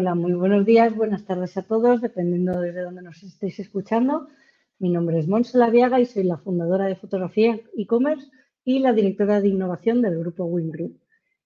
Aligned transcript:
Hola, 0.00 0.14
muy 0.14 0.32
buenos 0.32 0.64
días, 0.64 0.96
buenas 0.96 1.26
tardes 1.26 1.58
a 1.58 1.62
todos, 1.62 2.00
dependiendo 2.00 2.58
desde 2.58 2.80
dónde 2.80 3.02
nos 3.02 3.22
estéis 3.22 3.58
escuchando. 3.58 4.28
Mi 4.78 4.88
nombre 4.88 5.18
es 5.18 5.28
Monse 5.28 5.58
Laviaga 5.58 6.00
y 6.00 6.06
soy 6.06 6.22
la 6.24 6.38
fundadora 6.38 6.86
de 6.86 6.96
Fotografía 6.96 7.60
e-commerce 7.76 8.30
y 8.64 8.78
la 8.78 8.94
directora 8.94 9.42
de 9.42 9.48
innovación 9.48 10.00
del 10.00 10.18
grupo 10.18 10.46
Win 10.46 10.70
Group. 10.70 10.98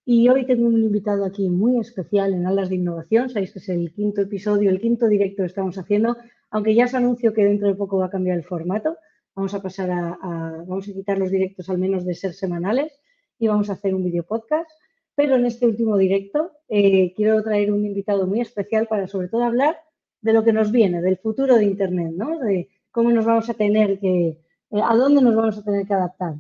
Y 0.05 0.29
hoy 0.29 0.47
tengo 0.47 0.69
un 0.69 0.81
invitado 0.85 1.25
aquí 1.25 1.51
muy 1.51 1.81
especial 1.81 2.33
en 2.33 2.47
Alas 2.47 2.69
de 2.69 2.77
Innovación. 2.77 3.29
Sabéis 3.29 3.51
que 3.55 3.59
es 3.59 3.69
el 3.71 3.93
quinto 3.93 4.21
episodio, 4.21 4.71
el 4.71 4.81
quinto 4.81 5.09
directo 5.09 5.43
que 5.43 5.49
estamos 5.49 5.77
haciendo, 5.77 6.17
aunque 6.53 6.77
ya 6.77 6.85
os 6.85 6.95
anuncio 6.95 7.35
que 7.35 7.45
dentro 7.45 7.67
de 7.67 7.75
poco 7.75 7.99
va 7.99 8.07
a 8.07 8.11
cambiar 8.11 8.39
el 8.39 8.45
formato. 8.45 8.97
Vamos 9.35 9.53
a 9.55 9.63
pasar 9.63 9.91
a, 9.91 10.17
vamos 10.65 10.89
a 10.89 10.93
quitar 10.93 11.19
los 11.19 11.33
directos 11.33 11.69
al 11.71 11.79
menos 11.79 12.05
de 12.05 12.15
ser 12.15 12.33
semanales 12.33 12.93
y 13.37 13.49
vamos 13.49 13.69
a 13.69 13.73
hacer 13.73 13.97
un 13.97 14.05
video 14.05 14.23
podcast. 14.23 14.71
Pero 15.17 15.37
en 15.37 15.47
este 15.47 15.67
último 15.67 15.97
directo 15.97 16.53
eh, 16.69 17.13
quiero 17.15 17.43
traer 17.43 17.73
un 17.73 17.85
invitado 17.85 18.27
muy 18.27 18.41
especial 18.41 18.87
para 18.87 19.07
sobre 19.07 19.29
todo 19.29 19.45
hablar 19.45 19.79
de 20.21 20.33
lo 20.33 20.43
que 20.43 20.53
nos 20.53 20.73
viene, 20.73 21.01
del 21.03 21.19
futuro 21.19 21.57
de 21.57 21.65
Internet, 21.65 22.13
¿no? 22.17 22.39
De 22.39 22.69
cómo 22.91 23.11
nos 23.11 23.25
vamos 23.25 23.49
a 23.51 23.55
tener 23.55 23.99
que, 24.01 24.29
eh, 24.71 24.81
a 24.83 24.95
dónde 24.97 25.21
nos 25.21 25.35
vamos 25.35 25.59
a 25.59 25.63
tener 25.63 25.87
que 25.87 25.95
adaptar. 25.95 26.35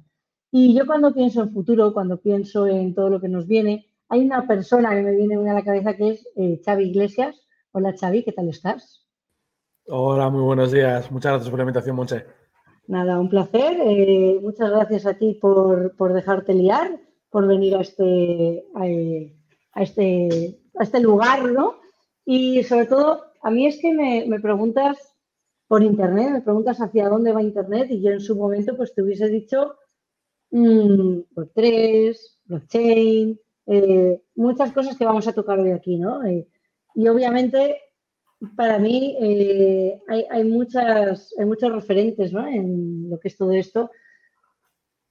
Y 0.50 0.74
yo 0.74 0.86
cuando 0.86 1.12
pienso 1.12 1.42
en 1.42 1.52
futuro, 1.52 1.92
cuando 1.92 2.20
pienso 2.20 2.66
en 2.66 2.94
todo 2.94 3.10
lo 3.10 3.20
que 3.20 3.28
nos 3.28 3.46
viene, 3.46 3.86
hay 4.08 4.24
una 4.24 4.46
persona 4.46 4.90
que 4.90 5.02
me 5.02 5.16
viene 5.16 5.36
muy 5.36 5.48
a 5.48 5.54
la 5.54 5.64
cabeza 5.64 5.96
que 5.96 6.10
es 6.10 6.28
eh, 6.36 6.60
Xavi 6.64 6.84
Iglesias. 6.84 7.46
Hola 7.72 7.94
Xavi, 7.98 8.22
¿qué 8.22 8.32
tal 8.32 8.48
estás? 8.48 9.04
Hola, 9.86 10.30
muy 10.30 10.42
buenos 10.42 10.72
días. 10.72 11.10
Muchas 11.10 11.32
gracias 11.32 11.50
por 11.50 11.58
la 11.58 11.64
invitación, 11.64 11.96
Monche. 11.96 12.24
Nada, 12.86 13.18
un 13.18 13.28
placer. 13.28 13.76
Eh, 13.80 14.38
muchas 14.42 14.70
gracias 14.70 15.06
a 15.06 15.14
ti 15.14 15.38
por, 15.40 16.12
dejarte 16.12 16.54
liar, 16.54 17.00
por 17.34 17.48
venir 17.48 17.74
a 17.74 17.80
este, 17.80 18.64
a, 18.76 19.82
este, 19.82 20.56
a 20.78 20.84
este 20.84 21.00
lugar, 21.00 21.50
¿no? 21.50 21.80
Y 22.24 22.62
sobre 22.62 22.86
todo, 22.86 23.24
a 23.42 23.50
mí 23.50 23.66
es 23.66 23.80
que 23.80 23.92
me, 23.92 24.24
me 24.28 24.38
preguntas 24.38 24.96
por 25.66 25.82
Internet, 25.82 26.30
me 26.30 26.42
preguntas 26.42 26.80
hacia 26.80 27.08
dónde 27.08 27.32
va 27.32 27.42
Internet 27.42 27.88
y 27.90 28.00
yo 28.00 28.12
en 28.12 28.20
su 28.20 28.36
momento 28.36 28.76
pues 28.76 28.94
te 28.94 29.02
hubiese 29.02 29.26
dicho 29.26 29.74
Web3, 30.52 32.16
blockchain, 32.44 33.40
eh, 33.66 34.22
muchas 34.36 34.70
cosas 34.70 34.96
que 34.96 35.04
vamos 35.04 35.26
a 35.26 35.32
tocar 35.32 35.58
hoy 35.58 35.72
aquí, 35.72 35.96
¿no? 35.98 36.24
Eh, 36.24 36.46
y 36.94 37.08
obviamente, 37.08 37.80
para 38.56 38.78
mí, 38.78 39.16
eh, 39.20 40.00
hay, 40.30 40.44
muchas, 40.44 41.34
hay 41.36 41.46
muchos 41.46 41.72
referentes 41.72 42.32
¿no? 42.32 42.46
en 42.46 43.10
lo 43.10 43.18
que 43.18 43.26
es 43.26 43.36
todo 43.36 43.50
esto. 43.50 43.90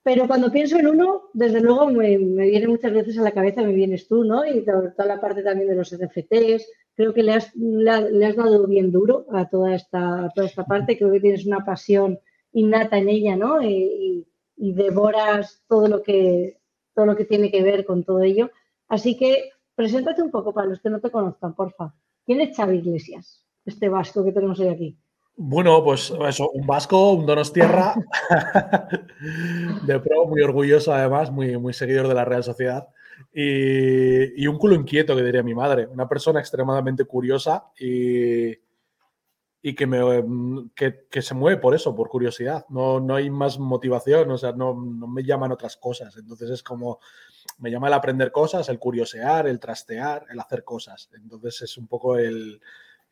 Pero 0.03 0.27
cuando 0.27 0.51
pienso 0.51 0.77
en 0.77 0.87
uno, 0.87 1.29
desde 1.33 1.61
luego 1.61 1.87
me, 1.87 2.17
viene 2.17 2.67
muchas 2.67 2.91
veces 2.91 3.17
a 3.17 3.21
la 3.21 3.31
cabeza, 3.31 3.61
me 3.61 3.73
vienes 3.73 4.07
tú, 4.07 4.23
¿no? 4.23 4.45
Y 4.45 4.65
toda, 4.65 5.05
la 5.05 5.21
parte 5.21 5.43
también 5.43 5.69
de 5.69 5.75
los 5.75 5.93
NFTs. 5.93 6.67
Creo 6.95 7.13
que 7.13 7.23
le 7.23 7.33
has, 7.33 7.55
le, 7.55 8.25
has 8.25 8.35
dado 8.35 8.67
bien 8.67 8.91
duro 8.91 9.25
a 9.31 9.49
toda 9.49 9.75
esta, 9.75 10.29
toda 10.35 10.47
esta 10.47 10.65
parte. 10.65 10.97
Creo 10.97 11.11
que 11.11 11.21
tienes 11.21 11.45
una 11.45 11.63
pasión 11.65 12.19
innata 12.51 12.97
en 12.97 13.09
ella, 13.09 13.35
¿no? 13.35 13.63
y, 13.63 14.27
y 14.57 14.73
devoras 14.73 15.63
todo 15.67 15.87
lo 15.87 16.03
que 16.03 16.59
todo 16.93 17.05
lo 17.05 17.15
que 17.15 17.25
tiene 17.25 17.51
que 17.51 17.63
ver 17.63 17.85
con 17.85 18.03
todo 18.03 18.21
ello. 18.21 18.51
Así 18.87 19.17
que 19.17 19.51
preséntate 19.75 20.21
un 20.21 20.31
poco 20.31 20.53
para 20.53 20.67
los 20.67 20.79
que 20.79 20.89
no 20.89 20.99
te 20.99 21.11
conozcan, 21.11 21.55
porfa. 21.55 21.93
¿Quién 22.25 22.41
es 22.41 22.55
Xavi 22.55 22.77
Iglesias, 22.77 23.45
este 23.65 23.89
vasco 23.89 24.23
que 24.23 24.31
tenemos 24.31 24.59
hoy 24.59 24.67
aquí? 24.67 24.97
Bueno, 25.35 25.83
pues 25.83 26.13
eso, 26.27 26.49
un 26.51 26.67
vasco, 26.67 27.11
un 27.13 27.25
donostierra, 27.25 27.95
de 29.87 29.99
pro, 29.99 30.27
muy 30.27 30.41
orgulloso 30.41 30.93
además, 30.93 31.31
muy, 31.31 31.57
muy 31.57 31.73
seguidor 31.73 32.07
de 32.07 32.13
la 32.13 32.25
Real 32.25 32.43
Sociedad. 32.43 32.87
Y, 33.33 34.43
y, 34.43 34.47
un 34.47 34.57
culo 34.57 34.75
inquieto, 34.75 35.15
que 35.15 35.23
diría 35.23 35.41
mi 35.41 35.55
madre. 35.55 35.87
Una 35.87 36.07
persona 36.07 36.39
extremadamente 36.39 37.05
curiosa 37.05 37.65
y, 37.79 38.51
y 39.65 39.75
que, 39.75 39.87
me, 39.87 40.21
mm, 40.21 40.71
que, 40.75 41.21
se 41.21 41.33
mueve 41.33 41.59
por 41.59 41.73
eso, 41.73 41.95
por 41.95 42.09
curiosidad. 42.09 42.65
No, 42.67 42.99
no 42.99 43.15
hay 43.15 43.29
más 43.29 43.57
motivación, 43.57 44.29
o 44.29 44.37
sea, 44.37 44.51
no, 44.51 44.75
no, 44.75 45.07
me 45.07 45.23
llaman 45.23 45.53
otras 45.53 45.77
cosas. 45.77 46.17
Entonces 46.17 46.49
es 46.49 46.61
como, 46.61 46.99
me 47.59 47.71
llama 47.71 47.87
el 47.87 47.93
aprender 47.93 48.31
cosas, 48.31 48.67
el 48.67 48.77
curiosear, 48.77 49.47
el 49.47 49.61
trastear, 49.61 50.25
el 50.29 50.39
hacer 50.39 50.65
cosas. 50.65 51.09
Entonces 51.13 51.61
es 51.61 51.77
un 51.77 51.87
poco 51.87 52.17
el, 52.17 52.61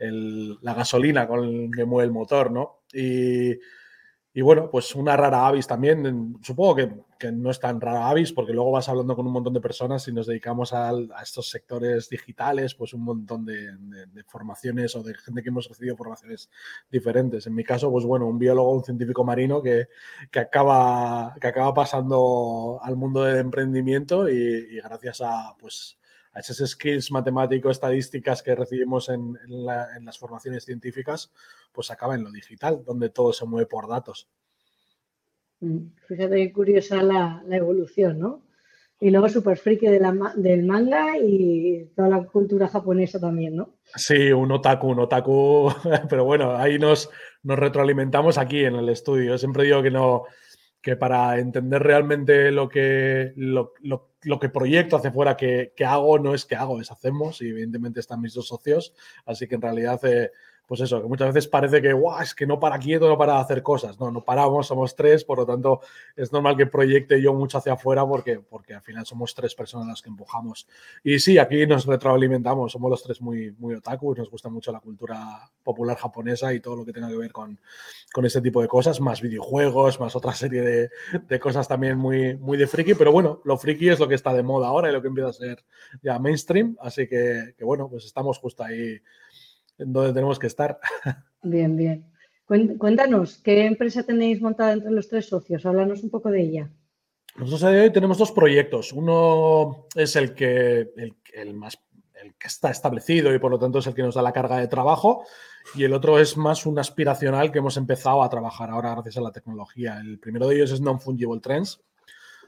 la 0.09 0.73
gasolina 0.73 1.27
con 1.27 1.71
que 1.71 1.85
mueve 1.85 2.05
el 2.05 2.11
motor, 2.11 2.51
¿no? 2.51 2.81
Y, 2.93 4.41
bueno, 4.41 4.69
pues 4.71 4.95
una 4.95 5.17
rara 5.17 5.47
avis 5.47 5.67
también. 5.67 6.37
Supongo 6.41 6.75
que, 6.75 7.31
no 7.31 7.51
es 7.51 7.59
tan 7.59 7.79
rara 7.79 8.09
avis 8.09 8.31
porque 8.33 8.53
luego 8.53 8.71
vas 8.71 8.89
hablando 8.89 9.15
con 9.15 9.27
un 9.27 9.33
montón 9.33 9.53
de 9.53 9.61
personas 9.61 10.07
y 10.07 10.13
nos 10.13 10.25
dedicamos 10.25 10.73
a, 10.73 10.91
estos 11.21 11.49
sectores 11.49 12.09
digitales, 12.09 12.73
pues 12.73 12.93
un 12.93 13.03
montón 13.03 13.45
de, 13.45 13.69
formaciones 14.27 14.95
o 14.95 15.03
de 15.03 15.13
gente 15.15 15.43
que 15.43 15.49
hemos 15.49 15.67
recibido 15.67 15.97
formaciones 15.97 16.49
diferentes. 16.89 17.45
En 17.45 17.53
mi 17.53 17.63
caso, 17.63 17.91
pues 17.91 18.05
bueno, 18.05 18.27
un 18.27 18.39
biólogo, 18.39 18.71
un 18.73 18.83
científico 18.83 19.23
marino 19.23 19.61
que, 19.61 19.89
que 20.31 20.39
acaba, 20.39 21.35
que 21.39 21.47
acaba 21.47 21.73
pasando 21.73 22.79
al 22.81 22.95
mundo 22.95 23.23
del 23.23 23.39
emprendimiento 23.39 24.29
y 24.29 24.77
gracias 24.77 25.21
a 25.21 25.55
pues 25.59 26.00
a 26.33 26.39
esas 26.39 26.69
skills 26.69 27.11
matemático-estadísticas 27.11 28.41
que 28.41 28.55
recibimos 28.55 29.09
en, 29.09 29.37
las 29.47 30.17
formaciones 30.17 30.65
científicas, 30.65 31.31
pues 31.71 31.91
acaba 31.91 32.15
en 32.15 32.23
lo 32.23 32.31
digital, 32.31 32.83
donde 32.85 33.09
todo 33.09 33.33
se 33.33 33.45
mueve 33.45 33.67
por 33.67 33.87
datos. 33.87 34.29
Mm, 35.59 35.87
fíjate 36.07 36.35
qué 36.35 36.53
curiosa 36.53 37.01
la, 37.03 37.43
evolución, 37.49 38.19
¿no? 38.19 38.43
Y 38.99 39.09
luego 39.09 39.29
súper 39.29 39.57
friki 39.57 39.87
del 39.87 40.63
manga 40.63 41.17
y 41.17 41.89
toda 41.95 42.07
la 42.07 42.23
cultura 42.23 42.67
japonesa 42.67 43.19
también, 43.19 43.55
¿no? 43.55 43.77
Sí, 43.95 44.31
un 44.31 44.51
otaku, 44.51 44.89
un 44.89 44.99
otaku, 44.99 45.69
pero 46.09 46.23
bueno, 46.23 46.55
ahí 46.55 46.77
nos, 46.77 47.09
nos 47.41 47.57
retroalimentamos 47.57 48.37
aquí 48.37 48.63
en 48.63 48.75
el 48.75 48.89
estudio. 48.89 49.39
siempre 49.39 49.63
digo 49.63 49.81
que 49.81 49.89
no, 49.89 50.25
que 50.81 50.95
para 50.95 51.39
entender 51.39 51.81
realmente 51.81 52.51
lo 52.51 52.69
que, 52.69 53.33
lo, 53.35 53.73
lo 53.81 54.10
que 54.39 54.49
proyecto 54.49 54.95
hacia 54.95 55.11
fuera 55.11 55.35
que, 55.35 55.73
que, 55.75 55.85
hago 55.85 56.19
no 56.19 56.33
es 56.33 56.45
que 56.45 56.55
hago, 56.55 56.79
es 56.79 56.91
hacemos 56.91 57.41
y 57.41 57.49
evidentemente 57.49 57.99
están 57.99 58.21
mis 58.21 58.33
dos 58.33 58.47
socios, 58.47 58.93
así 59.25 59.47
que 59.47 59.55
en 59.55 59.61
realidad 59.61 59.99
eh, 60.03 60.31
pues 60.71 60.79
eso, 60.79 61.01
que 61.01 61.07
muchas 61.09 61.33
veces 61.33 61.49
parece 61.49 61.81
que, 61.81 61.93
es 62.21 62.33
que 62.33 62.47
no 62.47 62.57
para 62.57 62.79
quieto, 62.79 63.09
no 63.09 63.17
para 63.17 63.41
hacer 63.41 63.61
cosas. 63.61 63.99
No, 63.99 64.09
no 64.09 64.23
paramos, 64.23 64.67
somos 64.67 64.95
tres, 64.95 65.25
por 65.25 65.39
lo 65.39 65.45
tanto 65.45 65.81
es 66.15 66.31
normal 66.31 66.55
que 66.55 66.65
proyecte 66.65 67.21
yo 67.21 67.33
mucho 67.33 67.57
hacia 67.57 67.73
afuera 67.73 68.07
porque, 68.07 68.39
porque 68.39 68.75
al 68.75 68.81
final 68.81 69.05
somos 69.05 69.35
tres 69.35 69.53
personas 69.53 69.85
las 69.85 70.01
que 70.01 70.07
empujamos. 70.07 70.65
Y 71.03 71.19
sí, 71.19 71.37
aquí 71.37 71.67
nos 71.67 71.85
retroalimentamos, 71.85 72.71
somos 72.71 72.89
los 72.89 73.03
tres 73.03 73.19
muy, 73.19 73.53
muy 73.59 73.75
otaku, 73.75 74.15
nos 74.15 74.31
gusta 74.31 74.47
mucho 74.47 74.71
la 74.71 74.79
cultura 74.79 75.51
popular 75.61 75.97
japonesa 75.97 76.53
y 76.53 76.61
todo 76.61 76.77
lo 76.77 76.85
que 76.85 76.93
tenga 76.93 77.09
que 77.09 77.17
ver 77.17 77.33
con, 77.33 77.59
con 78.13 78.25
este 78.25 78.39
tipo 78.39 78.61
de 78.61 78.69
cosas, 78.69 79.01
más 79.01 79.19
videojuegos, 79.19 79.99
más 79.99 80.15
otra 80.15 80.33
serie 80.33 80.61
de, 80.61 80.89
de 81.27 81.39
cosas 81.41 81.67
también 81.67 81.97
muy, 81.97 82.37
muy 82.37 82.57
de 82.57 82.67
friki, 82.67 82.93
pero 82.93 83.11
bueno, 83.11 83.41
lo 83.43 83.57
friki 83.57 83.89
es 83.89 83.99
lo 83.99 84.07
que 84.07 84.15
está 84.15 84.33
de 84.33 84.41
moda 84.41 84.69
ahora 84.69 84.89
y 84.89 84.93
lo 84.93 85.01
que 85.01 85.09
empieza 85.09 85.31
a 85.31 85.33
ser 85.33 85.65
ya 86.01 86.17
mainstream, 86.17 86.77
así 86.79 87.09
que, 87.09 87.55
que 87.57 87.65
bueno, 87.65 87.89
pues 87.89 88.05
estamos 88.05 88.37
justo 88.37 88.63
ahí 88.63 89.01
donde 89.85 90.13
tenemos 90.13 90.39
que 90.39 90.47
estar. 90.47 90.79
Bien, 91.43 91.75
bien. 91.75 92.05
Cuéntanos, 92.77 93.37
¿qué 93.37 93.65
empresa 93.65 94.03
tenéis 94.03 94.41
montada 94.41 94.73
entre 94.73 94.91
los 94.91 95.07
tres 95.07 95.27
socios? 95.27 95.65
Háblanos 95.65 96.03
un 96.03 96.09
poco 96.09 96.29
de 96.29 96.41
ella. 96.41 96.69
Nosotros 97.37 97.63
hoy 97.63 97.91
tenemos 97.91 98.17
dos 98.17 98.31
proyectos. 98.31 98.91
Uno 98.91 99.87
es 99.95 100.15
el 100.17 100.33
que, 100.35 100.91
el, 101.33 101.53
más, 101.53 101.79
el 102.21 102.35
que 102.35 102.47
está 102.47 102.69
establecido 102.69 103.33
y 103.33 103.39
por 103.39 103.51
lo 103.51 103.57
tanto 103.57 103.79
es 103.79 103.87
el 103.87 103.93
que 103.93 104.03
nos 104.03 104.15
da 104.15 104.21
la 104.21 104.33
carga 104.33 104.57
de 104.57 104.67
trabajo. 104.67 105.23
Y 105.75 105.85
el 105.85 105.93
otro 105.93 106.19
es 106.19 106.35
más 106.35 106.65
un 106.65 106.77
aspiracional 106.77 107.51
que 107.51 107.59
hemos 107.59 107.77
empezado 107.77 108.21
a 108.21 108.29
trabajar 108.29 108.69
ahora 108.69 108.95
gracias 108.95 109.17
a 109.17 109.21
la 109.21 109.31
tecnología. 109.31 109.99
El 110.01 110.19
primero 110.19 110.47
de 110.47 110.55
ellos 110.55 110.71
es 110.71 110.81
Non-Fungible 110.81 111.39
Trends. 111.39 111.81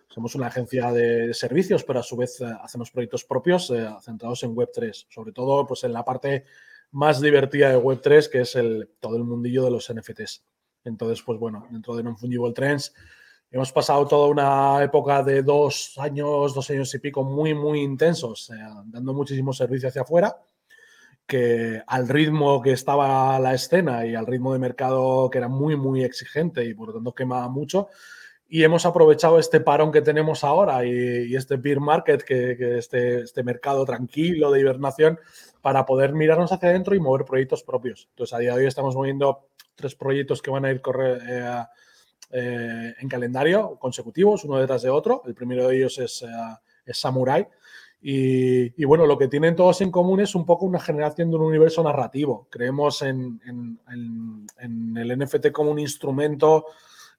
Somos 0.09 0.35
una 0.35 0.47
agencia 0.47 0.91
de 0.91 1.33
servicios, 1.33 1.83
pero 1.85 1.99
a 1.99 2.03
su 2.03 2.17
vez 2.17 2.41
eh, 2.41 2.45
hacemos 2.61 2.91
proyectos 2.91 3.23
propios 3.23 3.71
eh, 3.71 3.87
centrados 4.01 4.43
en 4.43 4.53
Web3, 4.53 5.07
sobre 5.09 5.31
todo 5.31 5.65
pues, 5.65 5.85
en 5.85 5.93
la 5.93 6.03
parte 6.03 6.43
más 6.93 7.19
divertida 7.19 7.69
de 7.69 7.77
Web3, 7.77 8.29
que 8.29 8.41
es 8.41 8.55
el, 8.55 8.89
todo 8.99 9.17
el 9.17 9.23
mundillo 9.23 9.65
de 9.65 9.71
los 9.71 9.91
NFTs. 9.93 10.43
Entonces, 10.85 11.21
pues 11.23 11.39
bueno, 11.39 11.67
dentro 11.69 11.95
de 11.95 12.03
Non-Fungible 12.03 12.53
Trends 12.53 12.93
hemos 13.51 13.71
pasado 13.71 14.07
toda 14.07 14.29
una 14.29 14.83
época 14.83 15.21
de 15.21 15.43
dos 15.43 15.95
años, 15.97 16.53
dos 16.53 16.69
años 16.69 16.93
y 16.93 16.99
pico 16.99 17.23
muy, 17.23 17.53
muy 17.53 17.81
intensos, 17.81 18.49
eh, 18.49 18.55
dando 18.85 19.13
muchísimo 19.13 19.53
servicio 19.53 19.89
hacia 19.89 20.01
afuera, 20.01 20.37
que 21.25 21.81
al 21.87 22.07
ritmo 22.07 22.61
que 22.61 22.71
estaba 22.71 23.39
la 23.39 23.53
escena 23.53 24.05
y 24.05 24.15
al 24.15 24.25
ritmo 24.25 24.53
de 24.53 24.59
mercado 24.59 25.29
que 25.29 25.37
era 25.37 25.47
muy, 25.47 25.75
muy 25.75 26.03
exigente 26.03 26.65
y 26.65 26.73
por 26.73 26.89
lo 26.89 26.95
tanto 26.95 27.13
quemaba 27.13 27.47
mucho, 27.47 27.89
y 28.47 28.63
hemos 28.63 28.85
aprovechado 28.85 29.39
este 29.39 29.59
parón 29.61 29.91
que 29.91 30.01
tenemos 30.01 30.43
ahora 30.43 30.85
y, 30.85 31.35
este 31.35 31.57
beer 31.57 31.79
market, 31.79 32.21
que, 32.21 32.77
este, 32.77 33.21
este, 33.21 33.43
mercado 33.43 33.83
tranquilo 33.83 34.51
de 34.51 34.59
hibernación, 34.59 35.19
para 35.63 35.85
poder 35.85 36.11
mirarnos 36.11 36.51
hacia 36.51 36.67
adentro 36.67 36.93
y 36.93 36.99
mover 36.99 37.23
proyectos 37.23 37.63
propios. 37.63 38.09
Entonces, 38.09 38.33
a 38.33 38.39
día 38.39 38.53
de 38.53 38.63
hoy 38.63 38.67
estamos 38.67 38.97
moviendo 38.97 39.47
tres 39.75 39.95
proyectos 39.95 40.41
que 40.41 40.51
van 40.51 40.65
a 40.65 40.71
ir 40.71 40.81
eh, 40.99 41.63
eh, 42.31 42.93
en 42.99 43.07
calendario 43.07 43.77
consecutivos, 43.79 44.43
uno 44.43 44.57
detrás 44.57 44.81
de 44.81 44.89
otro. 44.89 45.21
El 45.25 45.33
primero 45.33 45.65
de 45.69 45.77
ellos 45.77 45.97
es, 45.99 46.21
eh, 46.21 46.91
Samurai 46.91 47.47
Y, 48.01 48.83
bueno, 48.83 49.05
lo 49.05 49.17
que 49.17 49.29
tienen 49.29 49.55
todos 49.55 49.79
en 49.79 49.89
común 49.89 50.19
es 50.19 50.35
un 50.35 50.45
poco 50.45 50.65
una 50.65 50.81
generación 50.81 51.29
de 51.29 51.37
un 51.37 51.43
universo 51.43 51.81
narrativo. 51.81 52.49
Creemos 52.51 53.01
en, 53.01 53.39
el 53.87 55.17
NFT 55.17 55.53
como 55.53 55.71
un 55.71 55.79
instrumento 55.79 56.65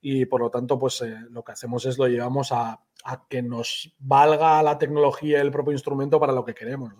y 0.02 0.26
por 0.26 0.43
lo 0.43 0.50
tanto, 0.50 0.79
pues 0.79 1.02
lo 1.31 1.43
que 1.43 1.52
hacemos 1.52 1.87
es 1.87 1.97
lo 1.97 2.08
llevamos 2.08 2.52
a, 2.52 2.79
que 3.26 3.40
nos 3.40 3.94
valga 4.00 4.62
la 4.62 4.76
tecnología 4.76 5.40
el 5.40 5.50
propio 5.50 5.73
instrumento 5.73 6.20
para 6.20 6.35
lo 6.35 6.44
que 6.44 6.55
queremos. 6.55 6.93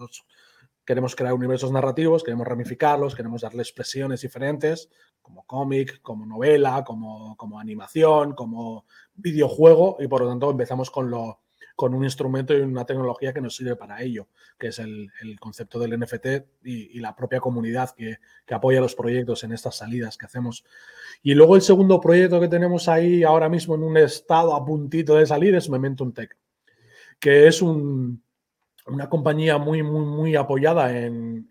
Queremos 0.85 1.17
crear 1.17 1.35
universos 1.35 1.73
narrativos, 1.73 2.23
queremos 2.23 2.47
ramificarlos, 2.47 3.15
queremos 3.15 3.43
darle 3.43 3.63
expresiones 3.63 4.21
diferentes, 4.21 4.91
como 5.23 5.47
cómic, 5.47 6.01
como 6.03 6.27
novela, 6.27 6.85
como, 6.85 7.37
como 7.37 7.59
animación, 7.59 8.35
como 8.35 8.87
videojuego, 9.15 9.97
y 10.01 10.09
por 10.09 10.23
lo 10.23 10.29
tanto 10.29 10.51
empezamos 10.51 10.91
con 10.91 11.11
lo 11.11 11.41
con 11.77 11.95
un 11.95 12.05
instrumento 12.05 12.57
y 12.57 12.61
una 12.61 12.85
tecnología 12.85 13.33
que 13.33 13.41
nos 13.41 13.57
sirve 13.57 13.77
para 13.77 14.01
ello, 14.01 14.29
que 14.59 14.69
es 14.69 14.79
el, 14.79 15.11
concepto 15.41 15.79
del 15.79 15.99
NFT 15.99 16.27
y, 16.65 17.01
la 17.01 17.17
propia 17.17 17.41
comunidad 17.41 17.91
que, 17.91 18.19
apoya 18.51 18.81
los 18.81 18.95
proyectos 18.95 19.43
en 19.45 19.53
estas 19.53 19.77
salidas 19.77 20.17
que 20.17 20.27
hacemos. 20.27 20.65
Y 21.23 21.35
luego 21.35 21.57
el 21.57 21.63
segundo 21.63 22.01
proyecto 22.01 22.41
que 22.41 22.49
tenemos 22.49 22.89
ahí 22.89 23.25
ahora 23.25 23.49
mismo 23.49 23.75
en 23.75 23.83
un 23.83 23.97
estado 23.97 24.55
a 24.55 24.65
puntito 24.65 25.17
de 25.17 25.27
salir 25.27 25.55
es 25.55 25.69
Momentum 25.69 26.13
Tech, 26.13 26.37
que 27.19 27.49
es 27.49 27.61
una 28.87 29.09
compañía 29.09 29.59
muy, 29.59 29.83
muy, 29.83 30.05
muy 30.05 30.37
apoyada 30.37 30.97
en, 30.97 31.49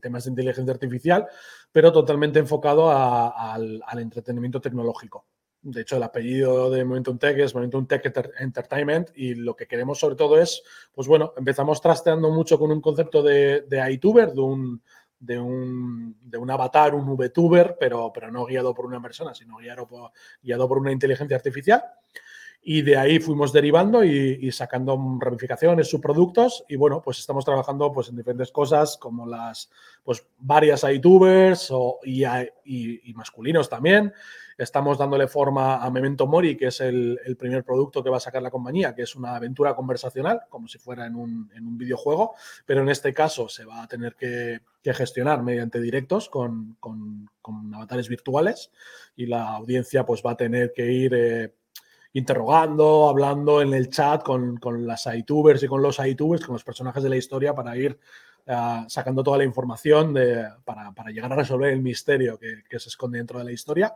temas 0.00 0.24
de 0.24 0.30
inteligencia 0.30 0.72
artificial, 0.72 1.26
pero 1.70 1.92
totalmente 1.92 2.40
enfocado 2.40 2.90
al 2.90 3.98
entretenimiento 3.98 4.60
tecnológico. 4.60 5.26
De 5.62 5.80
hecho, 5.80 5.96
el 5.96 6.02
apellido 6.04 6.70
de 6.70 6.84
Momentum 6.84 7.18
Tech 7.18 7.36
es 7.38 7.52
Momentum 7.52 7.86
Tech 7.86 8.00
Entertainment 8.38 9.10
y 9.16 9.34
lo 9.34 9.56
que 9.56 9.66
queremos 9.66 9.98
sobre 9.98 10.14
todo 10.14 10.40
es, 10.40 10.62
pues 10.92 11.08
bueno, 11.08 11.32
empezamos 11.36 11.80
trasteando 11.80 12.30
mucho 12.30 12.56
con 12.56 12.70
un 12.70 12.80
concepto 12.80 13.20
de, 13.20 13.62
de 13.62 13.92
iTuber, 13.92 14.32
de 14.32 14.40
un, 14.40 14.80
de 15.18 15.38
un, 15.40 16.16
de 16.20 16.38
un, 16.38 16.50
avatar, 16.52 16.94
un 16.94 17.16
VTuber, 17.16 17.76
pero, 17.80 18.12
pero 18.12 18.30
no 18.30 18.44
guiado 18.44 18.74
por 18.74 18.86
una 18.86 19.02
persona, 19.02 19.34
sino 19.34 19.56
guiado 19.56 19.88
por, 19.88 20.12
guiado 20.40 20.68
por 20.68 20.78
una 20.78 20.92
inteligencia 20.92 21.36
artificial. 21.36 21.82
Y 22.68 22.82
de 22.82 22.96
ahí 22.96 23.20
fuimos 23.20 23.52
derivando 23.52 24.02
y, 24.02 24.50
sacando 24.50 24.98
ramificaciones, 25.20 25.88
subproductos. 25.88 26.64
Y 26.68 26.74
bueno, 26.74 27.00
pues 27.00 27.20
estamos 27.20 27.44
trabajando 27.44 27.92
pues, 27.92 28.08
en 28.08 28.16
diferentes 28.16 28.50
cosas 28.50 28.96
como 28.96 29.24
las 29.24 29.70
pues, 30.02 30.26
varias 30.36 30.82
iTubers 30.82 31.68
o, 31.70 32.00
y, 32.02 32.24
y, 32.64 33.14
masculinos 33.14 33.68
también. 33.68 34.12
Estamos 34.58 34.98
dándole 34.98 35.28
forma 35.28 35.76
a 35.76 35.88
Memento 35.92 36.26
Mori, 36.26 36.56
que 36.56 36.66
es 36.66 36.80
el, 36.80 37.20
primer 37.38 37.62
producto 37.62 38.02
que 38.02 38.10
va 38.10 38.16
a 38.16 38.20
sacar 38.20 38.42
la 38.42 38.50
compañía, 38.50 38.96
que 38.96 39.02
es 39.02 39.14
una 39.14 39.36
aventura 39.36 39.76
conversacional, 39.76 40.40
como 40.48 40.66
si 40.66 40.78
fuera 40.78 41.06
en 41.06 41.14
un, 41.14 41.48
en 41.54 41.68
un 41.68 41.78
videojuego, 41.78 42.34
pero 42.64 42.82
en 42.82 42.88
este 42.88 43.14
caso 43.14 43.48
se 43.48 43.64
va 43.64 43.84
a 43.84 43.86
tener 43.86 44.16
que, 44.16 44.60
gestionar 44.82 45.42
mediante 45.42 45.80
directos 45.80 46.28
con, 46.28 46.76
con, 46.80 47.28
avatares 47.74 48.08
virtuales 48.08 48.72
y 49.14 49.26
la 49.26 49.50
audiencia 49.50 50.04
pues 50.04 50.20
va 50.26 50.32
a 50.32 50.36
tener 50.36 50.72
que 50.72 50.90
ir... 50.90 51.14
Eh, 51.14 51.54
interrogando, 52.16 53.10
hablando 53.10 53.60
en 53.60 53.74
el 53.74 53.90
chat 53.90 54.22
con, 54.22 54.58
las 54.86 55.06
iTubers 55.06 55.62
y 55.62 55.66
con 55.66 55.82
los 55.82 55.98
iTubers, 55.98 56.46
con 56.46 56.54
los 56.54 56.64
personajes 56.64 57.02
de 57.02 57.10
la 57.10 57.16
historia 57.16 57.54
para 57.54 57.76
ir 57.76 57.98
eh, 58.46 58.84
sacando 58.88 59.22
toda 59.22 59.36
la 59.36 59.44
información 59.44 60.14
de, 60.14 60.48
para, 60.64 61.10
llegar 61.10 61.30
a 61.34 61.36
resolver 61.36 61.74
el 61.74 61.82
misterio 61.82 62.38
que, 62.38 62.78
se 62.78 62.88
esconde 62.88 63.18
dentro 63.18 63.38
de 63.38 63.44
la 63.44 63.52
historia. 63.52 63.94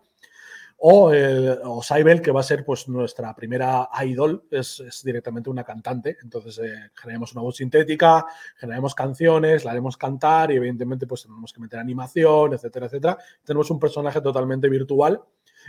O, 0.83 1.13
el, 1.13 1.61
o 1.65 1.83
que 2.23 2.31
va 2.31 2.41
a 2.41 2.43
ser 2.43 2.63
pues, 2.63 2.89
nuestra 2.89 3.35
primera 3.35 3.89
idol, 4.03 4.45
es, 4.51 5.03
directamente 5.03 5.49
una 5.49 5.65
cantante. 5.65 6.19
Entonces 6.23 6.59
eh, 6.59 6.91
generamos 6.95 7.33
una 7.33 7.41
voz 7.41 7.57
sintética, 7.57 8.27
generamos 8.57 8.95
canciones, 8.95 9.65
la 9.65 9.71
haremos 9.71 9.97
cantar 9.97 10.51
y 10.53 10.57
evidentemente 10.57 11.07
pues 11.07 11.23
tenemos 11.23 11.55
que 11.55 11.61
meter 11.61 11.81
animación, 11.81 12.53
etcétera, 12.53 12.87
etcétera. 12.87 13.19
Tenemos 13.45 13.71
un 13.71 13.79
personaje 13.79 14.21
totalmente 14.21 14.69
virtual 14.69 15.23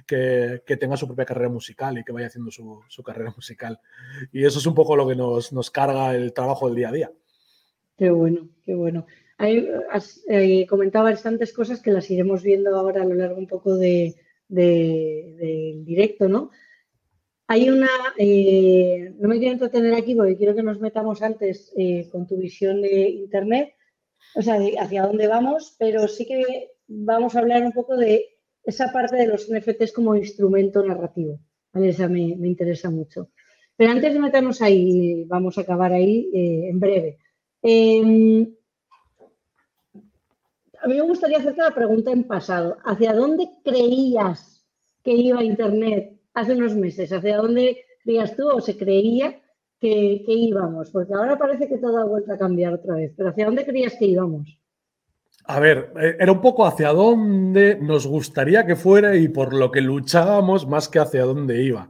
que, 0.06 0.62
tenga 0.80 0.98
su 0.98 1.08
propia 1.08 1.26
carrera 1.26 1.50
musical 1.50 1.98
y 1.98 2.04
que 2.04 2.12
vaya 2.12 2.28
haciendo 2.28 2.52
su, 2.52 3.04
carrera 3.04 3.32
musical. 3.36 3.80
Y 4.32 4.46
eso 4.46 4.60
es 4.60 4.66
un 4.66 4.76
poco 4.76 4.96
lo 4.96 5.08
que 5.08 5.16
nos, 5.16 5.72
carga 5.72 6.16
el 6.16 6.34
trabajo 6.34 6.68
del 6.68 6.76
día 6.76 6.90
a 6.90 6.94
día. 6.94 7.12
Qué 7.98 8.10
bueno, 8.10 8.50
qué 8.64 8.74
bueno. 8.74 9.06
Hay, 9.38 9.68
has 9.92 10.24
eh, 10.28 10.66
comentado 10.68 11.06
bastantes 11.06 11.54
cosas 11.54 11.82
que 11.82 11.92
las 11.92 12.10
iremos 12.10 12.44
viendo 12.44 12.76
ahora 12.76 13.02
a 13.02 13.06
lo 13.06 13.16
largo 13.16 13.38
un 13.38 13.48
poco 13.48 13.76
del 13.76 14.16
directo, 14.48 16.28
¿no? 16.28 16.52
Hay 17.52 17.70
una, 17.70 17.90
eh, 18.18 19.14
no 19.20 19.28
me 19.28 19.38
quiero 19.38 19.52
entretener 19.52 19.94
aquí 19.94 20.16
porque 20.16 20.38
quiero 20.38 20.56
que 20.56 20.64
nos 20.64 20.80
metamos 20.80 21.22
antes 21.22 21.74
eh, 21.76 22.08
con 22.10 22.26
tu 22.26 22.38
visión 22.38 22.82
de 22.82 23.10
Internet, 23.10 23.74
o 24.36 24.42
sea, 24.42 24.58
hacia 24.80 25.06
dónde 25.06 25.28
vamos, 25.28 25.76
pero 25.78 26.08
sí 26.08 26.26
que 26.26 26.72
vamos 26.88 27.36
a 27.36 27.40
hablar 27.40 27.64
un 27.64 27.74
poco 27.74 27.98
de 27.98 28.38
esa 28.64 28.92
parte 28.92 29.16
de 29.16 29.28
los 29.28 29.50
NFTs 29.50 29.92
como 29.92 30.16
instrumento 30.16 30.84
narrativo. 30.84 31.40
Esa 31.74 32.08
me, 32.08 32.22
interesa 32.22 32.90
mucho. 32.90 33.30
Pero 33.76 33.92
antes 33.92 34.14
de 34.14 34.20
meternos 34.20 34.62
ahí, 34.62 35.24
vamos 35.26 35.58
a 35.58 35.62
acabar 35.62 35.92
ahí 35.94 36.30
eh, 36.34 36.70
en 36.70 36.80
breve. 36.80 37.18
Em, 37.62 38.54
a 40.82 40.88
mí 40.88 40.96
me 40.96 41.02
gustaría 41.02 41.38
hacerte 41.38 41.62
la 41.62 41.74
pregunta 41.74 42.12
en 42.12 42.24
pasado. 42.24 42.78
¿Hacia 42.84 43.14
dónde 43.14 43.50
creías 43.64 44.66
que 45.04 45.14
iba 45.14 45.44
Internet 45.44 46.20
hace 46.34 46.54
unos 46.54 46.76
meses? 46.76 47.12
¿Hacia 47.12 47.38
dónde 47.38 47.86
creías 48.04 48.36
tú 48.36 48.50
o 48.50 48.62
se 48.62 48.78
creía 48.78 49.40
que, 49.80 50.24
que 50.26 50.34
íbamos? 50.34 50.92
Porque 50.92 51.14
ahora 51.14 51.38
parece 51.38 51.68
que 51.68 51.78
todo 51.78 51.98
ha 51.98 52.06
vuelto 52.06 52.34
a 52.34 52.38
cambiar 52.38 52.74
otra 52.74 52.96
vez. 52.96 53.14
Pero 53.16 53.30
¿hacia 53.30 53.46
dónde 53.46 53.66
creías 53.66 53.96
que 53.98 54.06
íbamos? 54.06 54.61
A 55.46 55.60
ver, 55.60 55.92
eh, 56.00 56.18
era 56.20 56.32
un 56.32 56.42
poco 56.42 56.66
hacia 56.66 56.90
dónde 56.90 57.78
nos 57.82 58.08
gustaría 58.08 58.66
que 58.66 58.76
fuera 58.76 59.16
y 59.16 59.28
por 59.28 59.54
lo 59.54 59.72
que 59.72 59.82
luchábamos 59.82 60.68
más 60.68 60.88
que 60.88 61.00
hacia 61.00 61.24
dónde 61.24 61.62
iba. 61.64 61.90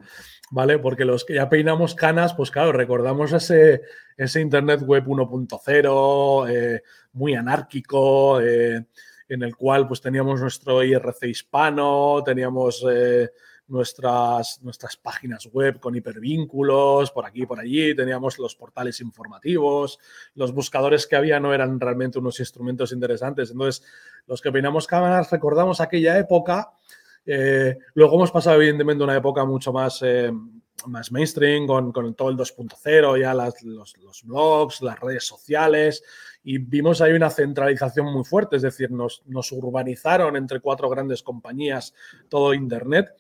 ¿Vale? 0.53 0.79
Porque 0.79 1.05
los 1.05 1.23
que 1.23 1.35
ya 1.35 1.47
peinamos 1.47 1.95
canas, 1.95 2.33
pues 2.33 2.51
claro, 2.51 2.73
recordamos 2.73 3.31
ese, 3.31 3.83
ese 4.17 4.41
Internet 4.41 4.81
Web 4.85 5.05
1.0 5.05 6.49
eh, 6.49 6.81
muy 7.13 7.35
anárquico, 7.35 8.41
eh, 8.41 8.83
en 9.29 9.43
el 9.43 9.55
cual 9.55 9.87
pues 9.87 10.01
teníamos 10.01 10.41
nuestro 10.41 10.83
IRC 10.83 11.23
hispano, 11.23 12.21
teníamos 12.25 12.85
nuestras, 13.71 14.61
nuestras 14.61 14.97
páginas 14.97 15.47
web 15.51 15.79
con 15.79 15.95
hipervínculos, 15.95 17.09
por 17.11 17.25
aquí 17.25 17.43
y 17.43 17.45
por 17.45 17.59
allí, 17.59 17.95
teníamos 17.95 18.37
los 18.37 18.55
portales 18.55 18.99
informativos, 18.99 19.97
los 20.35 20.53
buscadores 20.53 21.07
que 21.07 21.15
había 21.15 21.39
no 21.39 21.53
eran 21.53 21.79
realmente 21.79 22.19
unos 22.19 22.39
instrumentos 22.39 22.91
interesantes. 22.91 23.51
Entonces, 23.51 23.83
los 24.27 24.41
que 24.41 24.51
peinamos 24.51 24.87
cámaras 24.87 25.31
recordamos 25.31 25.79
aquella 25.79 26.19
época. 26.19 26.73
Eh, 27.25 27.77
luego 27.93 28.15
hemos 28.15 28.31
pasado, 28.31 28.57
evidentemente, 28.57 29.03
una 29.03 29.15
época 29.15 29.45
mucho 29.45 29.71
más, 29.71 30.01
eh, 30.03 30.31
más 30.87 31.11
mainstream, 31.11 31.65
con, 31.65 31.93
con, 31.93 32.13
todo 32.13 32.29
el 32.29 32.37
2.0, 32.37 33.21
ya 33.21 33.33
las, 33.33 33.63
los, 33.63 33.97
los, 33.97 34.23
blogs, 34.23 34.81
las 34.81 34.99
redes 34.99 35.25
sociales, 35.25 36.03
y 36.43 36.57
vimos 36.57 36.99
ahí 36.99 37.13
una 37.13 37.29
centralización 37.29 38.11
muy 38.11 38.25
fuerte, 38.25 38.57
es 38.57 38.63
decir, 38.63 38.91
nos, 38.91 39.23
nos 39.27 39.51
urbanizaron 39.53 40.35
entre 40.35 40.59
cuatro 40.59 40.89
grandes 40.89 41.23
compañías 41.23 41.93
todo 42.27 42.53
Internet. 42.53 43.15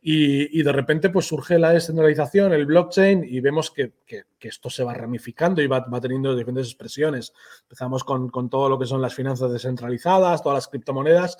Y, 0.00 0.62
de 0.62 0.72
repente 0.72 1.10
pues 1.10 1.26
surge 1.26 1.58
la 1.58 1.72
descentralización, 1.72 2.52
el 2.52 2.66
blockchain 2.66 3.24
y 3.24 3.40
vemos 3.40 3.72
que, 3.72 3.92
esto 4.40 4.70
se 4.70 4.84
va 4.84 4.94
ramificando 4.94 5.60
y 5.60 5.66
va, 5.66 5.84
teniendo 6.00 6.36
diferentes 6.36 6.68
expresiones. 6.68 7.32
Empezamos 7.62 8.04
con, 8.04 8.30
todo 8.48 8.68
lo 8.68 8.78
que 8.78 8.86
son 8.86 9.02
las 9.02 9.14
finanzas 9.14 9.50
descentralizadas, 9.50 10.42
todas 10.42 10.56
las 10.56 10.68
criptomonedas, 10.68 11.36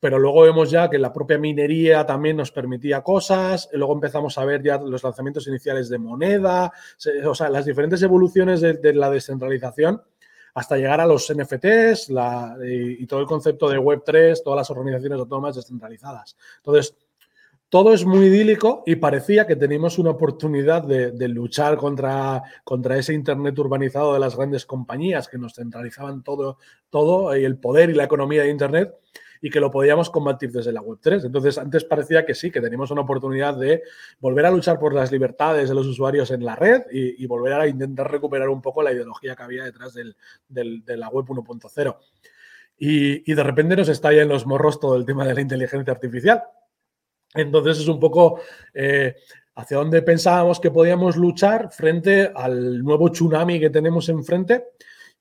pero 0.00 0.18
luego 0.18 0.42
vemos 0.42 0.70
ya 0.70 0.88
que 0.88 0.98
la 0.98 1.12
propia 1.12 1.38
minería 1.38 2.06
también 2.06 2.38
nos 2.38 2.50
permitía 2.50 3.02
cosas, 3.02 3.68
y 3.72 3.76
luego 3.76 3.92
empezamos 3.92 4.38
a 4.38 4.44
ver 4.46 4.62
ya 4.62 4.78
los 4.78 5.02
lanzamientos 5.02 5.46
iniciales 5.46 5.90
de 5.90 5.98
moneda, 5.98 6.72
o 7.26 7.34
sea, 7.34 7.50
las 7.50 7.66
diferentes 7.66 8.02
evoluciones 8.02 8.62
de, 8.62 8.94
la 8.94 9.10
descentralización 9.10 10.02
hasta 10.54 10.76
llegar 10.76 11.00
a 11.00 11.06
los 11.06 11.32
NFTs 11.34 12.10
y, 12.10 13.02
y, 13.02 13.06
todo 13.06 13.20
el 13.20 13.26
concepto 13.26 13.68
de 13.68 13.78
Web3, 13.78 14.40
todas 14.42 14.58
las 14.58 14.70
organizaciones 14.70 15.18
autónomas 15.18 15.56
descentralizadas. 15.56 16.36
Entonces, 16.58 16.94
todo 17.74 17.92
es 17.92 18.04
muy 18.04 18.26
idílico 18.26 18.84
y 18.86 18.94
parecía 18.94 19.48
que 19.48 19.56
teníamos 19.56 19.98
una 19.98 20.10
oportunidad 20.10 20.84
de, 20.84 21.28
luchar 21.28 21.76
contra, 21.76 22.40
contra, 22.62 22.96
ese 22.96 23.14
Internet 23.14 23.58
urbanizado 23.58 24.14
de 24.14 24.20
las 24.20 24.36
grandes 24.36 24.64
compañías 24.64 25.26
que 25.26 25.38
nos 25.38 25.54
centralizaban 25.54 26.22
todo, 26.22 26.58
todo 26.88 27.36
y 27.36 27.44
el 27.44 27.58
poder 27.58 27.90
y 27.90 27.94
la 27.94 28.04
economía 28.04 28.44
de 28.44 28.50
Internet 28.50 28.94
y 29.42 29.50
que 29.50 29.58
lo 29.58 29.72
podíamos 29.72 30.08
combatir 30.08 30.52
desde 30.52 30.70
la 30.70 30.82
Web3. 30.82 31.26
Entonces, 31.26 31.58
antes 31.58 31.82
parecía 31.82 32.24
que 32.24 32.36
sí, 32.36 32.52
que 32.52 32.60
teníamos 32.60 32.92
una 32.92 33.00
oportunidad 33.00 33.56
de 33.56 33.82
volver 34.20 34.46
a 34.46 34.52
luchar 34.52 34.78
por 34.78 34.94
las 34.94 35.10
libertades 35.10 35.68
de 35.68 35.74
los 35.74 35.88
usuarios 35.88 36.30
en 36.30 36.44
la 36.44 36.54
red 36.54 36.82
y, 36.92 37.26
volver 37.26 37.54
a 37.54 37.66
intentar 37.66 38.08
recuperar 38.08 38.50
un 38.50 38.62
poco 38.62 38.84
la 38.84 38.92
ideología 38.92 39.34
que 39.34 39.42
había 39.42 39.64
detrás 39.64 39.94
del, 39.94 40.14
de 40.46 40.96
la 40.96 41.08
Web 41.08 41.26
1.0. 41.26 41.96
Y, 42.78 43.28
y 43.28 43.34
de 43.34 43.42
repente 43.42 43.74
nos 43.74 43.88
estalla 43.88 44.22
en 44.22 44.28
los 44.28 44.46
morros 44.46 44.78
todo 44.78 44.94
el 44.94 45.04
tema 45.04 45.26
de 45.26 45.34
la 45.34 45.40
inteligencia 45.40 45.92
artificial 45.92 46.44
entonces 47.34 47.80
es 47.80 47.88
un 47.88 48.00
poco, 48.00 48.40
eh, 48.72 49.14
hacia 49.54 49.76
dónde 49.76 50.02
pensábamos 50.02 50.60
que 50.60 50.70
podíamos 50.70 51.16
luchar 51.16 51.70
frente 51.70 52.30
al 52.34 52.82
nuevo 52.82 53.10
tsunami 53.10 53.60
que 53.60 53.70
tenemos 53.70 54.08
enfrente 54.08 54.64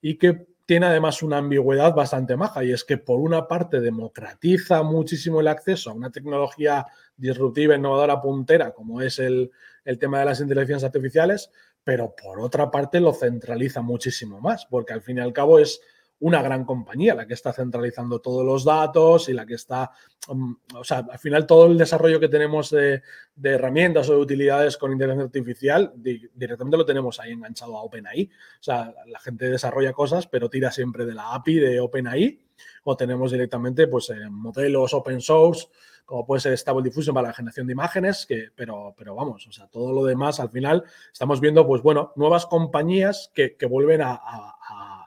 y 0.01 0.17
que 0.17 0.47
tiene 0.65 0.85
además 0.85 1.21
una 1.21 1.37
ambigüedad 1.37 1.93
bastante 1.93 2.37
maja 2.37 2.63
y 2.63 2.71
es 2.71 2.83
que 2.83 2.97
por 2.97 3.19
una 3.19 3.47
parte 3.47 3.81
democratiza 3.81 4.81
muchísimo 4.81 5.41
el 5.41 5.49
acceso 5.49 5.89
a 5.89 5.93
una 5.93 6.09
tecnología 6.09 6.85
disruptiva, 7.17 7.75
innovadora, 7.75 8.21
puntera, 8.21 8.71
como 8.71 9.01
es 9.01 9.19
el, 9.19 9.51
el 9.83 9.99
tema 9.99 10.19
de 10.19 10.25
las 10.25 10.39
inteligencias 10.39 10.85
artificiales, 10.85 11.51
pero 11.83 12.15
por 12.15 12.39
otra 12.39 12.71
parte 12.71 13.01
lo 13.01 13.13
centraliza 13.13 13.81
muchísimo 13.81 14.39
más, 14.39 14.65
porque 14.65 14.93
al 14.93 15.01
fin 15.01 15.17
y 15.17 15.21
al 15.21 15.33
cabo 15.33 15.59
es 15.59 15.81
una 16.23 16.41
gran 16.41 16.63
compañía 16.63 17.13
la 17.15 17.27
que 17.27 17.33
está 17.33 17.51
centralizando 17.51 18.19
todos 18.19 18.45
los 18.45 18.63
datos 18.63 19.27
y 19.27 19.33
la 19.33 19.45
que 19.45 19.55
está, 19.55 19.91
mm, 20.29 20.53
o 20.75 20.83
sea, 20.83 21.05
al 21.11 21.19
final 21.19 21.45
todo 21.45 21.65
el 21.65 21.77
desarrollo 21.77 22.17
que 22.17 22.29
tenemos 22.29 22.69
de, 22.69 23.01
herramientas 23.43 24.07
o 24.09 24.13
de 24.13 24.19
utilidades 24.19 24.77
con 24.77 24.93
inteligencia 24.93 25.25
artificial 25.25 25.91
directamente 25.95 26.77
lo 26.77 26.85
tenemos 26.85 27.19
ahí 27.19 27.31
enganchado 27.31 27.77
a 27.77 27.83
OpenAI. 27.83 28.29
O 28.59 28.63
sea, 28.63 28.93
la 29.05 29.19
gente 29.19 29.49
desarrolla 29.49 29.91
cosas, 29.91 30.25
pero 30.27 30.49
tira 30.49 30.71
siempre 30.71 31.05
de 31.05 31.13
la 31.13 31.33
API 31.33 31.55
de 31.55 31.79
OpenAI 31.81 32.39
o 32.85 32.95
tenemos 32.95 33.31
directamente 33.31 33.87
pues 33.87 34.09
eh, 34.09 34.29
modelos 34.29 34.93
open 34.93 35.19
source 35.19 35.67
como 36.05 36.25
puede 36.25 36.41
ser 36.41 36.57
Stable 36.57 36.83
Diffusion 36.83 37.13
para 37.13 37.29
la 37.29 37.33
generación 37.33 37.65
de 37.65 37.73
imágenes, 37.73 38.25
que, 38.25 38.49
pero, 38.55 38.93
pero 38.97 39.15
vamos, 39.15 39.47
o 39.47 39.51
sea, 39.51 39.67
todo 39.67 39.93
lo 39.93 40.03
demás 40.03 40.39
al 40.41 40.49
final 40.49 40.83
estamos 41.11 41.39
viendo, 41.39 41.65
pues 41.65 41.81
bueno, 41.81 42.11
nuevas 42.17 42.45
compañías 42.45 43.31
que, 43.33 43.55
vuelven 43.69 44.01
a, 44.01 44.19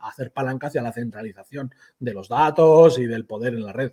hacer 0.09 0.33
palanca 0.33 0.69
hacia 0.69 0.83
la 0.83 0.93
centralización 0.93 1.73
de 1.99 2.15
los 2.15 2.29
datos 2.29 2.99
y 2.99 3.07
del 3.07 3.27
poder 3.27 3.55
en 3.55 3.65
la 3.65 3.73
red. 3.73 3.93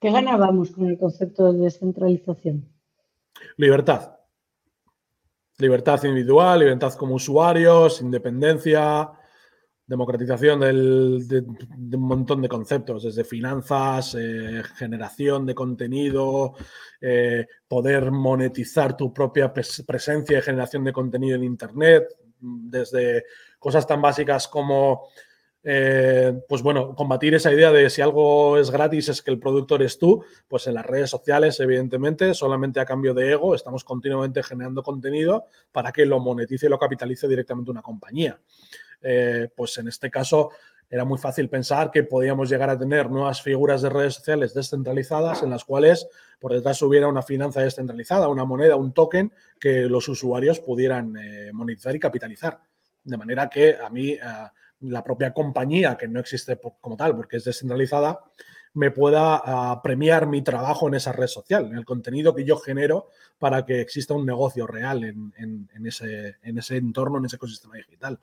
¿Qué 0.00 0.10
ganábamos 0.10 0.70
con 0.72 0.86
el 0.86 0.98
concepto 0.98 1.52
de 1.52 1.60
descentralización? 1.60 2.68
Libertad. 3.56 4.16
Libertad 5.58 6.04
individual, 6.04 6.60
libertad 6.60 6.92
como 6.94 7.14
usuarios, 7.14 8.02
independencia, 8.02 9.10
democratización 9.86 10.60
de, 10.60 11.44
un 11.96 12.02
montón 12.02 12.42
de 12.42 12.48
conceptos, 12.48 13.04
desde 13.04 13.24
finanzas, 13.24 14.16
eh, 14.18 14.62
generación 14.76 15.46
de 15.46 15.54
contenido, 15.54 16.54
eh, 17.00 17.46
poder 17.68 18.10
monetizar 18.10 18.96
tu 18.96 19.14
propia 19.14 19.52
presencia 19.52 20.38
y 20.38 20.42
generación 20.42 20.84
de 20.84 20.92
contenido 20.92 21.36
en 21.36 21.44
Internet, 21.44 22.08
desde 22.40 23.24
cosas 23.66 23.84
tan 23.84 24.00
básicas 24.00 24.46
como, 24.46 25.08
eh, 25.64 26.40
pues 26.48 26.62
bueno, 26.62 26.94
combatir 26.94 27.34
esa 27.34 27.52
idea 27.52 27.72
de 27.72 27.90
si 27.90 28.00
algo 28.00 28.58
es 28.58 28.70
gratis 28.70 29.08
es 29.08 29.22
que 29.22 29.32
el 29.32 29.40
productor 29.40 29.82
es 29.82 29.98
tú, 29.98 30.24
pues 30.46 30.68
en 30.68 30.74
las 30.74 30.86
redes 30.86 31.10
sociales, 31.10 31.58
evidentemente, 31.58 32.32
solamente 32.32 32.78
a 32.78 32.84
cambio 32.84 33.12
de 33.12 33.32
ego, 33.32 33.56
estamos 33.56 33.82
continuamente 33.82 34.44
generando 34.44 34.84
contenido 34.84 35.46
para 35.72 35.90
que 35.90 36.06
lo 36.06 36.20
monetice 36.20 36.66
y 36.66 36.68
lo 36.68 36.78
capitalice 36.78 37.26
directamente 37.26 37.72
una 37.72 37.82
compañía. 37.82 38.38
Eh, 39.02 39.48
pues 39.56 39.76
en 39.78 39.88
este 39.88 40.12
caso 40.12 40.50
era 40.88 41.04
muy 41.04 41.18
fácil 41.18 41.48
pensar 41.48 41.90
que 41.90 42.04
podíamos 42.04 42.48
llegar 42.48 42.70
a 42.70 42.78
tener 42.78 43.10
nuevas 43.10 43.42
figuras 43.42 43.82
de 43.82 43.88
redes 43.88 44.14
sociales 44.14 44.54
descentralizadas 44.54 45.42
en 45.42 45.50
las 45.50 45.64
cuales 45.64 46.06
por 46.38 46.52
detrás 46.52 46.80
hubiera 46.82 47.08
una 47.08 47.22
finanza 47.22 47.62
descentralizada, 47.62 48.28
una 48.28 48.44
moneda, 48.44 48.76
un 48.76 48.92
token 48.92 49.32
que 49.58 49.88
los 49.88 50.08
usuarios 50.08 50.60
pudieran 50.60 51.16
eh, 51.16 51.50
monetizar 51.52 51.96
y 51.96 51.98
capitalizar. 51.98 52.60
De 53.06 53.16
manera 53.16 53.48
que 53.48 53.76
a 53.76 53.88
mí 53.88 54.10
eh, 54.10 54.20
la 54.80 55.02
propia 55.02 55.32
compañía, 55.32 55.96
que 55.96 56.08
no 56.08 56.20
existe 56.20 56.58
como 56.80 56.96
tal 56.96 57.16
porque 57.16 57.38
es 57.38 57.44
descentralizada, 57.44 58.20
me 58.74 58.90
pueda 58.90 59.40
ah, 59.42 59.80
premiar 59.82 60.26
mi 60.26 60.42
trabajo 60.42 60.88
en 60.88 60.94
esa 60.94 61.12
red 61.12 61.28
social, 61.28 61.66
en 61.66 61.78
el 61.78 61.84
contenido 61.86 62.34
que 62.34 62.44
yo 62.44 62.58
genero 62.58 63.08
para 63.38 63.64
que 63.64 63.80
exista 63.80 64.12
un 64.12 64.26
negocio 64.26 64.66
real 64.66 65.02
en, 65.02 65.68
ese, 65.86 66.36
en 66.42 66.58
ese 66.58 66.76
entorno, 66.76 67.18
en 67.18 67.24
ese 67.24 67.36
ecosistema 67.36 67.76
digital 67.76 68.18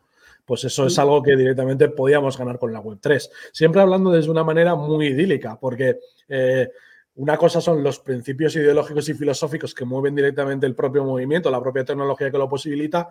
pues 0.45 0.63
eso 0.65 0.85
es 0.85 0.99
algo 0.99 1.23
que 1.23 1.35
directamente 1.35 1.89
podíamos 1.89 2.37
ganar 2.37 2.59
con 2.59 2.73
la 2.73 2.81
Web3. 2.81 3.29
Siempre 3.51 3.81
hablando 3.81 4.11
desde 4.11 4.29
una 4.29 4.43
manera 4.43 4.75
muy 4.75 5.07
idílica, 5.07 5.57
porque 5.59 5.99
eh, 6.27 6.69
una 7.15 7.37
cosa 7.37 7.61
son 7.61 7.83
los 7.83 7.99
principios 7.99 8.55
ideológicos 8.55 9.07
y 9.09 9.13
filosóficos 9.13 9.73
que 9.73 9.85
mueven 9.85 10.15
directamente 10.15 10.65
el 10.65 10.75
propio 10.75 11.03
movimiento, 11.03 11.49
la 11.49 11.61
propia 11.61 11.85
tecnología 11.85 12.29
que 12.29 12.37
lo 12.37 12.49
posibilita, 12.49 13.09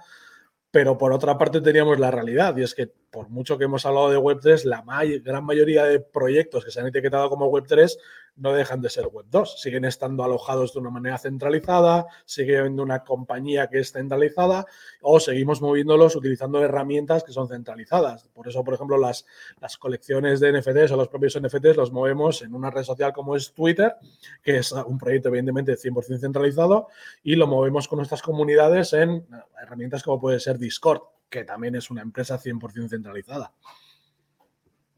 pero 0.72 0.96
por 0.96 1.12
otra 1.12 1.36
parte 1.36 1.60
teníamos 1.60 2.00
la 2.00 2.10
realidad, 2.10 2.56
y 2.56 2.62
es 2.62 2.74
que 2.74 2.86
por 2.88 3.28
mucho 3.28 3.58
que 3.58 3.64
hemos 3.64 3.84
hablado 3.84 4.10
de 4.10 4.18
Web3, 4.18 4.64
la 4.64 4.82
gran 5.22 5.44
mayoría 5.44 5.84
de 5.84 6.00
proyectos 6.00 6.64
que 6.64 6.70
se 6.70 6.80
han 6.80 6.86
etiquetado 6.86 7.28
como 7.28 7.52
Web3 7.52 7.94
no 8.36 8.52
dejan 8.52 8.80
de 8.80 8.90
ser 8.90 9.06
Web 9.06 9.26
2. 9.30 9.60
Siguen 9.60 9.84
estando 9.84 10.24
alojados 10.24 10.72
de 10.72 10.80
una 10.80 10.90
manera 10.90 11.18
centralizada, 11.18 12.06
sigue 12.24 12.58
habiendo 12.58 12.82
una 12.82 13.04
compañía 13.04 13.68
que 13.68 13.78
es 13.80 13.92
centralizada 13.92 14.66
o 15.00 15.20
seguimos 15.20 15.60
moviéndolos 15.60 16.16
utilizando 16.16 16.62
herramientas 16.62 17.24
que 17.24 17.32
son 17.32 17.48
centralizadas. 17.48 18.28
Por 18.28 18.48
eso, 18.48 18.64
por 18.64 18.74
ejemplo, 18.74 18.98
las, 18.98 19.26
las 19.60 19.76
colecciones 19.76 20.40
de 20.40 20.52
NFTs 20.52 20.92
o 20.92 20.96
los 20.96 21.08
propios 21.08 21.38
NFTs 21.40 21.76
los 21.76 21.92
movemos 21.92 22.42
en 22.42 22.54
una 22.54 22.70
red 22.70 22.84
social 22.84 23.12
como 23.12 23.36
es 23.36 23.52
Twitter, 23.52 23.96
que 24.42 24.58
es 24.58 24.72
un 24.72 24.98
proyecto 24.98 25.28
evidentemente 25.28 25.74
100% 25.74 26.18
centralizado, 26.18 26.88
y 27.22 27.36
lo 27.36 27.46
movemos 27.46 27.88
con 27.88 27.98
nuestras 27.98 28.22
comunidades 28.22 28.92
en 28.92 29.26
herramientas 29.60 30.02
como 30.02 30.20
puede 30.20 30.40
ser 30.40 30.58
Discord, 30.58 31.02
que 31.28 31.44
también 31.44 31.74
es 31.74 31.90
una 31.90 32.02
empresa 32.02 32.38
100% 32.38 32.88
centralizada. 32.88 33.52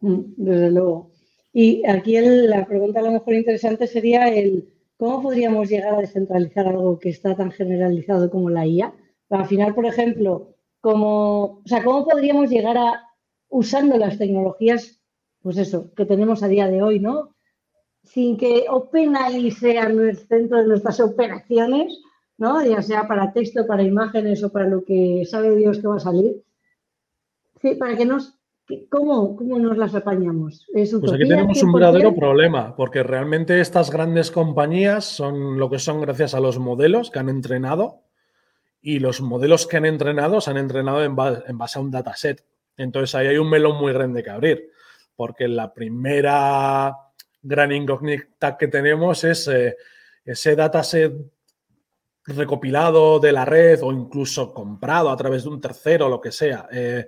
Mm, 0.01 0.35
desde 0.37 0.71
luego. 0.71 1.14
Y 1.57 1.87
aquí 1.87 2.19
la 2.21 2.67
pregunta 2.67 2.99
a 2.99 3.05
lo 3.05 3.13
mejor 3.13 3.35
interesante 3.35 3.87
sería 3.87 4.27
el 4.27 4.69
cómo 4.97 5.23
podríamos 5.23 5.69
llegar 5.69 5.95
a 5.95 6.01
descentralizar 6.01 6.67
algo 6.67 6.99
que 6.99 7.11
está 7.11 7.37
tan 7.37 7.53
generalizado 7.53 8.29
como 8.29 8.51
la 8.51 8.67
IA. 8.67 8.93
Al 9.31 9.47
final, 9.47 9.73
por 9.73 9.87
ejemplo, 9.87 10.57
como, 10.81 11.61
o 11.61 11.63
sea, 11.65 11.85
¿cómo 11.85 12.05
podríamos 12.05 12.51
llegar 12.51 12.77
a, 12.77 13.09
usando 13.49 13.97
las 13.97 14.19
tecnologías, 14.19 15.01
pues 15.43 15.57
eso, 15.59 15.95
que 15.95 16.07
tenemos 16.07 16.43
a 16.43 16.49
día 16.49 16.67
de 16.67 16.83
hoy, 16.83 16.99
¿no? 16.99 17.37
Sin 18.03 18.37
que 18.37 18.67
OpenAI 18.69 19.53
sea 19.53 19.85
el 19.85 20.17
centro 20.17 20.59
de 20.59 20.67
nuestras 20.67 20.99
operaciones, 20.99 22.03
¿no? 22.37 22.67
Ya 22.67 22.83
sea 22.83 23.07
para 23.07 23.33
texto, 23.33 23.65
para 23.65 23.85
imágenes 23.85 24.43
o 24.43 24.51
para 24.51 24.67
lo 24.67 24.85
que 24.85 25.23
sabe 25.25 25.55
Dios 25.55 25.79
que 25.79 25.87
va 25.87 25.97
a 25.97 26.01
salir. 26.01 26.43
Sí, 27.63 27.77
para 27.77 27.97
que 27.97 28.07
nos 28.07 28.41
¿Cómo, 28.89 29.37
¿Cómo, 29.37 29.59
nos 29.59 29.77
las 29.77 29.95
apañamos? 29.95 30.67
pues 30.73 30.95
aquí 30.95 31.29
tenemos 31.29 31.63
un 31.63 31.73
verdadero 31.73 32.15
problema, 32.15 32.75
porque 32.75 33.03
realmente 33.03 33.61
estas 33.61 33.91
grandes 33.91 34.31
compañías 34.31 35.05
son 35.05 35.59
lo 35.59 35.69
que 35.69 35.79
son 35.79 36.01
gracias 36.01 36.35
a 36.35 36.41
los 36.41 36.59
modelos 36.59 37.11
que 37.11 37.19
han 37.19 37.29
entrenado 37.29 38.05
y 38.81 39.01
los 39.01 39.21
modelos 39.21 39.67
que 39.67 39.77
han 39.77 39.85
entrenado 39.85 40.41
se 40.41 40.51
han 40.51 40.57
entrenado 40.57 41.05
en, 41.05 41.15
base 41.15 41.79
a 41.79 41.83
un 41.83 41.91
dataset. 41.91 42.43
Entonces 42.79 43.15
ahí 43.15 43.27
hay 43.27 43.37
un 43.37 43.51
melón 43.51 43.77
muy 43.77 43.93
grande 43.93 44.23
que 44.23 44.31
abrir, 44.31 44.71
porque 45.15 45.47
la 45.47 45.75
primera 45.75 46.97
gran 47.43 47.71
incógnita 47.71 48.57
que 48.57 48.69
tenemos 48.69 49.25
es 49.25 49.47
eh, 49.49 49.77
ese 50.25 50.57
dataset 50.57 51.13
recopilado 52.27 53.21
de 53.21 53.33
la 53.33 53.45
red 53.45 53.83
o 53.83 53.93
incluso 53.93 54.55
comprado 54.55 55.11
a 55.11 55.17
través 55.17 55.45
de 55.45 55.51
un 55.51 55.61
tercero, 55.61 56.09
lo 56.09 56.19
que 56.19 56.33
sea. 56.33 56.67
Eh, 56.73 57.07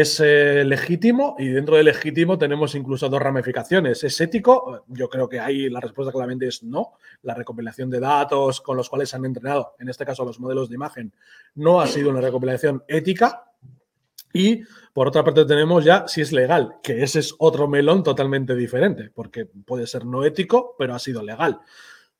es 0.00 0.20
eh, 0.20 0.64
legítimo 0.64 1.36
y 1.38 1.48
dentro 1.48 1.76
de 1.76 1.82
legítimo 1.82 2.38
tenemos 2.38 2.74
incluso 2.74 3.10
dos 3.10 3.20
ramificaciones. 3.20 4.02
¿Es 4.02 4.18
ético? 4.22 4.86
Yo 4.88 5.06
creo 5.10 5.28
que 5.28 5.38
ahí 5.38 5.68
la 5.68 5.80
respuesta 5.80 6.10
claramente 6.10 6.46
es 6.46 6.62
no. 6.62 6.92
La 7.20 7.34
recopilación 7.34 7.90
de 7.90 8.00
datos 8.00 8.62
con 8.62 8.78
los 8.78 8.88
cuales 8.88 9.10
se 9.10 9.16
han 9.16 9.26
entrenado, 9.26 9.74
en 9.78 9.90
este 9.90 10.06
caso 10.06 10.24
los 10.24 10.40
modelos 10.40 10.70
de 10.70 10.76
imagen, 10.76 11.12
no 11.56 11.78
ha 11.82 11.86
sido 11.86 12.08
una 12.08 12.22
recopilación 12.22 12.82
ética. 12.88 13.44
Y 14.32 14.62
por 14.94 15.08
otra 15.08 15.24
parte 15.24 15.44
tenemos 15.44 15.84
ya 15.84 16.08
si 16.08 16.22
es 16.22 16.32
legal, 16.32 16.76
que 16.82 17.02
ese 17.02 17.18
es 17.18 17.34
otro 17.38 17.68
melón 17.68 18.02
totalmente 18.02 18.56
diferente, 18.56 19.10
porque 19.14 19.44
puede 19.44 19.86
ser 19.86 20.06
no 20.06 20.24
ético, 20.24 20.74
pero 20.78 20.94
ha 20.94 20.98
sido 20.98 21.22
legal. 21.22 21.60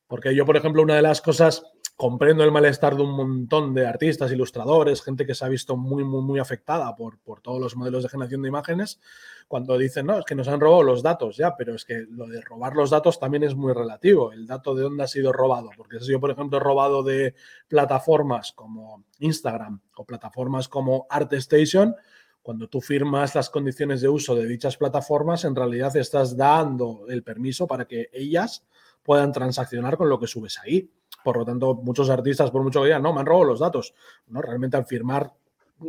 Porque 0.07 0.35
yo, 0.35 0.45
por 0.45 0.59
ejemplo, 0.59 0.83
una 0.83 0.97
de 0.97 1.02
las 1.02 1.23
cosas 1.23 1.64
comprendo 1.96 2.42
el 2.42 2.50
malestar 2.50 2.96
de 2.96 3.02
un 3.02 3.12
montón 3.12 3.75
de 3.75 3.87
artistas, 3.87 4.32
ilustradores, 4.32 5.02
gente 5.02 5.26
que 5.26 5.34
se 5.34 5.44
ha 5.44 5.49
visto 5.49 5.76
muy, 5.76 6.04
muy, 6.04 6.22
muy 6.22 6.40
afectada 6.40 6.94
por, 6.96 7.18
por 7.18 7.40
todos 7.40 7.61
los 7.61 7.76
modelos 7.76 8.02
de 8.02 8.08
generación 8.08 8.42
de 8.42 8.49
imágenes, 8.49 9.00
cuando 9.46 9.76
dicen, 9.76 10.06
no, 10.06 10.18
es 10.18 10.25
que 10.25 10.34
nos 10.34 10.49
han 10.49 10.61
robado 10.61 10.82
los 10.82 11.02
datos, 11.02 11.37
ya, 11.37 11.54
pero 11.56 11.75
es 11.75 11.84
que 11.84 12.06
lo 12.08 12.26
de 12.26 12.40
robar 12.40 12.75
los 12.75 12.90
datos 12.90 13.20
también 13.20 13.42
es 13.44 13.54
muy 13.54 13.72
relativo, 13.72 14.32
el 14.32 14.46
dato 14.46 14.75
de 14.75 14.82
dónde 14.82 15.04
ha 15.04 15.06
sido 15.06 15.32
robado, 15.32 15.70
porque 15.76 16.00
si 16.00 16.12
yo, 16.12 16.20
por 16.20 16.30
ejemplo, 16.30 16.58
he 16.58 16.61
robado 16.61 17.02
de 17.02 17.34
plataformas 17.68 18.52
como 18.52 19.04
Instagram 19.18 19.80
o 19.96 20.04
plataformas 20.04 20.68
como 20.68 21.06
ArtStation, 21.11 21.94
cuando 22.42 22.68
tú 22.68 22.80
firmas 22.80 23.34
las 23.34 23.50
condiciones 23.50 24.00
de 24.00 24.08
uso 24.08 24.34
de 24.34 24.46
dichas 24.46 24.76
plataformas, 24.76 25.44
en 25.44 25.54
realidad 25.54 25.96
estás 25.96 26.37
dando 26.37 27.06
el 27.08 27.22
permiso 27.22 27.66
para 27.66 27.87
que 27.87 28.08
ellas 28.12 28.66
puedan 29.02 29.32
transaccionar 29.32 29.96
con 29.96 30.08
lo 30.08 30.18
que 30.18 30.26
subes 30.26 30.58
ahí. 30.58 30.90
Por 31.25 31.37
lo 31.37 31.45
tanto, 31.45 31.75
muchos 31.75 32.11
artistas, 32.11 32.50
por 32.50 32.62
mucho 32.62 32.81
que 32.81 32.87
digan, 32.87 33.02
no, 33.02 33.12
me 33.12 33.21
han 33.21 33.26
robado 33.26 33.45
los 33.45 33.61
datos. 33.61 33.95
No, 34.29 34.43
realmente 34.43 34.76
al 34.76 34.85
firmar 34.85 35.33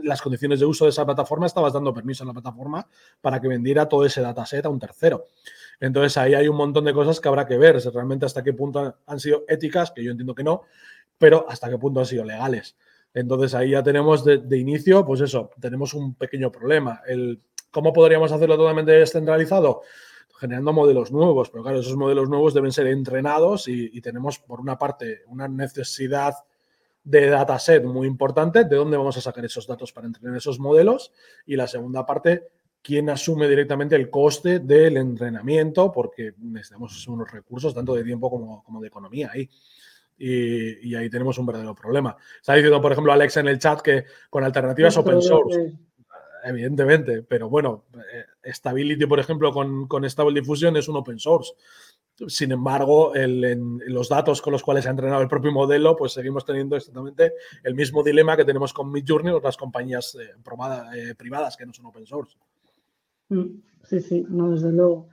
las 0.02 0.22
condiciones 0.22 0.60
de 0.60 0.66
uso 0.66 0.86
de 0.86 0.90
esa 0.90 1.06
plataforma, 1.06 1.46
estabas 1.46 1.74
dando 1.74 1.94
permiso 1.94 2.24
a 2.24 2.28
la 2.28 2.34
plataforma 2.34 2.88
para 3.22 3.40
que 3.40 3.48
vendiera 3.48 3.88
todo 3.88 4.06
ese 4.06 4.22
dataset 4.22 4.66
a 4.66 4.70
un 4.70 4.80
tercero. 4.80 5.28
Entonces 5.80 6.18
ahí 6.18 6.34
hay 6.34 6.48
un 6.48 6.56
montón 6.56 6.86
de 6.86 6.94
cosas 6.94 7.20
que 7.20 7.28
habrá 7.28 7.46
que 7.46 7.58
ver, 7.58 7.78
realmente 7.94 8.26
hasta 8.26 8.44
qué 8.44 8.54
punto 8.54 8.96
han 9.06 9.20
sido 9.20 9.44
éticas, 9.48 9.92
que 9.92 10.04
yo 10.04 10.12
entiendo 10.12 10.34
que 10.34 10.44
no, 10.44 10.64
pero 11.18 11.46
hasta 11.48 11.70
qué 11.70 11.78
punto 11.78 12.00
han 12.00 12.06
sido 12.06 12.24
legales. 12.24 12.76
Entonces 13.14 13.54
ahí 13.54 13.72
ya 13.72 13.84
tenemos 13.84 14.26
de, 14.26 14.58
inicio, 14.58 15.06
pues 15.06 15.22
eso, 15.22 15.52
tenemos 15.60 15.94
un 15.94 16.16
pequeño 16.16 16.52
problema. 16.52 17.02
El, 17.06 17.42
¿Cómo 17.70 17.94
podríamos 17.94 18.32
hacerlo 18.32 18.58
totalmente 18.58 18.92
descentralizado? 18.92 19.82
Generando 20.36 20.74
modelos 20.74 21.12
nuevos, 21.12 21.50
pero 21.50 21.64
claro, 21.64 21.80
esos 21.80 21.96
modelos 21.96 22.28
nuevos 22.30 22.54
deben 22.54 22.72
ser 22.72 22.88
entrenados 22.88 23.68
y, 23.68 24.02
tenemos 24.02 24.40
por 24.40 24.60
una 24.60 24.78
parte 24.78 25.22
una 25.28 25.48
necesidad 25.48 26.34
de 27.04 27.30
dataset 27.30 27.84
muy 27.84 28.08
importante, 28.08 28.64
de 28.64 28.76
dónde 28.76 28.98
vamos 28.98 29.18
a 29.18 29.22
sacar 29.22 29.46
esos 29.46 29.68
datos 29.68 29.94
para 29.94 30.08
entrenar 30.08 30.36
esos 30.36 30.60
modelos 30.60 31.12
y 31.46 31.56
la 31.56 31.68
segunda 31.68 32.06
parte, 32.06 32.48
quién 32.82 33.10
asume 33.10 33.48
directamente 33.48 33.96
el 33.96 34.10
coste 34.10 34.60
del 34.60 34.98
entrenamiento, 34.98 35.92
porque 35.92 36.34
necesitamos 36.38 37.08
unos 37.08 37.32
recursos 37.32 37.74
tanto 37.74 37.94
de 37.94 38.04
tiempo 38.04 38.30
como, 38.30 38.64
como 38.64 38.82
de 38.82 38.88
economía 38.88 39.32
ahí 39.34 39.50
y, 40.18 40.96
ahí 40.96 41.10
tenemos 41.10 41.38
un 41.38 41.46
verdadero 41.46 41.76
problema. 41.76 42.16
Está 42.40 42.54
diciendo, 42.54 42.82
por 42.82 42.92
ejemplo, 42.92 43.12
Alex 43.12 43.38
en 43.38 43.48
el 43.48 43.60
chat 43.60 43.82
que 43.82 44.06
con 44.30 44.44
alternativas 44.44 44.96
open 44.98 45.22
source. 45.22 45.74
Evidentemente, 46.44 47.24
pero 47.24 47.50
bueno, 47.50 47.86
eh, 47.96 48.52
Stability, 48.54 49.06
por 49.06 49.20
ejemplo, 49.20 49.54
con, 49.54 49.88
con 49.88 50.04
Stable 50.10 50.40
Diffusion 50.40 50.76
es 50.76 50.88
un 50.90 50.98
open 50.98 51.18
source. 51.18 51.54
Sin 52.28 52.52
embargo, 52.52 53.16
en 53.16 53.82
los 53.88 54.10
datos 54.10 54.42
con 54.42 54.54
los 54.54 54.62
cuales 54.62 54.86
ha 54.86 54.92
entrenado 54.92 55.22
el 55.22 55.28
propio 55.28 55.52
modelo, 55.52 55.96
pues 55.96 56.12
seguimos 56.12 56.46
teniendo 56.46 56.76
exactamente 56.76 57.34
el 57.64 57.74
mismo 57.74 58.04
dilema 58.04 58.38
que 58.38 58.46
tenemos 58.46 58.72
con 58.72 58.92
Midjourney 58.92 59.34
o 59.34 59.38
otras 59.38 59.58
compañías 59.58 60.16
eh, 60.16 60.30
eh, 60.96 61.16
privadas 61.16 61.58
que 61.58 61.66
no 61.66 61.74
son 61.74 61.88
open 61.88 62.06
source. 62.06 62.38
Mm, 63.30 63.46
sí, 63.84 64.00
sí, 64.02 64.26
no, 64.30 64.52
desde 64.52 64.72
luego. 64.72 65.10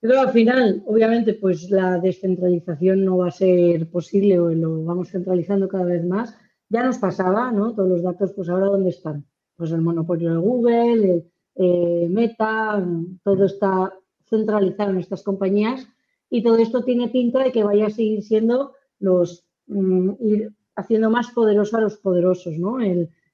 Pero 0.00 0.20
al 0.20 0.30
final, 0.30 0.84
obviamente, 0.86 1.34
pues 1.34 1.70
la 1.70 1.98
descentralización 1.98 3.04
no 3.04 3.18
va 3.18 3.28
a 3.28 3.32
ser 3.32 3.90
posible 3.90 4.38
o 4.38 4.50
lo 4.50 4.84
vamos 4.84 5.10
centralizando 5.10 5.66
cada 5.66 5.86
vez 5.86 6.04
más. 6.04 6.36
Ya 6.68 6.84
nos 6.84 6.98
pasaba, 6.98 7.50
¿no? 7.50 7.74
Todos 7.74 7.88
los 7.88 8.02
datos, 8.02 8.32
pues 8.32 8.48
ahora 8.48 8.66
¿dónde 8.66 8.90
están? 8.90 9.26
Pues 9.58 9.72
el 9.72 9.82
monopolio 9.82 10.30
de 10.30 10.38
Google, 10.38 11.24
eh, 11.56 12.06
Meta, 12.08 12.82
todo 13.22 13.44
está 13.44 13.92
centralizado 14.30 14.92
en 14.92 14.98
estas 14.98 15.22
compañías 15.22 15.86
y 16.30 16.42
todo 16.42 16.56
esto 16.56 16.82
tiene 16.82 17.08
pinta 17.08 17.44
de 17.44 17.52
que 17.52 17.64
vaya 17.64 17.86
a 17.86 17.90
seguir 17.90 18.22
siendo 18.22 18.72
los, 19.00 19.44
mm, 19.66 20.12
ir 20.20 20.52
haciendo 20.76 21.10
más 21.10 21.30
poderosos 21.32 21.74
a 21.74 21.80
los 21.82 21.98
poderosos, 21.98 22.56
¿no? 22.56 22.78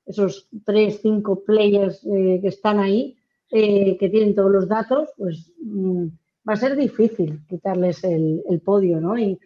esos 0.07 0.49
tres, 0.65 0.99
cinco 1.01 1.45
players 1.45 2.05
eh, 2.05 2.41
que 2.43 2.49
están 2.49 2.81
ahí, 2.81 3.17
eh, 3.53 3.97
que 3.97 4.09
tienen 4.09 4.35
todos 4.35 4.51
los 4.51 4.67
datos, 4.67 5.11
pues... 5.17 5.53
Mm, 5.63 6.09
va 6.49 6.55
a 6.55 6.57
ser 6.57 6.77
difícil 6.77 7.41
quitarles 7.49 8.05
el, 8.05 8.43
podio, 8.65 9.01
¿no? 9.01 9.19
Y 9.19 9.39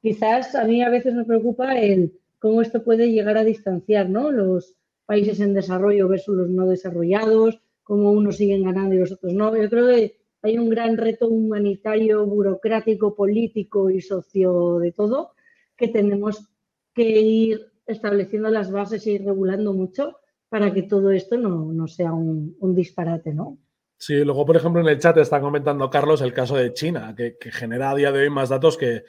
quizás 0.00 0.54
a 0.54 0.64
mí 0.64 0.82
a 0.82 0.90
veces 0.90 1.14
me 1.14 1.24
preocupa 1.24 1.78
el 1.78 2.12
cómo 2.38 2.62
esto 2.62 2.82
puede 2.82 3.10
llegar 3.10 3.38
a 3.38 3.44
distanciar, 3.44 4.08
¿no? 4.08 4.30
Los 4.30 4.74
países 5.12 5.40
en 5.40 5.52
desarrollo 5.52 6.08
versus 6.08 6.34
los 6.34 6.48
no 6.48 6.66
desarrollados, 6.66 7.60
cómo 7.82 8.12
unos 8.12 8.38
siguen 8.38 8.64
ganando 8.64 8.94
y 8.94 8.98
los 8.98 9.12
otros 9.12 9.34
no. 9.34 9.54
Yo 9.54 9.68
creo 9.68 9.88
que 9.88 10.16
hay 10.40 10.56
un 10.56 10.70
gran 10.70 10.96
reto 10.96 11.28
humanitario, 11.28 12.24
burocrático, 12.24 13.14
político 13.14 13.90
y 13.90 14.00
socio 14.00 14.78
de 14.78 14.92
todo 14.92 15.32
que 15.76 15.88
tenemos 15.88 16.48
que 16.94 17.20
ir 17.20 17.60
estableciendo 17.84 18.48
las 18.48 18.72
bases 18.72 19.06
e 19.06 19.10
ir 19.10 19.24
regulando 19.26 19.74
mucho 19.74 20.16
para 20.48 20.72
que 20.72 20.84
todo 20.84 21.10
esto 21.10 21.36
no, 21.36 21.86
sea 21.88 22.14
un, 22.14 22.56
un 22.58 22.74
disparate, 22.74 23.34
¿no? 23.34 23.58
Sí, 23.98 24.24
luego, 24.24 24.46
por 24.46 24.56
ejemplo, 24.56 24.80
en 24.80 24.88
el 24.88 24.98
chat 24.98 25.18
está 25.18 25.42
comentando 25.42 25.90
Carlos 25.90 26.22
el 26.22 26.32
caso 26.32 26.56
de 26.56 26.72
China, 26.72 27.14
que, 27.14 27.36
genera 27.52 27.90
a 27.90 27.94
día 27.94 28.12
de 28.12 28.20
hoy 28.20 28.30
más 28.30 28.48
datos 28.48 28.78
que, 28.78 29.04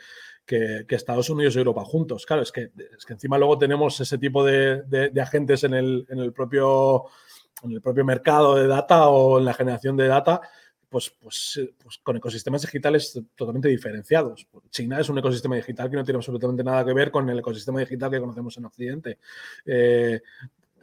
Estados 0.48 1.30
Unidos 1.30 1.56
y 1.56 1.60
Europa 1.60 1.84
juntos. 1.84 2.26
Claro, 2.26 2.42
es 2.42 2.52
que, 2.52 2.72
es 2.98 3.06
que 3.06 3.14
encima 3.14 3.38
luego 3.38 3.58
tenemos 3.58 4.00
ese 4.00 4.18
tipo 4.18 4.44
de, 4.44 5.12
agentes 5.22 5.64
en 5.64 5.74
el, 5.74 6.06
en, 6.10 6.20
el 6.20 6.34
propio, 6.34 7.06
en 7.64 7.72
el 7.72 7.82
propio 7.82 8.06
mercado 8.06 8.56
de 8.56 8.68
data 8.68 9.08
o 9.08 9.40
en 9.40 9.46
la 9.46 9.54
generación 9.54 9.98
de 9.98 10.08
data, 10.08 10.42
pues, 10.90 11.10
pues, 11.10 11.60
pues, 11.82 11.98
con 12.04 12.18
ecosistemas 12.18 12.62
digitales 12.62 13.20
totalmente 13.36 13.68
diferenciados. 13.68 14.48
China 14.70 15.00
es 15.00 15.10
un 15.10 15.18
ecosistema 15.18 15.56
digital 15.56 15.90
que 15.90 15.96
no 15.96 16.04
tiene 16.04 16.18
absolutamente 16.18 16.64
nada 16.64 16.86
que 16.86 16.94
ver 16.94 17.10
con 17.10 17.28
el 17.30 17.40
ecosistema 17.40 17.80
digital 17.80 18.12
que 18.12 18.20
conocemos 18.20 18.56
en 18.58 18.66
Occidente. 18.66 19.18
Eh, 19.66 20.22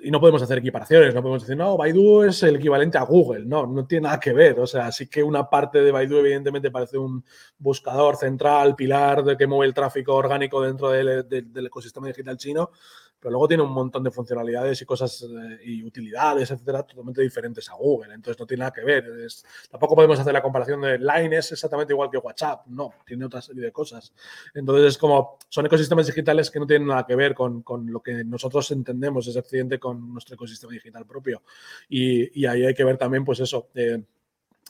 y 0.03 0.11
no 0.11 0.21
podemos 0.21 0.43
hacer 0.43 0.59
equiparaciones, 0.59 1.15
no 1.15 1.23
podemos 1.23 1.43
decir, 1.43 1.57
no, 1.57 1.77
Baidu 1.77 2.23
es 2.25 2.43
el 2.43 2.57
equivalente 2.57 2.99
a 2.99 3.03
Google, 3.03 3.45
no, 3.45 3.67
no 3.67 3.87
tiene 3.87 4.05
nada 4.05 4.21
que 4.21 4.33
ver. 4.33 4.61
O 4.61 4.67
sea, 4.67 4.91
sí 4.93 5.09
que 5.09 5.23
una 5.23 5.49
parte 5.49 5.81
de 5.81 5.93
Baidu 5.93 6.19
evidentemente 6.19 6.71
parece 6.71 6.99
un 6.99 7.25
buscador 7.59 8.17
central, 8.17 8.77
pilar 8.77 9.25
de 9.25 9.37
que 9.37 9.47
mueve 9.47 9.67
el 9.67 9.75
tráfico 9.75 10.15
orgánico 10.15 10.63
dentro 10.63 10.91
del, 10.91 11.29
del 11.29 11.67
ecosistema 11.67 12.07
digital 12.07 12.37
chino, 12.37 12.71
pero 13.21 13.33
luego 13.33 13.47
tiene 13.47 13.63
un 13.63 13.73
montón 13.73 14.03
de 14.03 14.11
funcionalidades 14.11 14.81
y 14.81 14.87
cosas 14.87 15.23
eh, 15.23 15.59
y 15.65 15.85
utilidades, 15.85 16.51
etcétera, 16.51 16.83
totalmente 16.83 17.21
diferentes 17.21 17.69
a 17.69 17.75
Google. 17.75 18.15
Entonces 18.15 18.41
no 18.41 18.47
tiene 18.47 18.61
nada 18.61 18.73
que 18.73 18.83
ver. 18.83 19.05
tampoco 19.71 19.95
podemos 19.95 20.19
hacer 20.19 20.33
la 20.33 20.41
comparación 20.41 20.81
de 20.81 20.99
Line 20.99 21.37
es 21.37 21.53
exactamente 21.53 21.93
igual 21.93 22.11
que 22.11 22.17
WhatsApp. 22.17 22.67
No, 22.69 22.95
tiene 23.05 23.27
otra 23.27 23.43
serie 23.43 23.63
de 23.63 23.73
cosas. 23.73 24.15
Entonces 24.55 24.87
es 24.87 24.99
como, 24.99 25.39
son 25.51 25.67
ecosistemas 25.67 26.07
digitales 26.07 26.51
que 26.51 26.59
no 26.59 26.67
tienen 26.67 26.89
nada 26.89 27.05
que 27.07 27.15
ver 27.15 27.35
con, 27.35 27.63
lo 27.87 28.01
que 28.01 28.25
nosotros 28.25 28.71
entendemos 28.71 29.27
ese 29.27 29.39
accidente 29.39 29.79
con 29.79 30.13
nuestro 30.13 30.35
ecosistema 30.35 30.73
digital 30.73 31.05
propio. 31.07 31.43
Y, 31.89 32.47
ahí 32.47 32.65
hay 32.65 32.75
que 32.75 32.85
ver 32.85 32.97
también, 32.97 33.25
pues 33.25 33.41
eso, 33.41 33.69
eh, 33.75 34.03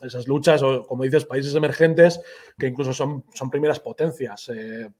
esas 0.02 0.26
luchas 0.26 0.62
o, 0.62 0.86
como 0.86 1.04
dices, 1.04 1.24
países 1.24 1.54
emergentes 1.54 2.20
que 2.58 2.66
incluso 2.66 2.92
son, 2.92 3.24
son 3.32 3.48
primeras 3.48 3.78
potencias. 3.78 4.48
Eh, 4.48 4.90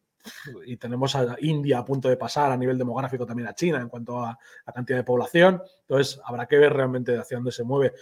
y 0.66 0.76
tenemos 0.76 1.14
a 1.16 1.36
India 1.40 1.78
a 1.78 1.84
punto 1.84 2.08
de 2.08 2.16
pasar 2.16 2.52
a 2.52 2.56
nivel 2.56 2.78
demográfico 2.78 3.26
también 3.26 3.48
a 3.48 3.54
China 3.54 3.80
en 3.80 3.88
cuanto 3.88 4.22
a, 4.22 4.38
la 4.66 4.72
cantidad 4.72 4.98
de 4.98 5.04
población. 5.04 5.62
Entonces, 5.82 6.20
habrá 6.24 6.46
que 6.46 6.58
ver 6.58 6.72
realmente 6.72 7.16
hacia 7.18 7.36
dónde 7.36 7.52
se 7.52 7.64
mueve. 7.64 7.94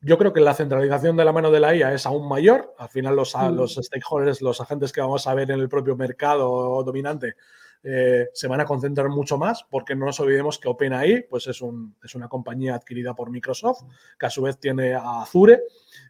Yo 0.00 0.16
creo 0.16 0.32
que 0.32 0.40
la 0.40 0.54
centralización 0.54 1.16
de 1.16 1.24
la 1.24 1.32
mano 1.32 1.50
de 1.50 1.60
la 1.60 1.74
IA 1.74 1.92
es 1.92 2.06
aún 2.06 2.28
mayor. 2.28 2.74
Al 2.78 2.88
final, 2.88 3.16
los, 3.16 3.34
mm. 3.34 3.54
los 3.54 3.74
stakeholders, 3.74 4.40
los 4.40 4.60
agentes 4.60 4.92
que 4.92 5.00
vamos 5.00 5.26
a 5.26 5.34
ver 5.34 5.50
en 5.50 5.60
el 5.60 5.68
propio 5.68 5.96
mercado 5.96 6.82
dominante, 6.84 7.34
eh, 7.84 8.28
se 8.32 8.48
van 8.48 8.60
a 8.60 8.64
concentrar 8.64 9.08
mucho 9.08 9.38
más, 9.38 9.64
porque 9.70 9.94
no 9.94 10.06
nos 10.06 10.18
olvidemos 10.20 10.58
que 10.58 10.68
OpenAI 10.68 11.22
pues 11.28 11.46
es, 11.46 11.60
un, 11.62 11.94
es 12.02 12.14
una 12.14 12.28
compañía 12.28 12.74
adquirida 12.74 13.14
por 13.14 13.30
Microsoft, 13.30 13.84
que 14.18 14.26
a 14.26 14.30
su 14.30 14.42
vez 14.42 14.58
tiene 14.58 14.94
a 14.94 15.22
Azure, 15.22 15.62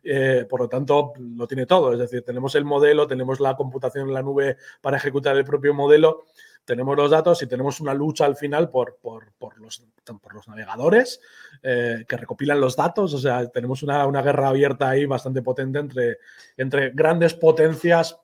eh, 0.02 0.46
por 0.48 0.61
lo 0.61 0.68
tanto 0.68 1.12
lo 1.18 1.46
tiene 1.46 1.66
todo, 1.66 1.92
es 1.92 1.98
decir, 1.98 2.22
tenemos 2.22 2.54
el 2.54 2.64
modelo, 2.64 3.07
tenemos 3.07 3.38
la 3.40 3.54
computación 3.54 4.09
en 4.09 4.14
la 4.14 4.22
nube 4.22 4.57
para 4.81 4.96
ejecutar 4.96 5.37
el 5.37 5.44
propio 5.44 5.74
modelo, 5.74 6.24
tenemos 6.64 6.96
los 6.96 7.11
datos 7.11 7.42
y 7.42 7.46
tenemos 7.46 7.81
una 7.81 7.94
lucha 7.94 8.26
al 8.26 8.37
final 8.37 8.68
por, 8.68 8.98
por, 9.00 9.33
por, 9.38 9.59
los, 9.59 9.83
por 10.20 10.35
los, 10.35 10.48
navegadores 10.48 11.18
eh, 11.62 12.04
que 12.07 12.16
recopilan 12.18 12.61
los 12.61 12.76
datos. 12.76 13.14
O 13.14 13.18
sea, 13.18 13.46
tenemos 13.48 13.83
una, 13.83 14.04
una, 14.04 14.20
guerra 14.20 14.48
abierta 14.48 14.90
ahí 14.90 15.07
bastante 15.07 15.40
potente 15.40 15.78
entre, 15.78 16.18
entre 16.59 16.90
grandes 16.90 17.33
potencias, 17.33 18.18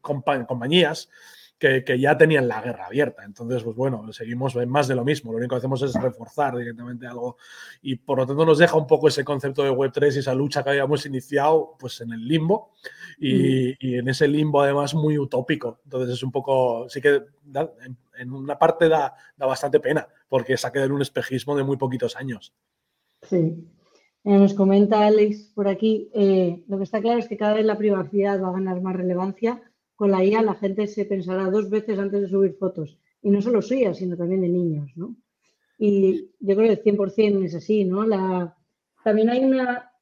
compañías 0.00 1.08
que, 1.60 1.98
ya 1.98 2.16
tenían 2.16 2.48
la 2.48 2.62
guerra 2.62 2.86
abierta. 2.86 3.22
Entonces, 3.22 3.62
pues 3.62 3.76
bueno, 3.76 4.10
seguimos 4.14 4.56
en 4.56 4.68
más 4.70 4.88
de 4.88 4.94
lo 4.94 5.04
mismo. 5.04 5.30
Lo 5.30 5.38
único 5.38 5.54
que 5.54 5.58
hacemos 5.58 5.82
es 5.82 5.92
reforzar 5.94 6.56
directamente 6.56 7.06
algo 7.06 7.36
y 7.82 7.96
por 7.96 8.18
lo 8.18 8.26
tanto 8.26 8.46
nos 8.46 8.58
deja 8.58 8.76
un 8.76 8.86
poco 8.86 9.08
ese 9.08 9.24
concepto 9.24 9.62
de 9.62 9.70
Web3 9.70 10.16
y 10.16 10.18
esa 10.20 10.34
lucha 10.34 10.64
que 10.64 10.70
habíamos 10.70 11.04
iniciado 11.04 11.76
pues 11.78 12.00
en 12.00 12.12
el 12.12 12.26
limbo 12.26 12.72
y, 13.18 13.72
mm. 13.72 13.98
en 13.98 14.08
ese 14.08 14.26
limbo 14.26 14.62
además 14.62 14.94
muy 14.94 15.18
utópico. 15.18 15.80
Entonces 15.84 16.14
es 16.14 16.22
un 16.22 16.32
poco, 16.32 16.88
sí 16.88 17.02
que 17.02 17.20
en, 18.18 18.32
una 18.32 18.58
parte 18.58 18.88
da, 18.88 19.14
da, 19.36 19.46
bastante 19.46 19.80
pena 19.80 20.08
porque 20.28 20.56
se 20.56 20.66
ha 20.66 20.72
quedado 20.72 20.86
en 20.86 20.92
un 20.92 21.02
espejismo 21.02 21.54
de 21.54 21.62
muy 21.62 21.76
poquitos 21.76 22.16
años. 22.16 22.54
Sí. 23.22 23.68
Eh, 24.24 24.38
nos 24.38 24.54
comenta 24.54 25.06
Alex 25.06 25.52
por 25.54 25.68
aquí, 25.68 26.10
eh, 26.14 26.62
lo 26.68 26.78
que 26.78 26.84
está 26.84 27.00
claro 27.00 27.18
es 27.18 27.28
que 27.28 27.38
cada 27.38 27.54
vez 27.54 27.64
la 27.64 27.78
privacidad 27.78 28.42
va 28.42 28.48
a 28.48 28.52
ganar 28.52 28.80
más 28.82 28.94
relevancia 28.94 29.62
con 30.00 30.12
la 30.12 30.24
IA 30.24 30.40
la 30.40 30.54
gente 30.54 30.86
se 30.86 31.04
pensará 31.04 31.50
dos 31.50 31.68
veces 31.68 31.98
antes 31.98 32.22
de 32.22 32.28
subir 32.28 32.54
fotos. 32.54 32.96
Y 33.20 33.28
no 33.28 33.42
solo 33.42 33.60
suyas, 33.60 33.98
sino 33.98 34.16
también 34.16 34.40
de 34.40 34.48
niños, 34.48 34.90
¿no? 34.96 35.14
Y 35.76 36.30
yo 36.40 36.56
creo 36.56 36.68
que 36.68 36.90
el 36.90 36.98
100% 36.98 37.44
es 37.44 37.54
así, 37.54 37.84
¿no? 37.84 38.06
La, 38.06 38.56
también 39.04 39.28
hay 39.28 39.44
una, 39.44 39.92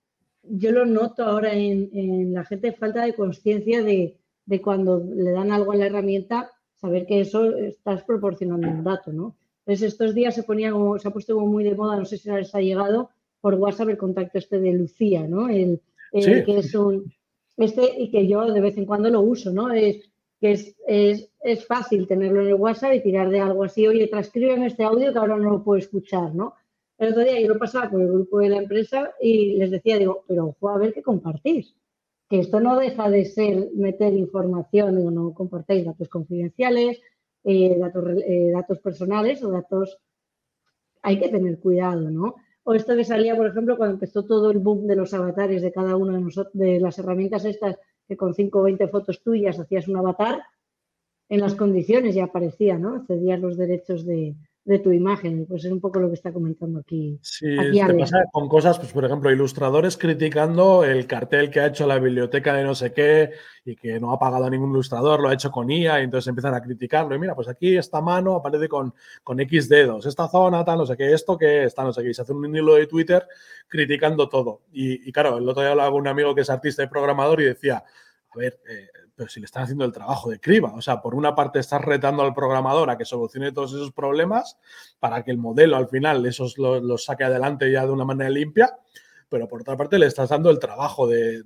yo 0.44 0.70
lo 0.70 0.86
noto 0.86 1.24
ahora 1.24 1.52
en, 1.52 2.32
la 2.32 2.44
gente, 2.44 2.70
falta 2.74 3.04
de 3.04 3.12
conciencia 3.12 3.82
de, 3.82 4.16
cuando 4.62 5.04
le 5.04 5.32
dan 5.32 5.50
algo 5.50 5.72
a 5.72 5.76
la 5.76 5.86
herramienta, 5.86 6.52
saber 6.76 7.04
que 7.04 7.20
eso 7.20 7.56
estás 7.56 8.04
proporcionando 8.04 8.68
un 8.68 8.84
dato, 8.84 9.12
¿no? 9.12 9.34
Entonces 9.66 9.94
estos 9.94 10.14
días 10.14 10.32
se 10.32 10.44
ponía 10.44 10.72
se 11.00 11.08
ha 11.08 11.10
puesto 11.10 11.34
como 11.34 11.48
muy 11.48 11.64
de 11.64 11.74
moda, 11.74 11.96
no 11.96 12.04
sé 12.04 12.18
si 12.18 12.30
les 12.30 12.54
ha 12.54 12.60
llegado, 12.60 13.10
por 13.40 13.54
WhatsApp 13.54 13.88
el 13.88 13.98
contacto 13.98 14.38
este 14.38 14.60
de 14.60 14.74
Lucía, 14.74 15.26
¿no? 15.26 15.48
El, 15.48 15.80
que 16.12 16.58
es 16.58 16.72
un, 16.76 17.12
este 17.58 18.00
y 18.00 18.10
que 18.10 18.26
yo 18.26 18.50
de 18.50 18.60
vez 18.60 18.76
en 18.78 18.86
cuando 18.86 19.10
lo 19.10 19.20
uso, 19.20 19.52
¿no? 19.52 19.70
Es 19.72 20.08
que 20.40 20.52
es, 20.52 20.76
es, 21.42 21.66
fácil 21.66 22.06
tenerlo 22.06 22.42
en 22.42 22.48
el 22.48 22.54
WhatsApp 22.54 22.94
y 22.94 23.02
tirar 23.02 23.28
de 23.28 23.40
algo 23.40 23.64
así, 23.64 23.86
oye, 23.86 24.06
transcriben 24.06 24.62
este 24.62 24.84
audio 24.84 25.12
que 25.12 25.18
ahora 25.18 25.36
no 25.36 25.50
lo 25.50 25.64
puedo 25.64 25.78
escuchar, 25.78 26.34
¿no? 26.34 26.54
El 26.96 27.10
otro 27.10 27.22
día 27.22 27.40
yo 27.40 27.48
lo 27.48 27.58
pasaba 27.58 27.90
por 27.90 28.00
el 28.00 28.08
grupo 28.08 28.38
de 28.38 28.50
la 28.50 28.58
empresa 28.58 29.12
y 29.20 29.56
les 29.56 29.70
decía, 29.70 29.98
digo, 29.98 30.24
pero 30.28 30.46
ojo 30.46 30.68
a 30.68 30.78
ver 30.78 30.92
qué 30.92 31.02
compartís, 31.02 31.74
que 32.28 32.40
esto 32.40 32.60
no 32.60 32.78
deja 32.78 33.10
de 33.10 33.24
ser 33.24 33.70
meter 33.74 34.12
información, 34.14 34.96
digo, 34.96 35.10
no 35.10 35.34
compartáis 35.34 35.84
datos 35.84 36.08
confidenciales, 36.08 37.00
datos, 37.44 38.04
datos 38.52 38.78
personales 38.80 39.42
o 39.42 39.50
datos... 39.50 39.98
Hay 41.02 41.20
que 41.20 41.28
tener 41.28 41.60
cuidado, 41.60 42.10
¿no? 42.10 42.34
O 42.68 42.74
esto 42.74 42.94
que 42.98 43.10
salía, 43.12 43.34
por 43.34 43.46
ejemplo, 43.46 43.78
cuando 43.78 43.94
empezó 43.94 44.26
todo 44.26 44.50
el 44.50 44.58
boom 44.58 44.86
de 44.86 44.94
los 44.94 45.14
avatares 45.14 45.62
de 45.62 45.72
cada 45.72 45.96
uno 45.96 46.12
de 46.12 46.20
nosotros, 46.20 46.52
de 46.52 46.78
las 46.78 46.98
herramientas 46.98 47.46
estas, 47.46 47.78
que 48.06 48.14
con 48.14 48.34
5 48.34 48.58
o 48.58 48.62
20 48.64 48.88
fotos 48.88 49.22
tuyas 49.22 49.58
hacías 49.58 49.88
un 49.88 49.96
avatar, 49.96 50.42
en 51.30 51.40
las 51.40 51.54
condiciones 51.54 52.14
ya 52.14 52.24
aparecía, 52.24 52.76
¿no? 52.76 53.06
Cedías 53.06 53.40
los 53.40 53.56
derechos 53.56 54.04
de, 54.04 54.34
de 54.68 54.78
tu 54.80 54.92
imagen. 54.92 55.46
Pues 55.46 55.64
es 55.64 55.72
un 55.72 55.80
poco 55.80 55.98
lo 55.98 56.08
que 56.08 56.14
está 56.14 56.30
comentando 56.30 56.80
aquí. 56.80 57.18
Sí, 57.22 57.56
te 57.56 57.94
pasa 57.94 58.24
con 58.30 58.48
cosas, 58.48 58.78
pues 58.78 58.92
por 58.92 59.02
ejemplo, 59.02 59.32
ilustradores 59.32 59.96
criticando 59.96 60.84
el 60.84 61.06
cartel 61.06 61.50
que 61.50 61.60
ha 61.60 61.66
hecho 61.66 61.86
la 61.86 61.98
biblioteca 61.98 62.54
de 62.54 62.64
no 62.64 62.74
sé 62.74 62.92
qué 62.92 63.30
y 63.64 63.76
que 63.76 63.98
no 63.98 64.12
ha 64.12 64.18
pagado 64.18 64.44
a 64.44 64.50
ningún 64.50 64.70
ilustrador, 64.70 65.20
lo 65.20 65.30
ha 65.30 65.32
hecho 65.32 65.50
con 65.50 65.70
IA 65.70 66.00
y 66.00 66.04
entonces 66.04 66.28
empiezan 66.28 66.54
a 66.54 66.60
criticarlo. 66.60 67.14
Y 67.14 67.18
mira, 67.18 67.34
pues 67.34 67.48
aquí 67.48 67.78
esta 67.78 68.02
mano 68.02 68.34
aparece 68.34 68.68
con, 68.68 68.92
con 69.24 69.40
X 69.40 69.70
dedos, 69.70 70.04
esta 70.04 70.28
zona, 70.28 70.62
tal, 70.66 70.78
no 70.78 70.86
sé 70.86 70.98
qué, 70.98 71.14
esto 71.14 71.38
que 71.38 71.64
está, 71.64 71.82
no 71.82 71.92
sé 71.94 72.02
qué. 72.02 72.10
Y 72.10 72.14
se 72.14 72.20
hace 72.20 72.34
un 72.34 72.54
hilo 72.54 72.74
de 72.74 72.86
Twitter 72.86 73.26
criticando 73.68 74.28
todo. 74.28 74.60
Y, 74.70 75.10
claro, 75.12 75.38
el 75.38 75.48
otro 75.48 75.62
día 75.62 75.70
hablaba 75.70 75.90
con 75.90 76.02
un 76.02 76.08
amigo 76.08 76.34
que 76.34 76.42
es 76.42 76.50
artista 76.50 76.82
y 76.82 76.88
programador 76.88 77.40
y 77.40 77.44
decía, 77.44 77.82
a 78.30 78.38
ver, 78.38 78.60
eh, 78.68 78.88
pero 79.18 79.28
si 79.28 79.40
le 79.40 79.46
están 79.46 79.64
haciendo 79.64 79.84
el 79.84 79.90
trabajo 79.90 80.30
de 80.30 80.38
criba. 80.38 80.72
O 80.74 80.80
sea, 80.80 81.02
por 81.02 81.16
una 81.16 81.34
parte 81.34 81.58
estás 81.58 81.84
retando 81.84 82.22
al 82.22 82.32
programador 82.32 82.88
a 82.88 82.96
que 82.96 83.04
solucione 83.04 83.50
todos 83.50 83.72
esos 83.72 83.90
problemas 83.90 84.56
para 85.00 85.24
que 85.24 85.32
el 85.32 85.38
modelo 85.38 85.76
al 85.76 85.88
final 85.88 86.24
esos 86.24 86.56
los, 86.56 87.04
saque 87.04 87.24
adelante 87.24 87.70
ya 87.70 87.84
de 87.84 87.90
una 87.90 88.04
manera 88.04 88.30
limpia, 88.30 88.78
pero 89.28 89.48
por 89.48 89.62
otra 89.62 89.76
parte 89.76 89.98
le 89.98 90.06
estás 90.06 90.28
dando 90.28 90.50
el 90.50 90.60
trabajo 90.60 91.08
de, 91.08 91.42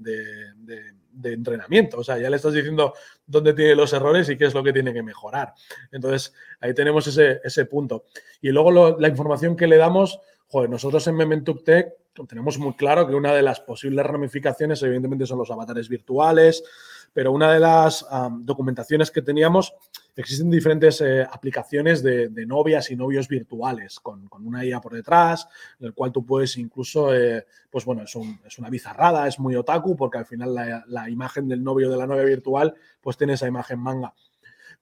entrenamiento. 1.25 2.01
O 2.01 2.05
sea, 2.05 2.19
ya 2.19 2.29
le 2.29 2.37
estás 2.37 2.53
diciendo 2.53 2.93
dónde 3.27 3.55
tiene 3.55 3.75
los 3.75 3.91
errores 3.95 4.29
y 4.29 4.37
qué 4.37 4.45
es 4.45 4.55
lo 4.55 4.63
que 4.63 4.75
tiene 4.75 4.93
que 4.93 5.03
mejorar. 5.03 5.55
Entonces, 5.93 6.35
ahí 6.61 6.75
tenemos 6.75 7.07
ese, 7.07 7.41
ese 7.43 7.65
punto. 7.65 8.05
Y 8.43 8.51
luego 8.51 8.99
la 8.99 9.09
información 9.09 9.57
que 9.57 9.67
le 9.67 9.79
damos, 9.79 10.21
joder, 10.49 10.69
nosotros 10.69 11.07
en 11.07 11.17
Mementuk 11.17 11.65
Tech 11.65 11.95
tenemos 12.29 12.59
muy 12.59 12.75
claro 12.75 13.07
que 13.07 13.15
una 13.15 13.33
de 13.33 13.41
las 13.43 13.61
posibles 13.61 14.05
ramificaciones, 14.05 14.83
evidentemente, 14.83 15.27
son 15.27 15.39
los 15.39 15.51
avatares 15.51 15.89
virtuales, 15.89 16.63
pero 17.12 17.33
una 17.33 17.53
de 17.53 17.61
las 17.61 18.07
documentaciones 18.40 19.11
que 19.11 19.22
teníamos, 19.22 19.75
existen 20.16 20.51
diferentes 20.51 21.01
eh, 21.01 21.22
aplicaciones 21.22 22.03
de, 22.03 22.31
novias 22.46 22.90
y 22.90 22.96
novios 22.96 23.29
virtuales, 23.29 24.01
con, 24.01 24.29
una 24.44 24.64
IA 24.64 24.81
por 24.81 24.94
detrás, 24.94 25.48
en 25.81 25.87
el 25.87 25.94
cual 25.94 26.12
tú 26.12 26.25
puedes 26.25 26.57
incluso, 26.57 27.14
eh, 27.14 27.46
pues 27.70 27.85
bueno, 27.85 28.03
es, 28.03 28.14
una 28.59 28.70
bizarrada, 28.70 29.27
es 29.27 29.38
muy 29.38 29.57
otaku, 29.57 29.96
porque 29.96 30.18
al 30.18 30.27
final 30.27 30.55
la, 30.87 31.11
imagen 31.11 31.48
del 31.48 31.62
novio 31.62 31.90
de 31.90 31.96
la 31.96 32.07
novia 32.07 32.25
virtual, 32.25 32.75
pues 33.01 33.16
tiene 33.16 33.35
esa 33.35 33.46
imagen 33.46 33.79
manga. 33.79 34.14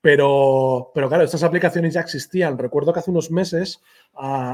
Pero, 0.00 0.92
pero 0.94 1.08
claro, 1.08 1.24
estas 1.24 1.42
aplicaciones 1.42 1.92
ya 1.92 2.00
existían. 2.00 2.56
Recuerdo 2.56 2.92
que 2.92 3.00
hace 3.00 3.10
unos 3.10 3.30
meses 3.30 3.82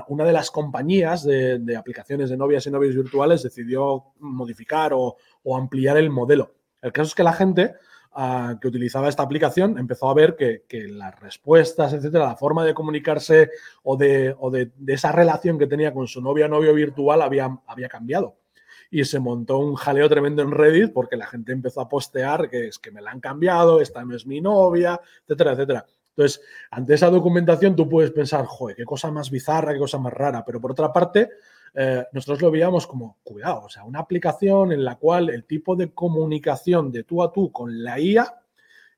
una 0.08 0.24
de 0.24 0.32
las 0.32 0.50
compañías 0.50 1.24
de, 1.24 1.76
aplicaciones 1.76 2.30
de 2.30 2.36
novias 2.36 2.66
y 2.66 2.70
novios 2.70 2.96
virtuales 2.96 3.42
decidió 3.42 4.04
modificar 4.18 4.92
o, 4.94 5.16
ampliar 5.56 5.96
el 5.96 6.10
modelo. 6.10 6.52
El 6.86 6.92
caso 6.92 7.08
es 7.08 7.14
que 7.14 7.22
la 7.24 7.32
gente 7.32 7.74
que 8.60 8.68
utilizaba 8.68 9.08
esta 9.08 9.22
aplicación 9.22 9.78
empezó 9.78 10.08
a 10.08 10.14
ver 10.14 10.36
que, 10.36 10.62
las 10.88 11.18
respuestas, 11.20 11.92
etcétera, 11.92 12.26
la 12.26 12.36
forma 12.36 12.64
de 12.64 12.72
comunicarse 12.72 13.50
o, 13.82 13.96
de, 13.96 14.70
esa 14.86 15.12
relación 15.12 15.58
que 15.58 15.66
tenía 15.66 15.92
con 15.92 16.06
su 16.06 16.22
novia 16.22 16.46
o 16.46 16.48
novio 16.48 16.72
virtual 16.72 17.20
había, 17.22 17.58
había 17.66 17.88
cambiado 17.88 18.36
y 18.88 19.04
se 19.04 19.18
montó 19.18 19.58
un 19.58 19.74
jaleo 19.74 20.08
tremendo 20.08 20.42
en 20.42 20.52
Reddit 20.52 20.92
porque 20.92 21.16
la 21.16 21.26
gente 21.26 21.52
empezó 21.52 21.80
a 21.80 21.88
postear 21.88 22.48
que 22.48 22.68
es 22.68 22.78
que 22.78 22.92
me 22.92 23.02
la 23.02 23.10
han 23.10 23.20
cambiado, 23.20 23.80
esta 23.80 24.04
no 24.04 24.14
es 24.14 24.26
mi 24.26 24.40
novia, 24.40 25.00
etcétera, 25.24 25.52
etcétera. 25.52 25.86
Entonces, 26.10 26.40
ante 26.70 26.94
esa 26.94 27.10
documentación 27.10 27.74
tú 27.74 27.88
puedes 27.88 28.12
pensar, 28.12 28.46
joder, 28.46 28.76
qué 28.76 28.84
cosa 28.84 29.10
más 29.10 29.28
bizarra, 29.28 29.72
qué 29.72 29.78
cosa 29.80 29.98
más 29.98 30.12
rara, 30.12 30.44
pero 30.44 30.60
por 30.60 30.70
otra 30.70 30.92
parte, 30.92 31.30
eh, 31.78 32.06
nosotros 32.12 32.40
lo 32.40 32.50
veíamos 32.50 32.86
como, 32.86 33.18
cuidado, 33.22 33.64
o 33.64 33.68
sea, 33.68 33.84
una 33.84 34.00
aplicación 34.00 34.72
en 34.72 34.82
la 34.82 34.96
cual 34.96 35.28
el 35.28 35.44
tipo 35.44 35.76
de 35.76 35.92
comunicación 35.92 36.90
de 36.90 37.04
tú 37.04 37.22
a 37.22 37.30
tú 37.30 37.52
con 37.52 37.84
la 37.84 38.00
IA 38.00 38.34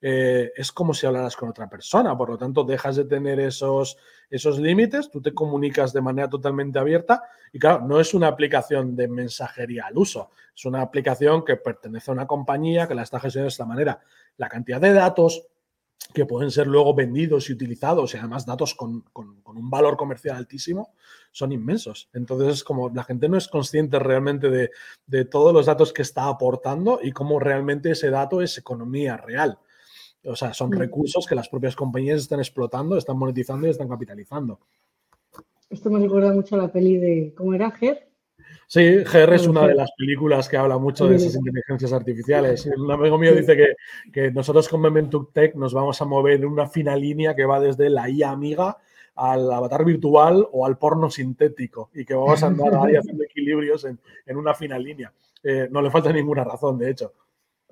eh, 0.01 0.53
es 0.55 0.71
como 0.71 0.95
si 0.95 1.05
hablaras 1.05 1.35
con 1.35 1.49
otra 1.49 1.69
persona, 1.69 2.17
por 2.17 2.31
lo 2.31 2.39
tanto 2.39 2.63
dejas 2.63 2.95
de 2.95 3.07
tener 3.07 3.41
esos, 3.41 3.99
esos 4.31 4.61
límites, 4.61 5.11
tú 5.11 5.21
te 5.21 5.35
comunicas 5.35 5.93
de 5.93 6.01
manera 6.01 6.31
totalmente 6.31 6.79
abierta 6.79 7.25
y 7.53 7.59
claro, 7.59 7.85
no 7.85 7.99
es 7.99 8.15
una 8.15 8.29
aplicación 8.29 8.95
de 8.95 9.09
mensajería 9.09 9.87
al 9.87 9.99
uso, 9.99 10.31
es 10.55 10.65
una 10.65 10.81
aplicación 10.81 11.45
que 11.45 11.57
pertenece 11.57 12.13
a 12.13 12.15
una 12.15 12.29
compañía 12.29 12.87
que 12.87 12.95
la 12.95 13.03
está 13.03 13.19
gestionando 13.19 13.47
de 13.47 13.55
esta 13.55 13.67
manera. 13.67 14.01
La 14.37 14.49
cantidad 14.49 14.81
de 14.81 14.93
datos 14.93 15.49
que 16.15 16.25
pueden 16.27 16.51
ser 16.51 16.67
luego 16.67 16.95
vendidos 16.95 17.51
y 17.51 17.53
utilizados 17.53 18.15
y 18.15 18.17
además 18.17 18.47
datos 18.47 18.75
con, 18.75 19.05
un 19.15 19.71
valor 19.71 19.97
comercial 19.97 20.37
altísimo, 20.37 20.95
son 21.33 21.53
inmensos. 21.53 22.09
Entonces, 22.13 22.65
como 22.65 22.89
la 22.89 23.05
gente 23.05 23.29
no 23.29 23.37
es 23.37 23.49
consciente 23.49 23.99
realmente 23.99 24.49
de, 24.49 24.71
de 25.07 25.25
todos 25.25 25.53
los 25.53 25.67
datos 25.67 25.93
que 25.93 26.03
está 26.03 26.29
aportando 26.29 27.01
y 27.03 27.13
cómo 27.13 27.39
realmente 27.39 27.91
ese 27.91 28.11
dato 28.11 28.41
es 28.41 28.57
economía 28.57 29.17
real. 29.17 29.59
O 30.25 30.37
sea, 30.37 30.53
son 30.55 30.71
mm. 30.71 30.79
recursos 30.79 31.27
que 31.27 31.35
las 31.35 31.49
propias 31.49 31.77
compañías 31.77 32.21
están 32.21 32.41
explotando, 32.41 32.97
están 32.97 33.19
monetizando 33.19 33.67
y 33.67 33.71
están 33.71 33.89
capitalizando. 33.89 34.61
Esto 35.71 35.91
me 35.91 35.99
recuerda 35.99 36.33
mucho 36.33 36.55
a 36.55 36.59
la 36.59 36.73
peli 36.73 36.97
de, 36.97 37.35
¿cómo 37.37 37.55
era? 37.55 37.71
GER. 37.71 38.08
Sí, 38.71 39.03
GER 39.05 39.33
es 39.33 39.47
una 39.47 39.67
de 39.67 39.75
las 39.75 39.91
películas 39.97 40.49
que 40.49 40.59
habla 40.59 40.77
mucho 40.77 41.09
de 41.09 41.17
esas 41.17 41.35
inteligencias 41.35 41.93
artificiales. 41.93 42.67
Un 42.67 42.93
amigo 42.93 43.17
mío 43.19 43.35
dice 43.35 43.57
que, 43.57 43.75
que 44.13 44.31
nosotros 44.31 44.69
con 44.69 44.83
Mementuk 44.83 45.33
Tech 45.33 45.55
nos 45.55 45.73
vamos 45.73 46.01
a 46.03 46.05
mover 46.05 46.35
en 46.35 46.45
una 46.45 46.69
fina 46.69 46.95
línea 46.95 47.35
que 47.35 47.47
va 47.47 47.61
desde 47.61 47.89
la 47.89 48.11
IA 48.11 48.31
amiga 48.31 48.77
al 49.15 49.51
avatar 49.51 49.85
virtual 49.85 50.47
o 50.53 50.67
al 50.67 50.77
porno 50.79 51.11
sintético 51.11 51.91
y 51.95 52.05
que 52.05 52.15
vamos 52.15 52.43
a 52.43 52.49
andar 52.49 52.75
ahí 52.75 52.95
haciendo 52.97 53.25
equilibrios 53.25 53.87
en, 53.87 53.99
en 54.27 54.37
una 54.37 54.55
fina 54.55 54.79
línea. 54.79 55.13
Eh, 55.43 55.69
no 55.71 55.81
le 55.81 55.91
falta 55.91 56.13
ninguna 56.13 56.45
razón, 56.45 56.79
de 56.79 56.91
hecho. 56.91 57.15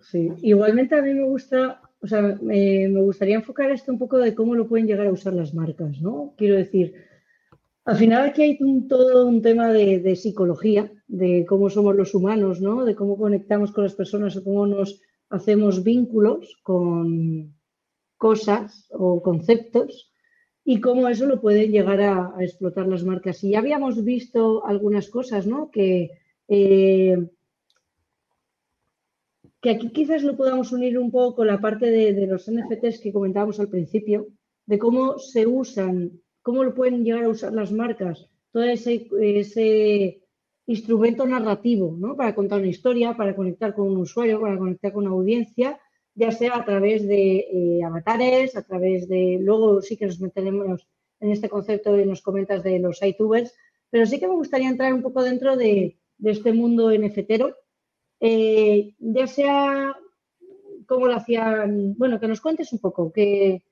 Sí, 0.01 0.33
igualmente 0.43 0.95
a 0.97 1.03
mí 1.03 1.13
me 1.13 1.25
gusta 1.25 1.81
o 2.07 2.07
sea, 2.07 2.23
me, 2.23 2.89
gustaría 3.01 3.37
enfocar 3.37 3.71
esto 3.71 3.91
un 3.91 3.99
poco 3.99 4.19
de 4.19 4.35
cómo 4.35 4.55
lo 4.55 4.69
pueden 4.69 4.87
llegar 4.87 5.07
a 5.07 5.13
usar 5.13 5.33
las 5.33 5.55
marcas, 5.55 6.01
¿no? 6.01 6.35
Quiero 6.37 6.57
decir, 6.57 6.95
al 7.87 7.97
final 7.97 8.29
aquí 8.29 8.43
hay 8.43 8.59
todo 8.89 9.27
un 9.27 9.41
tema 9.41 9.73
de, 9.73 10.17
psicología, 10.17 10.93
de 11.07 11.47
cómo 11.47 11.71
somos 11.71 11.97
los 11.97 12.15
humanos, 12.15 12.61
¿no? 12.61 12.85
De 12.85 12.95
cómo 12.95 13.17
conectamos 13.17 13.73
con 13.73 13.85
las 13.85 13.95
personas 13.95 14.37
o 14.37 14.45
cómo 14.45 14.67
nos 14.67 15.01
hacemos 15.31 15.83
vínculos 15.83 16.59
con 16.63 17.55
cosas 18.17 18.89
o 18.91 19.23
conceptos 19.23 20.13
y 20.65 20.81
cómo 20.81 21.09
eso 21.09 21.27
lo 21.27 21.41
pueden 21.41 21.71
llegar 21.71 22.01
a, 22.01 22.35
explotar 22.41 22.89
las 22.89 23.05
marcas. 23.05 23.43
Y 23.45 23.51
ya 23.51 23.61
habíamos 23.61 24.03
visto 24.05 24.67
algunas 24.67 25.09
cosas, 25.09 25.47
¿no? 25.47 25.71
Que 25.71 26.11
eh, 26.49 27.17
que 29.61 29.71
aquí 29.71 29.91
quizás 29.91 30.23
lo 30.23 30.37
podamos 30.37 30.71
unir 30.71 30.99
un 30.99 31.11
poco 31.11 31.37
con 31.37 31.47
la 31.49 31.61
parte 31.61 31.91
de, 31.91 32.27
los 32.27 32.51
NFTs 32.51 33.01
que 33.01 33.13
comentábamos 33.13 33.59
al 33.59 33.69
principio, 33.69 34.29
de 34.65 34.79
cómo 34.79 35.19
se 35.19 35.47
usan, 35.47 36.21
cómo 36.47 36.63
lo 36.63 36.77
pueden 36.77 37.05
llegar 37.05 37.25
a 37.25 37.29
usar 37.29 37.53
las 37.53 37.73
marcas, 37.73 38.31
todo 38.53 38.63
ese, 38.63 40.23
instrumento 40.69 41.27
narrativo, 41.27 41.97
¿no? 41.99 42.15
Para 42.15 42.37
contar 42.37 42.61
una 42.61 42.69
historia, 42.69 43.17
para 43.17 43.35
conectar 43.35 43.75
con 43.75 43.89
un 43.89 43.97
usuario, 43.97 44.41
para 44.41 44.57
conectar 44.57 44.93
con 44.93 45.07
una 45.07 45.15
audiencia, 45.15 45.81
ya 46.15 46.31
sea 46.31 46.55
a 46.55 46.65
través 46.65 47.07
de 47.09 47.49
eh, 47.53 47.83
avatares, 47.85 48.57
a 48.57 48.63
través 48.63 49.09
de, 49.09 49.39
luego 49.41 49.83
sí 49.83 49.97
que 49.97 50.07
nos 50.07 50.21
meteremos 50.21 50.87
en 51.19 51.33
este 51.33 51.49
concepto 51.49 51.99
y 51.99 52.07
nos 52.07 52.23
comentas 52.23 52.63
de 52.63 52.79
los 52.79 53.03
iTubers, 53.03 53.53
pero 53.91 54.07
sí 54.07 54.21
que 54.21 54.29
me 54.29 54.35
gustaría 54.35 54.69
entrar 54.69 54.95
un 54.95 55.03
poco 55.03 55.25
dentro 55.25 55.57
de, 55.57 55.99
de 56.19 56.31
este 56.31 56.53
mundo 56.53 56.93
NFTero 56.97 57.57
eh, 58.21 58.95
ya 59.01 59.27
sea 59.27 59.97
cómo 60.87 61.09
lo 61.09 61.17
hacían, 61.17 61.97
bueno, 61.99 62.21
que 62.21 62.29
nos 62.29 62.41
cuentes 62.41 62.73
un 62.73 62.79
poco, 62.79 63.13
que, 63.13 63.65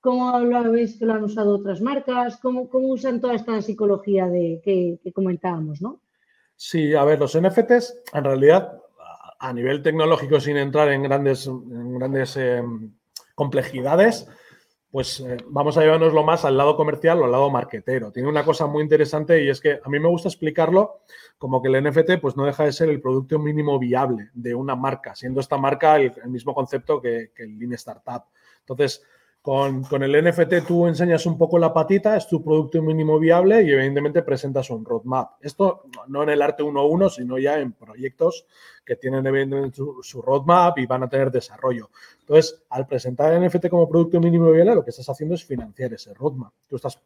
cómo 0.00 0.38
lo 0.40 0.56
habéis 0.58 0.98
que 0.98 1.06
lo 1.06 1.14
han 1.14 1.24
usado 1.24 1.56
otras 1.56 1.80
marcas, 1.80 2.38
cómo, 2.38 2.68
cómo 2.68 2.88
usan 2.88 3.20
toda 3.20 3.34
esta 3.34 3.60
psicología 3.62 4.26
de, 4.26 4.60
que, 4.64 4.98
comentábamos, 5.12 5.80
¿no? 5.80 6.00
Sí, 6.56 6.94
a 6.94 7.04
ver, 7.04 7.18
los 7.20 7.38
NFTs 7.38 8.02
en 8.12 8.24
realidad 8.24 8.80
a 9.38 9.52
nivel 9.52 9.82
tecnológico 9.82 10.40
sin 10.40 10.56
entrar 10.56 10.90
en 10.90 11.04
grandes, 11.04 11.48
grandes 11.48 12.36
eh, 12.36 12.62
complejidades, 13.34 14.28
pues 14.90 15.20
eh, 15.20 15.36
vamos 15.46 15.76
a 15.76 15.82
llevarnoslo 15.82 16.24
más 16.24 16.44
al 16.44 16.56
lado 16.56 16.76
comercial 16.76 17.20
o 17.20 17.24
al 17.24 17.32
lado 17.32 17.50
marquetero. 17.50 18.10
Tiene 18.10 18.28
una 18.28 18.44
cosa 18.44 18.66
muy 18.66 18.82
interesante 18.82 19.44
y 19.44 19.50
es 19.50 19.60
que 19.60 19.80
a 19.84 19.88
mí 19.88 20.00
me 20.00 20.08
gusta 20.08 20.28
explicarlo 20.28 21.00
como 21.36 21.60
que 21.60 21.68
el 21.68 21.84
NFT 21.84 22.20
pues 22.20 22.36
no 22.36 22.46
deja 22.46 22.64
de 22.64 22.72
ser 22.72 22.88
el 22.88 23.00
producto 23.00 23.38
mínimo 23.38 23.78
viable 23.78 24.30
de 24.32 24.54
una 24.54 24.74
marca, 24.74 25.14
siendo 25.14 25.40
esta 25.40 25.58
marca 25.58 25.96
el, 25.96 26.12
mismo 26.26 26.54
concepto 26.54 27.00
que, 27.00 27.32
el 27.36 27.58
Lean 27.58 27.74
Startup. 27.74 28.24
Entonces, 28.60 29.04
Con, 29.48 30.02
el 30.02 30.24
NFT 30.26 30.66
tú 30.66 30.86
enseñas 30.86 31.24
un 31.24 31.38
poco 31.38 31.58
la 31.58 31.72
patita, 31.72 32.18
es 32.18 32.28
tu 32.28 32.44
producto 32.44 32.82
mínimo 32.82 33.18
viable 33.18 33.62
y 33.62 33.72
evidentemente 33.72 34.22
presentas 34.22 34.68
un 34.68 34.84
roadmap. 34.84 35.36
Esto 35.40 35.84
no 36.08 36.22
en 36.22 36.28
el 36.28 36.42
arte 36.42 36.62
1.1, 36.62 37.08
sino 37.08 37.38
ya 37.38 37.58
en 37.58 37.72
proyectos 37.72 38.44
que 38.84 38.96
tienen 38.96 39.26
evidentemente 39.26 39.76
su, 39.76 40.02
su, 40.02 40.20
roadmap 40.20 40.76
y 40.76 40.84
van 40.84 41.04
a 41.04 41.08
tener 41.08 41.30
desarrollo. 41.30 41.88
Entonces, 42.20 42.62
al 42.68 42.86
presentar 42.86 43.32
el 43.32 43.46
NFT 43.46 43.70
como 43.70 43.88
producto 43.88 44.20
mínimo 44.20 44.50
viable, 44.50 44.74
lo 44.74 44.84
que 44.84 44.90
estás 44.90 45.08
haciendo 45.08 45.34
es 45.34 45.42
financiar 45.42 45.94
ese 45.94 46.12
roadmap. 46.12 46.52
Tú 46.68 46.76
estás 46.76 47.00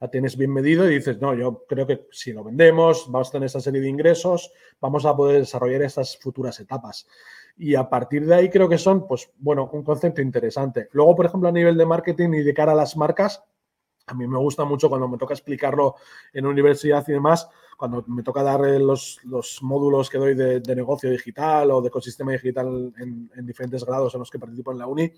la 0.00 0.08
tienes 0.08 0.36
bien 0.36 0.52
medido 0.52 0.88
y 0.88 0.94
dices, 0.94 1.20
no, 1.20 1.34
yo 1.34 1.64
creo 1.68 1.86
que 1.86 2.06
si 2.10 2.32
lo 2.32 2.44
vendemos, 2.44 3.06
vamos 3.10 3.28
a 3.28 3.32
tener 3.32 3.46
esta 3.46 3.60
serie 3.60 3.80
de 3.80 3.88
ingresos, 3.88 4.52
vamos 4.80 5.04
a 5.04 5.16
poder 5.16 5.40
desarrollar 5.40 5.82
estas 5.82 6.16
futuras 6.18 6.58
etapas. 6.60 7.06
Y 7.56 7.74
a 7.74 7.88
partir 7.88 8.24
de 8.24 8.34
ahí 8.34 8.50
creo 8.50 8.68
que 8.68 8.78
son, 8.78 9.08
pues, 9.08 9.30
bueno, 9.38 9.68
un 9.72 9.82
concepto 9.82 10.22
interesante. 10.22 10.88
Luego, 10.92 11.16
por 11.16 11.26
ejemplo, 11.26 11.48
a 11.48 11.52
nivel 11.52 11.76
de 11.76 11.86
marketing 11.86 12.34
y 12.34 12.42
de 12.42 12.54
cara 12.54 12.72
a 12.72 12.76
las 12.76 12.96
marcas, 12.96 13.42
a 14.06 14.14
mí 14.14 14.26
me 14.26 14.38
gusta 14.38 14.64
mucho 14.64 14.88
cuando 14.88 15.08
me 15.08 15.18
toca 15.18 15.34
explicarlo 15.34 15.96
en 16.32 16.46
universidad 16.46 17.04
y 17.08 17.12
demás, 17.12 17.48
cuando 17.76 18.04
me 18.06 18.22
toca 18.22 18.42
dar 18.42 18.60
los, 18.60 19.20
los 19.24 19.62
módulos 19.62 20.08
que 20.08 20.18
doy 20.18 20.34
de, 20.34 20.60
de, 20.60 20.76
negocio 20.76 21.10
digital 21.10 21.70
o 21.70 21.82
de 21.82 21.88
ecosistema 21.88 22.32
digital 22.32 22.92
en, 22.98 23.30
en, 23.36 23.46
diferentes 23.46 23.84
grados 23.84 24.14
en 24.14 24.20
los 24.20 24.30
que 24.30 24.38
participo 24.38 24.72
en 24.72 24.78
la 24.78 24.86
uni, 24.86 25.12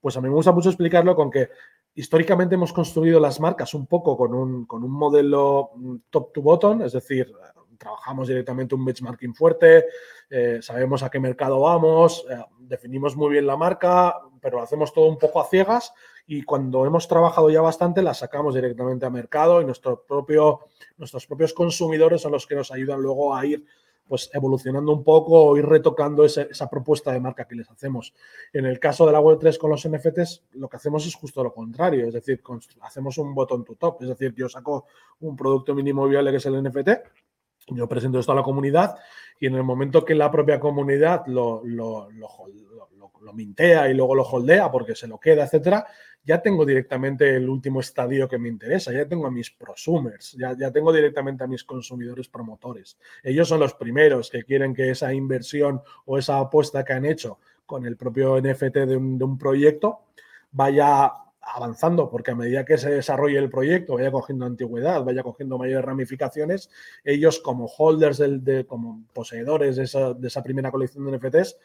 pues 0.00 0.16
a 0.16 0.20
mí 0.20 0.28
me 0.28 0.34
gusta 0.34 0.52
mucho 0.52 0.68
explicarlo 0.68 1.14
con 1.14 1.30
que 1.30 1.48
históricamente 1.94 2.54
hemos 2.54 2.72
construido 2.72 3.18
las 3.20 3.40
marcas 3.40 3.74
un 3.74 3.86
poco 3.86 4.16
con 4.16 4.34
un, 4.34 4.66
con 4.66 4.84
un 4.84 4.92
modelo 4.92 5.70
top 6.10 6.32
to 6.32 6.42
bottom, 6.42 6.82
es 6.82 6.92
decir, 6.92 7.32
trabajamos 7.78 8.28
directamente 8.28 8.74
un 8.74 8.84
benchmarking 8.84 9.34
fuerte, 9.34 9.86
eh, 10.28 10.58
sabemos 10.60 11.02
a 11.02 11.10
qué 11.10 11.20
mercado 11.20 11.60
vamos, 11.60 12.26
eh, 12.30 12.36
definimos 12.58 13.16
muy 13.16 13.30
bien 13.30 13.46
la 13.46 13.56
marca, 13.56 14.16
pero 14.40 14.58
lo 14.58 14.64
hacemos 14.64 14.92
todo 14.92 15.06
un 15.06 15.18
poco 15.18 15.40
a 15.40 15.46
ciegas 15.46 15.92
y 16.26 16.42
cuando 16.42 16.84
hemos 16.84 17.08
trabajado 17.08 17.50
ya 17.50 17.60
bastante 17.60 18.02
la 18.02 18.14
sacamos 18.14 18.54
directamente 18.54 19.06
a 19.06 19.10
mercado 19.10 19.62
y 19.62 19.64
nuestros 19.64 20.00
propios 20.06 21.54
consumidores 21.54 22.20
son 22.20 22.32
los 22.32 22.46
que 22.46 22.54
nos 22.54 22.70
ayudan 22.70 23.00
luego 23.00 23.34
a 23.34 23.46
ir 23.46 23.64
pues 24.08 24.30
evolucionando 24.32 24.92
un 24.92 25.04
poco 25.04 25.44
o 25.44 25.56
ir 25.56 25.66
retocando 25.66 26.24
esa, 26.24 26.70
propuesta 26.70 27.12
de 27.12 27.20
marca 27.20 27.46
que 27.46 27.54
les 27.54 27.70
hacemos. 27.70 28.14
En 28.52 28.64
el 28.66 28.78
caso 28.80 29.06
de 29.06 29.12
la 29.12 29.20
Web3 29.20 29.58
con 29.58 29.70
los 29.70 29.86
NFTs, 29.88 30.44
lo 30.52 30.68
que 30.68 30.76
hacemos 30.76 31.06
es 31.06 31.14
justo 31.14 31.44
lo 31.44 31.52
contrario, 31.52 32.06
es 32.06 32.14
decir, 32.14 32.42
hacemos 32.80 33.18
un 33.18 33.34
botón 33.34 33.64
to 33.64 33.74
top, 33.74 34.02
es 34.02 34.08
decir, 34.08 34.34
yo 34.34 34.48
saco 34.48 34.86
un 35.20 35.36
producto 35.36 35.74
mínimo 35.74 36.08
viable 36.08 36.30
que 36.30 36.38
es 36.38 36.46
el 36.46 36.62
NFT, 36.62 36.88
yo 37.68 37.86
presento 37.86 38.18
esto 38.18 38.32
a 38.32 38.36
la 38.36 38.42
comunidad 38.42 38.96
y 39.38 39.46
en 39.46 39.54
el 39.54 39.62
momento 39.62 40.04
que 40.04 40.14
la 40.14 40.30
propia 40.30 40.58
comunidad 40.58 41.26
lo, 41.26 41.62
lo, 41.64 42.10
lo, 42.10 42.28
lo 43.20 43.32
mintea 43.32 43.88
y 43.88 43.94
luego 43.94 44.14
lo 44.14 44.22
holdea 44.22 44.70
porque 44.70 44.94
se 44.94 45.06
lo 45.06 45.18
queda, 45.18 45.44
etcétera, 45.44 45.86
ya 46.28 46.42
tengo 46.42 46.66
directamente 46.66 47.36
el 47.36 47.48
último 47.48 47.80
estadio 47.80 48.28
que 48.28 48.36
me 48.36 48.50
interesa, 48.50 48.92
ya 48.92 49.08
tengo 49.08 49.26
a 49.26 49.30
mis 49.30 49.50
prosumers, 49.50 50.32
ya, 50.32 50.54
ya 50.58 50.70
tengo 50.70 50.92
directamente 50.92 51.42
a 51.42 51.46
mis 51.46 51.64
consumidores 51.64 52.28
promotores. 52.28 52.98
Ellos 53.22 53.48
son 53.48 53.60
los 53.60 53.72
primeros 53.72 54.28
que 54.28 54.44
quieren 54.44 54.74
que 54.74 54.90
esa 54.90 55.14
inversión 55.14 55.80
o 56.04 56.18
esa 56.18 56.38
apuesta 56.38 56.84
que 56.84 56.92
han 56.92 57.06
hecho 57.06 57.38
con 57.64 57.86
el 57.86 57.96
propio 57.96 58.38
NFT 58.42 58.76
de 58.76 58.96
un, 58.98 59.16
de 59.16 59.24
un 59.24 59.38
proyecto 59.38 60.00
vaya 60.50 61.10
avanzando, 61.40 62.10
porque 62.10 62.32
a 62.32 62.34
medida 62.34 62.62
que 62.62 62.76
se 62.76 62.90
desarrolle 62.90 63.38
el 63.38 63.48
proyecto, 63.48 63.94
vaya 63.94 64.10
cogiendo 64.10 64.44
antigüedad, 64.44 65.02
vaya 65.02 65.22
cogiendo 65.22 65.56
mayores 65.56 65.86
ramificaciones, 65.86 66.68
ellos 67.04 67.40
como 67.40 67.64
holders, 67.64 68.18
del, 68.18 68.44
de, 68.44 68.66
como 68.66 69.02
poseedores 69.14 69.76
de 69.76 69.84
esa, 69.84 70.12
de 70.12 70.28
esa 70.28 70.42
primera 70.42 70.70
colección 70.70 71.06
de 71.06 71.16
NFTs, 71.16 71.56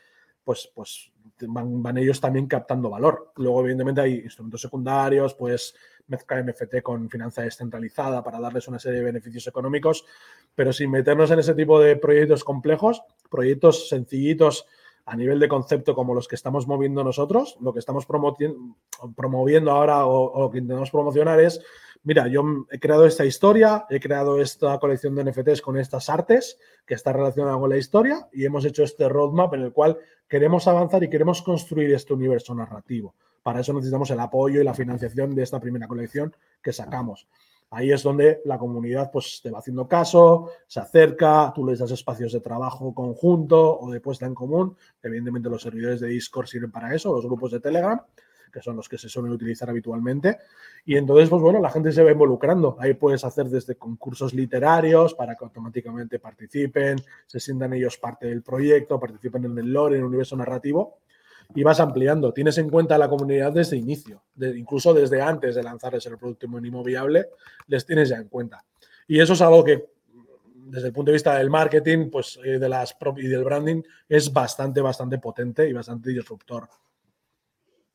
pues, 0.45 0.71
pues 0.73 1.12
van, 1.47 1.97
ellos 1.97 2.19
también 2.19 2.47
captando 2.47 2.89
valor. 2.89 3.32
Luego, 3.38 3.62
evidentemente, 3.62 4.01
hay 4.01 4.13
instrumentos 4.19 4.62
secundarios, 4.62 5.34
pues 5.34 5.75
mezclar 6.08 6.45
NFT 6.45 6.82
con 6.82 7.10
finanza 7.10 7.43
descentralizada 7.43 8.23
para 8.23 8.39
darles 8.39 8.67
una 8.67 8.79
serie 8.79 8.99
de 8.99 9.06
beneficios 9.06 9.47
económicos, 9.47 10.06
pero 10.56 10.73
sin 10.73 10.91
meternos 10.91 11.32
en 11.32 11.39
ese 11.39 11.53
tipo 11.53 11.79
de 11.79 11.95
proyectos 11.95 12.43
complejos, 12.43 13.01
proyectos 13.29 13.89
sencillitos 13.89 14.67
a 15.05 15.15
nivel 15.15 15.39
de 15.39 15.49
concepto 15.49 15.95
como 15.95 16.13
los 16.13 16.27
que 16.27 16.35
estamos 16.35 16.67
moviendo 16.67 17.03
nosotros, 17.03 17.57
lo 17.59 17.73
que 17.73 17.79
estamos 17.79 18.05
promoviendo 18.05 19.71
ahora 19.71 20.05
o, 20.05 20.41
lo 20.41 20.51
que 20.51 20.59
intentamos 20.59 20.91
promocionar 20.91 21.39
es 21.39 21.61
mira, 22.03 22.27
yo 22.27 22.43
he 22.69 22.79
creado 22.79 23.05
esta 23.05 23.25
historia, 23.25 23.85
he 23.89 23.99
creado 23.99 24.39
esta 24.39 24.77
colección 24.79 25.15
de 25.15 25.23
NFTs 25.23 25.61
con 25.61 25.77
estas 25.77 26.09
artes 26.09 26.57
que 26.85 26.93
está 26.93 27.13
relacionada 27.13 27.57
con 27.57 27.69
la 27.69 27.77
historia 27.77 28.27
y 28.31 28.45
hemos 28.45 28.65
hecho 28.65 28.83
este 28.83 29.09
roadmap 29.09 29.53
en 29.53 29.61
el 29.61 29.71
cual 29.71 29.97
queremos 30.27 30.67
avanzar 30.67 31.03
y 31.03 31.09
queremos 31.09 31.41
construir 31.41 31.93
este 31.93 32.13
universo 32.13 32.53
narrativo. 32.53 33.15
Para 33.41 33.59
eso 33.59 33.73
necesitamos 33.73 34.09
el 34.11 34.19
apoyo 34.19 34.61
y 34.61 34.63
la 34.63 34.73
financiación 34.73 35.35
de 35.35 35.43
esta 35.43 35.59
primera 35.59 35.87
colección 35.87 36.35
que 36.61 36.71
sacamos. 36.71 37.27
Ahí 37.73 37.91
es 37.91 38.03
donde 38.03 38.41
la 38.45 38.57
comunidad 38.59 39.09
pues, 39.12 39.41
te 39.41 39.49
va 39.49 39.59
haciendo 39.59 39.88
caso, 39.88 40.51
se 40.67 40.79
acerca, 40.79 41.51
tú 41.55 41.65
les 41.65 41.79
das 41.79 41.89
espacios 41.89 42.31
de 42.31 42.39
trabajo 42.39 42.93
conjunto 42.93 43.79
o 43.79 43.91
de 43.91 43.99
puesta 43.99 44.27
en 44.27 44.36
común. 44.36 44.77
Evidentemente 45.01 45.49
los 45.49 45.63
servidores 45.63 45.99
de 45.99 46.07
Discord 46.07 46.45
sirven 46.45 46.71
para 46.71 46.93
eso, 46.93 47.13
los 47.13 47.25
grupos 47.25 47.51
de 47.51 47.59
Telegram 47.59 47.99
que 48.51 48.62
son 48.62 48.75
los 48.75 48.88
que 48.88 48.99
se 48.99 49.09
suelen 49.09 49.31
utilizar 49.31 49.67
habitualmente. 49.67 50.38
Y 50.86 50.95
entonces, 50.95 51.27
pues 51.27 51.41
bueno, 51.41 51.59
la 51.59 51.71
gente 51.71 51.91
se 51.91 52.03
va 52.03 52.12
involucrando. 52.12 52.77
Ahí 52.79 52.93
puedes 52.93 53.23
hacer 53.23 53.47
desde 53.47 53.75
concursos 53.75 54.31
literarios 54.31 55.15
para 55.15 55.36
que 55.36 55.43
automáticamente 55.43 56.19
participen, 56.19 56.97
se 57.25 57.39
sientan 57.39 57.73
ellos 57.73 57.97
parte 57.97 58.27
del 58.27 58.43
proyecto, 58.43 58.99
participen 58.99 59.45
en 59.45 59.57
el 59.57 59.73
lore, 59.73 59.95
en 59.95 60.01
el 60.01 60.07
universo 60.07 60.38
narrativo 60.38 60.99
y 61.56 61.63
vas 61.63 61.79
ampliando. 61.79 62.34
Tienes 62.34 62.58
en 62.58 62.69
cuenta 62.69 62.97
la 62.97 63.10
comunidad 63.10 63.51
desde 63.51 63.77
inicio, 63.77 64.23
incluso 64.39 64.93
desde 64.93 65.21
antes 65.21 65.56
de 65.56 65.63
lanzarles 65.63 66.06
el 66.06 66.17
producto 66.17 66.47
mínimo 66.47 66.84
viable, 66.84 67.27
les 67.67 67.86
tienes 67.86 68.10
ya 68.10 68.17
en 68.17 68.27
cuenta. 68.27 68.63
Y 69.08 69.19
eso 69.19 69.34
es 69.34 69.41
algo 69.41 69.63
que 69.63 69.93
desde 70.65 70.88
el 70.88 70.93
punto 70.93 71.12
de 71.12 71.15
vista 71.15 71.38
del 71.38 71.49
marketing 71.49 72.10
pues, 72.10 72.39
eh, 72.43 72.58
de 72.58 72.69
las 72.69 72.95
y 73.17 73.27
del 73.27 73.43
branding 73.43 73.82
es 74.10 74.32
bastante, 74.32 74.82
bastante 74.82 75.19
potente 75.19 75.67
y 75.69 75.73
bastante 75.73 76.10
disruptor. 76.10 76.67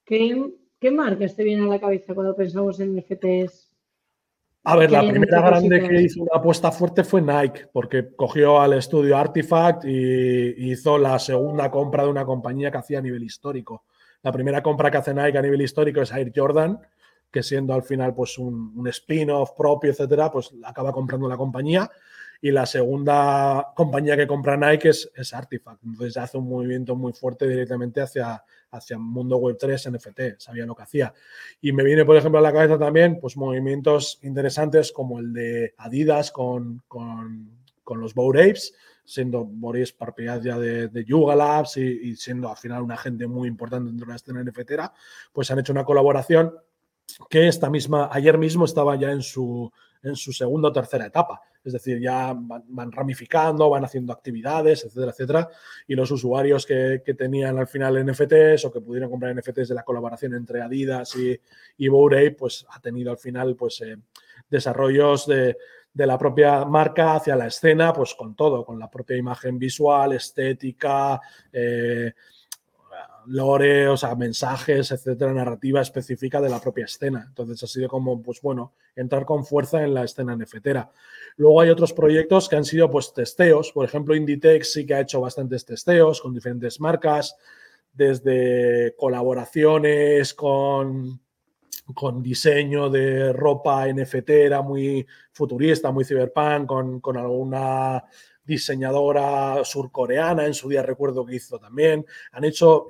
¿Qué, 0.04 0.54
¿Qué 0.78 0.90
marcas 0.90 1.34
te 1.34 1.44
vienen 1.44 1.66
a 1.66 1.70
la 1.70 1.80
cabeza 1.80 2.14
cuando 2.14 2.36
pensamos 2.36 2.78
en 2.80 2.96
NFTs? 2.96 3.67
A 4.64 4.76
ver, 4.76 4.90
la 4.90 5.00
primera 5.00 5.40
grande 5.40 5.88
que 5.88 6.02
hizo 6.02 6.22
una 6.22 6.36
apuesta 6.36 6.70
fuerte 6.70 7.02
fue 7.04 7.22
Nike, 7.22 7.68
porque 7.72 8.14
cogió 8.14 8.60
al 8.60 8.74
estudio 8.74 9.16
Artifact 9.16 9.84
y 9.84 10.70
hizo 10.72 10.98
la 10.98 11.18
segunda 11.18 11.70
compra 11.70 12.04
de 12.04 12.10
una 12.10 12.26
compañía 12.26 12.70
que 12.70 12.78
hacía 12.78 12.98
a 12.98 13.02
nivel 13.02 13.22
histórico. 13.22 13.84
La 14.22 14.32
primera 14.32 14.62
compra 14.62 14.90
que 14.90 14.98
hace 14.98 15.14
Nike 15.14 15.38
a 15.38 15.42
nivel 15.42 15.62
histórico 15.62 16.02
es 16.02 16.12
Air 16.12 16.32
Jordan, 16.34 16.78
que 17.30 17.42
siendo 17.42 17.72
al 17.72 17.82
final 17.82 18.14
pues 18.14 18.36
un, 18.36 18.72
un 18.76 18.88
spin-off 18.88 19.52
propio, 19.56 19.90
etcétera, 19.90 20.30
pues 20.30 20.50
acaba 20.64 20.92
comprando 20.92 21.28
la 21.28 21.36
compañía 21.36 21.90
y 22.40 22.52
la 22.52 22.66
segunda 22.66 23.72
compañía 23.74 24.16
que 24.16 24.26
compra 24.26 24.56
Nike 24.56 24.90
es, 24.90 25.10
es, 25.14 25.34
Artifact. 25.34 25.82
Entonces 25.84 26.16
hace 26.16 26.38
un 26.38 26.48
movimiento 26.48 26.94
muy 26.94 27.12
fuerte 27.12 27.48
directamente 27.48 28.00
hacia, 28.00 28.44
hacia 28.70 28.98
mundo 28.98 29.38
web 29.38 29.56
3 29.58 29.90
NFT, 29.90 30.20
sabía 30.38 30.64
lo 30.64 30.74
que 30.74 30.82
hacía. 30.82 31.12
Y 31.60 31.72
me 31.72 31.82
viene, 31.82 32.04
por 32.04 32.16
ejemplo, 32.16 32.38
a 32.38 32.42
la 32.42 32.52
cabeza 32.52 32.78
también 32.78 33.18
pues, 33.20 33.36
movimientos 33.36 34.20
interesantes 34.22 34.92
como 34.92 35.18
el 35.18 35.32
de 35.32 35.74
Adidas 35.78 36.30
con, 36.30 36.82
con, 36.86 37.58
con 37.82 38.00
los 38.00 38.14
Bored 38.14 38.50
Apes, 38.50 38.74
siendo 39.04 39.44
Boris 39.44 39.92
propiedad 39.92 40.40
ya 40.40 40.58
de, 40.58 40.88
de 40.88 41.04
Yuga 41.04 41.34
Labs 41.34 41.78
y, 41.78 42.10
y, 42.10 42.16
siendo 42.16 42.50
al 42.50 42.56
final 42.56 42.82
una 42.82 42.96
gente 42.96 43.26
muy 43.26 43.48
importante 43.48 43.88
dentro 43.88 44.06
de 44.06 44.12
la 44.12 44.16
escena 44.16 44.44
NFTera, 44.44 44.92
pues 45.32 45.50
han 45.50 45.58
hecho 45.58 45.72
una 45.72 45.84
colaboración 45.84 46.52
que 47.28 47.48
esta 47.48 47.70
misma, 47.70 48.10
ayer 48.12 48.38
mismo 48.38 48.64
estaba 48.64 48.96
ya 48.96 49.10
en 49.10 49.22
su, 49.22 49.72
en 50.02 50.14
su 50.14 50.32
segunda 50.32 50.68
o 50.68 50.72
tercera 50.72 51.06
etapa. 51.06 51.40
Es 51.64 51.72
decir, 51.72 52.00
ya 52.00 52.34
van, 52.34 52.92
ramificando, 52.92 53.68
van 53.68 53.84
haciendo 53.84 54.12
actividades, 54.12 54.84
etcétera, 54.84 55.10
etcétera. 55.10 55.48
Y 55.86 55.94
los 55.94 56.10
usuarios 56.10 56.64
que, 56.66 57.02
que, 57.04 57.14
tenían 57.14 57.58
al 57.58 57.66
final 57.66 58.04
NFTs 58.04 58.64
o 58.64 58.72
que 58.72 58.80
pudieron 58.80 59.10
comprar 59.10 59.34
NFTs 59.34 59.68
de 59.68 59.74
la 59.74 59.82
colaboración 59.82 60.34
entre 60.34 60.62
Adidas 60.62 61.14
y, 61.16 61.38
y 61.76 61.88
Bourey, 61.88 62.30
pues 62.30 62.66
ha 62.70 62.80
tenido 62.80 63.10
al 63.10 63.18
final 63.18 63.56
pues, 63.56 63.80
eh, 63.80 63.96
desarrollos 64.48 65.26
de, 65.26 65.56
de, 65.92 66.06
la 66.06 66.16
propia 66.16 66.64
marca 66.64 67.16
hacia 67.16 67.36
la 67.36 67.46
escena, 67.46 67.92
pues 67.92 68.14
con 68.14 68.34
todo, 68.34 68.64
con 68.64 68.78
la 68.78 68.90
propia 68.90 69.16
imagen 69.16 69.58
visual, 69.58 70.12
estética, 70.12 71.20
eh, 71.52 72.12
lore, 73.28 73.88
o 73.88 73.96
sea, 73.96 74.14
mensajes, 74.14 74.90
etcétera, 74.90 75.32
narrativa 75.32 75.80
específica 75.80 76.40
de 76.40 76.48
la 76.48 76.60
propia 76.60 76.86
escena. 76.86 77.24
Entonces 77.28 77.62
ha 77.62 77.66
sido 77.66 77.88
como, 77.88 78.22
pues 78.22 78.40
bueno, 78.40 78.72
entrar 78.96 79.24
con 79.24 79.44
fuerza 79.44 79.82
en 79.82 79.94
la 79.94 80.04
escena 80.04 80.34
nefetera. 80.34 80.90
Luego 81.36 81.60
hay 81.60 81.70
otros 81.70 81.92
proyectos 81.92 82.48
que 82.48 82.56
han 82.56 82.64
sido 82.64 82.90
pues 82.90 83.12
testeos, 83.12 83.72
por 83.72 83.84
ejemplo, 83.84 84.14
Inditex 84.14 84.72
sí 84.72 84.86
que 84.86 84.94
ha 84.94 85.00
hecho 85.00 85.20
bastantes 85.20 85.64
testeos 85.64 86.20
con 86.20 86.34
diferentes 86.34 86.80
marcas, 86.80 87.36
desde 87.92 88.94
colaboraciones 88.96 90.32
con, 90.32 91.20
con 91.94 92.22
diseño 92.22 92.88
de 92.88 93.32
ropa 93.32 93.86
NFT, 93.88 94.30
era 94.30 94.62
muy 94.62 95.06
futurista, 95.32 95.90
muy 95.90 96.04
cyberpunk, 96.04 96.66
con, 96.66 97.00
con 97.00 97.16
alguna 97.16 98.04
diseñadora 98.48 99.62
surcoreana, 99.62 100.46
en 100.46 100.54
su 100.54 100.70
día 100.70 100.82
recuerdo 100.82 101.24
que 101.26 101.36
hizo 101.36 101.58
también. 101.58 102.06
Han 102.32 102.44
hecho 102.44 102.88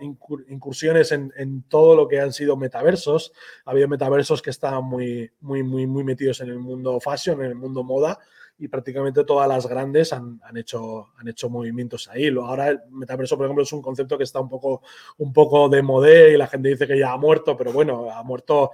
incursiones 0.48 1.10
en, 1.10 1.32
en, 1.36 1.64
todo 1.64 1.96
lo 1.96 2.06
que 2.06 2.20
han 2.20 2.32
sido 2.32 2.56
metaversos. 2.56 3.32
Ha 3.64 3.72
habido 3.72 3.88
metaversos 3.88 4.40
que 4.40 4.50
estaban 4.50 4.84
muy, 4.84 5.30
muy, 5.40 5.64
muy, 5.64 5.86
muy 5.88 6.04
metidos 6.04 6.40
en 6.40 6.50
el 6.50 6.60
mundo 6.60 7.00
fashion, 7.00 7.42
en 7.42 7.50
el 7.50 7.54
mundo 7.56 7.82
moda, 7.82 8.20
y 8.56 8.68
prácticamente 8.68 9.24
todas 9.24 9.48
las 9.48 9.66
grandes 9.66 10.12
han, 10.12 10.40
han, 10.44 10.56
hecho, 10.56 11.08
han 11.16 11.26
hecho 11.26 11.50
movimientos 11.50 12.08
ahí. 12.08 12.28
Ahora 12.28 12.68
el 12.68 12.80
metaverso, 12.90 13.36
por 13.36 13.46
ejemplo, 13.46 13.64
es 13.64 13.72
un 13.72 13.82
concepto 13.82 14.16
que 14.16 14.24
está 14.24 14.40
un 14.40 14.48
poco, 14.48 14.82
un 15.18 15.32
poco 15.32 15.68
de 15.68 15.82
modé 15.82 16.34
y 16.34 16.36
la 16.36 16.46
gente 16.46 16.68
dice 16.68 16.86
que 16.86 16.98
ya 16.98 17.12
ha 17.12 17.16
muerto, 17.16 17.56
pero 17.56 17.72
bueno, 17.72 18.10
ha 18.10 18.22
muerto 18.22 18.70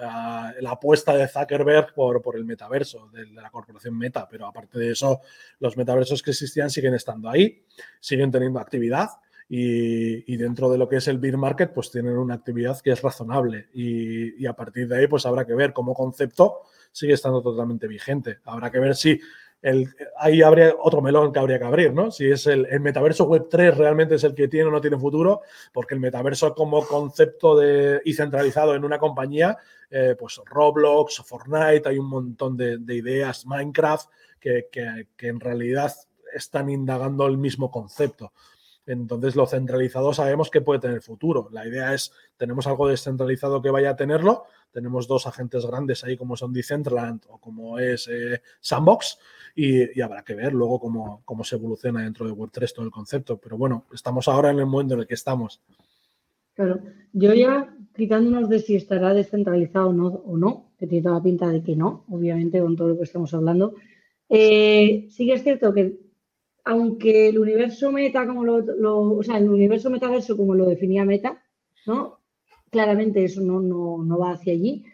la 0.00 0.70
apuesta 0.70 1.14
de 1.16 1.28
Zuckerberg 1.28 1.94
por, 1.94 2.20
por 2.20 2.36
el 2.36 2.44
metaverso 2.44 3.08
de, 3.12 3.24
de, 3.26 3.32
la 3.32 3.50
corporación 3.50 3.96
Meta, 3.96 4.28
pero 4.28 4.46
aparte 4.46 4.78
de 4.78 4.90
eso, 4.92 5.20
los 5.58 5.76
metaversos 5.76 6.22
que 6.22 6.32
existían 6.32 6.70
siguen 6.70 6.94
estando 6.94 7.30
ahí, 7.30 7.64
siguen 8.00 8.30
teniendo 8.30 8.60
actividad. 8.60 9.08
Y, 9.48 10.32
y, 10.32 10.36
dentro 10.36 10.68
de 10.68 10.76
lo 10.76 10.88
que 10.88 10.96
es 10.96 11.06
el 11.06 11.18
beer 11.18 11.36
market, 11.36 11.72
pues 11.72 11.92
tienen 11.92 12.18
una 12.18 12.34
actividad 12.34 12.80
que 12.80 12.90
es 12.90 13.00
razonable 13.00 13.68
y, 13.72 14.42
y, 14.42 14.46
a 14.46 14.54
partir 14.54 14.88
de 14.88 14.98
ahí, 14.98 15.06
pues 15.06 15.24
habrá 15.24 15.46
que 15.46 15.54
ver 15.54 15.72
como 15.72 15.94
concepto 15.94 16.62
sigue 16.90 17.12
estando 17.12 17.42
totalmente 17.42 17.86
vigente. 17.86 18.38
Habrá 18.44 18.72
que 18.72 18.80
ver 18.80 18.96
si 18.96 19.20
el, 19.66 19.88
ahí 20.16 20.42
habría 20.42 20.76
otro 20.78 21.02
melón 21.02 21.32
que 21.32 21.40
habría 21.40 21.58
que 21.58 21.64
abrir, 21.64 21.92
¿no? 21.92 22.12
Si 22.12 22.30
es 22.30 22.46
el, 22.46 22.68
metaverso 22.80 23.24
web 23.24 23.48
3 23.50 23.76
realmente 23.76 24.14
es 24.14 24.22
el 24.22 24.32
que 24.32 24.46
tiene 24.46 24.68
o 24.68 24.70
no 24.70 24.80
tiene 24.80 24.96
futuro, 24.96 25.40
porque 25.72 25.94
el 25.94 26.00
metaverso 26.00 26.54
como 26.54 26.86
concepto 26.86 27.56
de, 27.56 28.00
y 28.04 28.14
centralizado 28.14 28.76
en 28.76 28.84
una 28.84 29.00
compañía, 29.00 29.58
eh, 29.90 30.14
pues 30.16 30.40
Roblox, 30.44 31.16
Fortnite, 31.26 31.88
hay 31.88 31.98
un 31.98 32.08
montón 32.08 32.56
de, 32.56 32.78
de 32.78 32.94
ideas, 32.94 33.44
Minecraft, 33.44 34.08
que, 34.38 34.68
que, 34.70 35.08
que 35.16 35.26
en 35.26 35.40
realidad 35.40 35.92
están 36.32 36.70
indagando 36.70 37.26
el 37.26 37.36
mismo 37.36 37.68
concepto. 37.68 38.32
Entonces, 38.86 39.34
lo 39.34 39.46
centralizado 39.46 40.14
sabemos 40.14 40.48
que 40.48 40.60
puede 40.60 40.78
tener 40.78 41.02
futuro. 41.02 41.48
La 41.50 41.66
idea 41.66 41.92
es, 41.92 42.12
tenemos 42.36 42.68
algo 42.68 42.86
descentralizado 42.86 43.60
que 43.60 43.70
vaya 43.72 43.90
a 43.90 43.96
tenerlo. 43.96 44.44
Tenemos 44.72 45.08
dos 45.08 45.26
agentes 45.26 45.64
grandes 45.66 46.04
ahí 46.04 46.16
como 46.16 46.36
son 46.36 46.52
Decentraland 46.52 47.22
o 47.28 47.38
como 47.38 47.78
es 47.78 48.08
eh, 48.08 48.42
Sandbox 48.60 49.18
y, 49.54 50.00
habrá 50.00 50.22
que 50.22 50.34
ver 50.34 50.52
luego 50.52 50.78
cómo, 50.78 51.22
cómo, 51.24 51.44
se 51.44 51.56
evoluciona 51.56 52.02
dentro 52.02 52.26
de 52.26 52.32
Web3 52.32 52.74
todo 52.74 52.84
el 52.84 52.90
concepto. 52.90 53.38
Pero 53.38 53.56
bueno, 53.56 53.86
estamos 53.92 54.28
ahora 54.28 54.50
en 54.50 54.58
el 54.58 54.66
momento 54.66 54.94
en 54.94 55.00
el 55.00 55.06
que 55.06 55.14
estamos. 55.14 55.62
Claro, 56.54 56.80
yo 57.12 57.34
ya 57.34 57.74
quitándonos 57.94 58.48
de 58.48 58.60
si 58.60 58.76
estará 58.76 59.14
descentralizado 59.14 59.88
o 59.88 59.92
no, 59.92 60.06
o 60.06 60.36
no 60.36 60.72
que 60.78 60.86
tiene 60.86 61.02
toda 61.02 61.16
la 61.16 61.22
pinta 61.22 61.48
de 61.48 61.62
que 61.62 61.74
no, 61.74 62.04
obviamente 62.10 62.60
con 62.60 62.76
todo 62.76 62.88
lo 62.88 62.96
que 62.98 63.04
estamos 63.04 63.32
hablando, 63.32 63.74
eh, 64.28 65.06
sí 65.10 65.26
que 65.26 65.34
es 65.34 65.42
cierto 65.42 65.72
que 65.72 66.06
aunque 66.66 67.28
el 67.28 67.38
universo 67.38 67.92
meta, 67.92 68.26
como 68.26 68.44
lo, 68.44 69.16
o 69.16 69.22
sea, 69.22 69.38
el 69.38 69.48
universo 69.48 69.88
metaverso 69.88 70.36
como 70.36 70.54
lo 70.54 70.66
definía 70.66 71.04
Meta, 71.04 71.40
¿no? 71.86 72.15
Claramente 72.70 73.24
eso 73.24 73.40
no, 73.40 73.60
no, 73.60 74.02
no, 74.02 74.18
va 74.18 74.32
hacia 74.32 74.52
allí. 74.52 74.84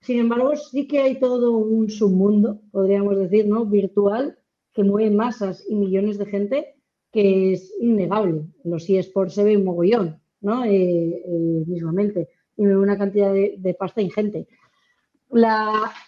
Sin 0.00 0.18
embargo, 0.18 0.54
sí 0.56 0.86
que 0.86 1.00
hay 1.00 1.18
todo 1.18 1.56
un 1.56 1.88
submundo, 1.88 2.60
podríamos 2.70 3.16
decir, 3.16 3.46
¿no? 3.46 3.64
Virtual, 3.64 4.38
que 4.72 4.84
mueve 4.84 5.10
masas 5.10 5.64
y 5.68 5.74
millones 5.74 6.18
de 6.18 6.26
gente, 6.26 6.74
que 7.12 7.52
es 7.52 7.72
innegable. 7.80 8.42
Los 8.64 8.88
eSports 8.88 9.34
se 9.34 9.44
ve 9.44 9.56
un 9.56 9.64
mogollón, 9.64 10.20
¿no? 10.40 10.64
Eh, 10.64 11.22
eh, 11.24 11.64
mismamente. 11.66 12.28
Y 12.56 12.62
mueve 12.62 12.80
una 12.80 12.98
cantidad 12.98 13.32
de, 13.32 13.76
pasta 13.78 14.02
ingente. 14.02 14.48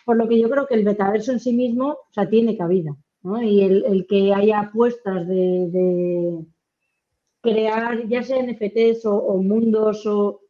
Por 0.04 0.16
lo 0.16 0.28
que 0.28 0.38
yo 0.38 0.50
creo 0.50 0.66
que 0.66 0.74
el 0.74 0.84
metaverso 0.84 1.32
en 1.32 1.40
sí 1.40 1.52
mismo, 1.52 1.98
tiene 2.30 2.56
cabida. 2.56 2.96
Y 3.42 3.62
el, 3.62 4.06
que 4.06 4.34
haya 4.34 4.60
apuestas 4.60 5.26
de, 5.26 5.68
de, 5.70 6.44
crear 7.40 8.06
ya 8.06 8.22
sea 8.22 8.42
NFTs 8.42 9.06
o, 9.06 9.16
o, 9.16 9.42
mundos 9.42 10.06
o 10.06 10.40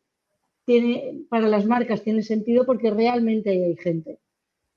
tiene 0.64 1.24
para 1.28 1.48
las 1.48 1.66
marcas 1.66 2.02
tiene 2.02 2.22
sentido 2.22 2.64
porque 2.64 2.90
realmente 2.90 3.50
hay 3.50 3.76
gente. 3.76 4.18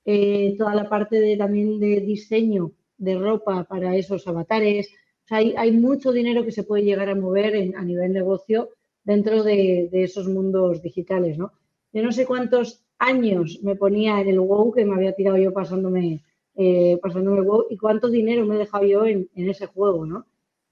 Eh, 0.04 0.54
toda 0.56 0.74
la 0.74 0.88
parte 0.88 1.20
de, 1.20 1.36
también 1.36 1.78
de 1.80 2.00
diseño 2.00 2.72
de 2.96 3.18
ropa 3.18 3.64
para 3.64 3.96
esos 3.96 4.26
avatares. 4.26 4.88
O 5.24 5.28
sea, 5.28 5.38
hay, 5.38 5.54
hay, 5.56 5.72
mucho 5.72 6.12
dinero 6.12 6.44
que 6.44 6.52
se 6.52 6.64
puede 6.64 6.84
llegar 6.84 7.08
a 7.10 7.14
mover 7.14 7.54
en, 7.54 7.76
a 7.76 7.84
nivel 7.84 8.12
negocio 8.12 8.70
dentro 9.04 9.42
de, 9.42 9.88
de, 9.92 10.04
esos 10.04 10.28
mundos 10.28 10.82
digitales, 10.82 11.36
¿no? 11.36 11.52
Yo 11.92 12.02
no 12.02 12.12
sé 12.12 12.26
cuántos 12.26 12.82
años 12.98 13.60
me 13.62 13.76
ponía 13.76 14.20
en 14.20 14.28
el 14.28 14.40
WoW 14.40 14.72
que 14.72 14.84
me 14.84 14.94
había 14.94 15.14
tirado 15.14 15.36
yo 15.36 15.52
pasándome 15.52 16.22
eh, 16.60 16.98
pasándome 17.00 17.42
WoW 17.42 17.66
y 17.70 17.76
cuánto 17.76 18.08
dinero 18.08 18.44
me 18.44 18.56
he 18.56 18.58
dejado 18.58 18.84
yo 18.84 19.06
en, 19.06 19.30
en, 19.36 19.48
ese 19.48 19.66
juego, 19.66 20.04
¿no? 20.04 20.26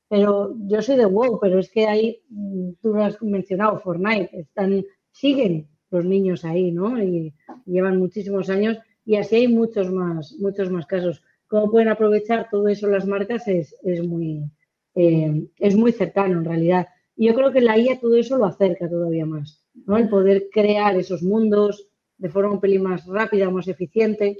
Pero 0.09 0.53
yo 0.67 0.83
soy 0.83 0.97
de 0.97 1.07
WoW, 1.07 1.39
pero 1.41 1.61
es 1.61 1.71
que 1.71 1.87
ahí, 1.87 2.23
mm, 2.29 2.71
tú 2.83 2.93
lo 2.93 3.05
has 3.05 3.23
mencionado, 3.23 3.79
Fortnite, 3.79 4.31
están, 4.33 4.85
siguen 5.17 5.69
los 5.91 6.05
niños 6.05 6.45
ahí, 6.45 6.71
¿no? 6.71 7.03
Y, 7.03 7.35
llevan 7.65 7.99
muchísimos 7.99 8.49
años 8.49 8.79
y 9.05 9.17
así 9.17 9.37
hay 9.37 9.49
muchos 9.49 9.91
más, 9.91 10.35
muchos 10.39 10.71
más 10.71 10.87
casos. 10.87 11.23
Cómo 11.49 11.71
pueden 11.71 11.89
aprovechar 11.89 12.49
todo 12.51 12.69
eso 12.69 12.87
las 12.89 13.07
marcas 13.07 13.49
es, 13.49 13.75
es 13.83 14.07
muy, 14.07 14.43
eh, 14.95 15.47
es 15.59 15.77
muy 15.77 15.93
cercano 15.93 16.39
en 16.39 16.45
realidad. 16.45 16.87
Y 17.17 17.27
yo 17.27 17.35
creo 17.35 17.51
que 17.51 17.61
la 17.61 17.79
IA 17.79 17.99
todo 17.99 18.17
eso 18.17 18.37
lo 18.37 18.45
acerca 18.45 18.89
todavía 18.89 19.27
más, 19.27 19.65
¿no? 19.87 19.97
El 19.97 20.09
poder 20.09 20.49
crear 20.53 20.97
esos 20.97 21.23
mundos 21.23 21.89
de 22.19 22.29
forma 22.29 22.53
un 22.53 22.61
pelín 22.61 22.83
más 22.83 23.07
rápida, 23.07 23.51
más 23.51 23.69
eficiente. 23.69 24.37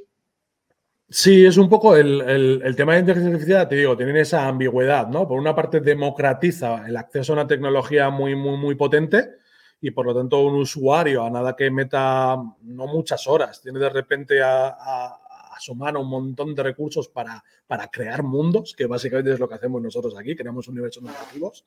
Sí, 1.09 1.47
es 1.47 1.57
un 1.57 1.69
poco 1.69 1.97
el, 1.97 2.21
el, 2.21 2.63
el, 2.65 2.77
tema 2.77 2.95
de 2.95 3.01
inteligencia 3.01 3.33
artificial, 3.33 3.69
te 3.69 3.77
digo, 3.77 3.97
tienen 3.97 4.17
esa 4.17 4.49
ambigüedad, 4.49 5.09
¿no? 5.09 5.27
Por 5.27 5.39
una 5.39 5.55
parte 5.55 5.81
democratiza 5.81 6.85
el 6.87 6.97
acceso 6.97 7.33
a 7.33 7.37
una 7.37 7.47
tecnología 7.47 8.11
muy, 8.11 8.35
muy, 8.35 8.57
muy 8.57 8.75
potente 8.75 9.37
y 9.81 9.91
por 9.91 10.07
lo 10.07 10.15
tanto 10.15 10.41
un 10.41 10.55
usuario 10.57 11.25
a 11.25 11.31
nada 11.31 11.55
que 11.55 11.71
meta 11.71 12.37
no 12.63 12.87
muchas 12.87 13.27
horas, 13.27 13.61
tiene 13.61 13.79
de 13.79 13.91
repente 13.91 14.43
a, 14.43 14.69
a, 14.69 15.21
a 15.57 15.61
su 15.61 15.75
mano 15.75 16.01
un 16.01 16.09
montón 16.09 16.55
de 16.55 16.63
recursos 16.63 17.09
para, 17.09 17.43
para, 17.67 17.89
crear 17.89 18.23
mundos, 18.23 18.75
que 18.77 18.87
básicamente 18.87 19.33
es 19.33 19.41
lo 19.41 19.49
que 19.49 19.55
hacemos 19.55 19.83
nosotros 19.83 20.17
aquí, 20.19 20.37
creamos 20.37 20.69
universos 20.69 21.03
narrativos. 21.03 21.65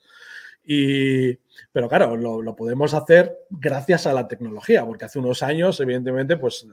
Y, 0.63 1.33
pero 1.71 1.87
claro, 1.87 2.15
lo, 2.15 2.41
lo, 2.41 2.55
podemos 2.55 2.93
hacer 2.93 3.45
gracias 3.49 4.05
a 4.05 4.13
la 4.13 4.27
tecnología, 4.27 4.85
porque 4.85 5.05
hace 5.05 5.19
unos 5.19 5.41
años, 5.41 5.79
evidentemente, 5.79 6.37
pues 6.37 6.67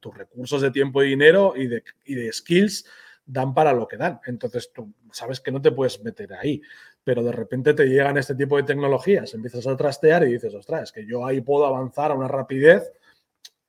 tus 0.00 0.16
recursos 0.16 0.62
de 0.62 0.70
tiempo 0.70 1.02
y 1.02 1.08
dinero 1.10 1.54
y 1.56 1.66
de, 1.66 1.84
y 2.04 2.14
de 2.14 2.32
skills 2.32 2.86
dan 3.26 3.52
para 3.52 3.72
lo 3.72 3.88
que 3.88 3.96
dan. 3.96 4.20
Entonces 4.26 4.70
tú 4.72 4.92
sabes 5.12 5.40
que 5.40 5.50
no 5.50 5.60
te 5.60 5.72
puedes 5.72 6.02
meter 6.02 6.32
ahí, 6.34 6.62
pero 7.06 7.22
de 7.22 7.30
repente 7.30 7.72
te 7.72 7.86
llegan 7.86 8.18
este 8.18 8.34
tipo 8.34 8.56
de 8.56 8.64
tecnologías, 8.64 9.32
empiezas 9.32 9.64
a 9.68 9.76
trastear 9.76 10.26
y 10.26 10.32
dices, 10.32 10.52
ostras, 10.52 10.82
es 10.82 10.92
que 10.92 11.06
yo 11.06 11.24
ahí 11.24 11.40
puedo 11.40 11.64
avanzar 11.64 12.10
a 12.10 12.14
una 12.14 12.26
rapidez 12.26 12.92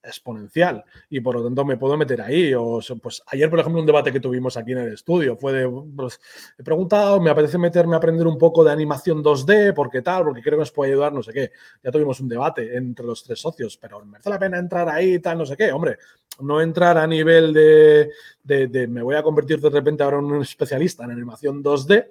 exponencial 0.01 0.83
y 1.07 1.19
por 1.19 1.35
lo 1.35 1.43
tanto 1.43 1.63
me 1.63 1.77
puedo 1.77 1.95
meter 1.97 2.19
ahí. 2.19 2.55
O, 2.55 2.79
pues 2.99 3.21
ayer, 3.27 3.47
por 3.47 3.59
ejemplo, 3.59 3.79
un 3.79 3.85
debate 3.85 4.11
que 4.11 4.19
tuvimos 4.19 4.57
aquí 4.57 4.71
en 4.71 4.79
el 4.79 4.93
estudio 4.93 5.37
fue 5.37 5.53
de, 5.53 5.83
pues, 5.95 6.19
he 6.57 6.63
preguntado, 6.63 7.21
me 7.21 7.29
apetece 7.29 7.59
meterme 7.59 7.93
a 7.93 7.97
aprender 7.97 8.25
un 8.25 8.39
poco 8.39 8.63
de 8.63 8.71
animación 8.71 9.23
2D, 9.23 9.75
porque 9.75 10.01
tal, 10.01 10.23
porque 10.23 10.41
creo 10.41 10.55
que 10.55 10.61
nos 10.61 10.71
puede 10.71 10.93
ayudar, 10.93 11.13
no 11.13 11.21
sé 11.21 11.31
qué. 11.31 11.51
Ya 11.83 11.91
tuvimos 11.91 12.19
un 12.19 12.29
debate 12.29 12.75
entre 12.75 13.05
los 13.05 13.23
tres 13.23 13.39
socios, 13.39 13.77
pero 13.77 14.03
merece 14.03 14.31
la 14.31 14.39
pena 14.39 14.57
entrar 14.57 14.89
ahí 14.89 15.19
tal, 15.19 15.37
no 15.37 15.45
sé 15.45 15.55
qué. 15.55 15.71
Hombre, 15.71 15.99
no 16.39 16.59
entrar 16.59 16.97
a 16.97 17.05
nivel 17.05 17.53
de, 17.53 18.09
de, 18.43 18.67
de 18.67 18.87
me 18.87 19.03
voy 19.03 19.15
a 19.15 19.21
convertir 19.21 19.59
de 19.59 19.69
repente 19.69 20.03
ahora 20.03 20.17
en 20.17 20.25
un 20.25 20.41
especialista 20.41 21.03
en 21.03 21.11
animación 21.11 21.63
2D, 21.63 22.07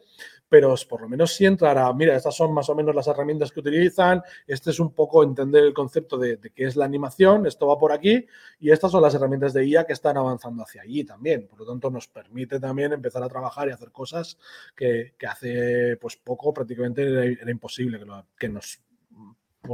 pero 0.48 0.74
por 0.88 1.02
lo 1.02 1.08
menos 1.08 1.34
sí 1.34 1.44
entrará, 1.44 1.92
mira, 1.92 2.16
estas 2.16 2.36
son 2.36 2.52
más 2.52 2.68
o 2.68 2.74
menos 2.74 2.94
las 2.94 3.06
herramientas 3.06 3.52
que 3.52 3.60
utilizan, 3.60 4.22
este 4.46 4.70
es 4.70 4.80
un 4.80 4.92
poco 4.92 5.22
entender 5.22 5.64
el 5.64 5.74
concepto 5.74 6.16
de, 6.18 6.38
qué 6.54 6.64
es 6.64 6.76
la 6.76 6.84
animación, 6.84 7.46
esto 7.46 7.66
va 7.66 7.78
por 7.78 7.92
aquí, 7.92 8.26
y 8.60 8.70
estas 8.70 8.92
son 8.92 9.02
las 9.02 9.14
herramientas 9.14 9.52
de 9.52 9.66
IA 9.66 9.84
que 9.84 9.92
están 9.92 10.16
avanzando 10.16 10.62
hacia 10.62 10.82
allí 10.82 11.04
también. 11.04 11.46
Por 11.46 11.60
lo 11.60 11.66
tanto, 11.66 11.90
nos 11.90 12.08
permite 12.08 12.60
también 12.60 12.92
empezar 12.92 13.22
a 13.22 13.28
trabajar 13.28 13.68
y 13.68 13.72
hacer 13.72 13.90
cosas 13.90 14.38
que, 14.74 15.14
hace 15.28 15.96
pues 15.96 16.16
poco 16.16 16.54
prácticamente 16.54 17.02
era, 17.02 17.50
imposible 17.50 18.00
que 18.38 18.48
nos 18.48 18.85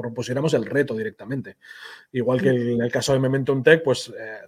propusiéramos 0.00 0.55
el 0.55 0.64
reto 0.64 0.94
directamente. 0.94 1.57
Igual 2.12 2.40
que 2.40 2.48
en 2.50 2.81
el 2.81 2.90
caso 2.90 3.12
de 3.12 3.18
Momentum 3.18 3.62
Tech, 3.62 3.83
pues 3.83 4.09
eh, 4.09 4.38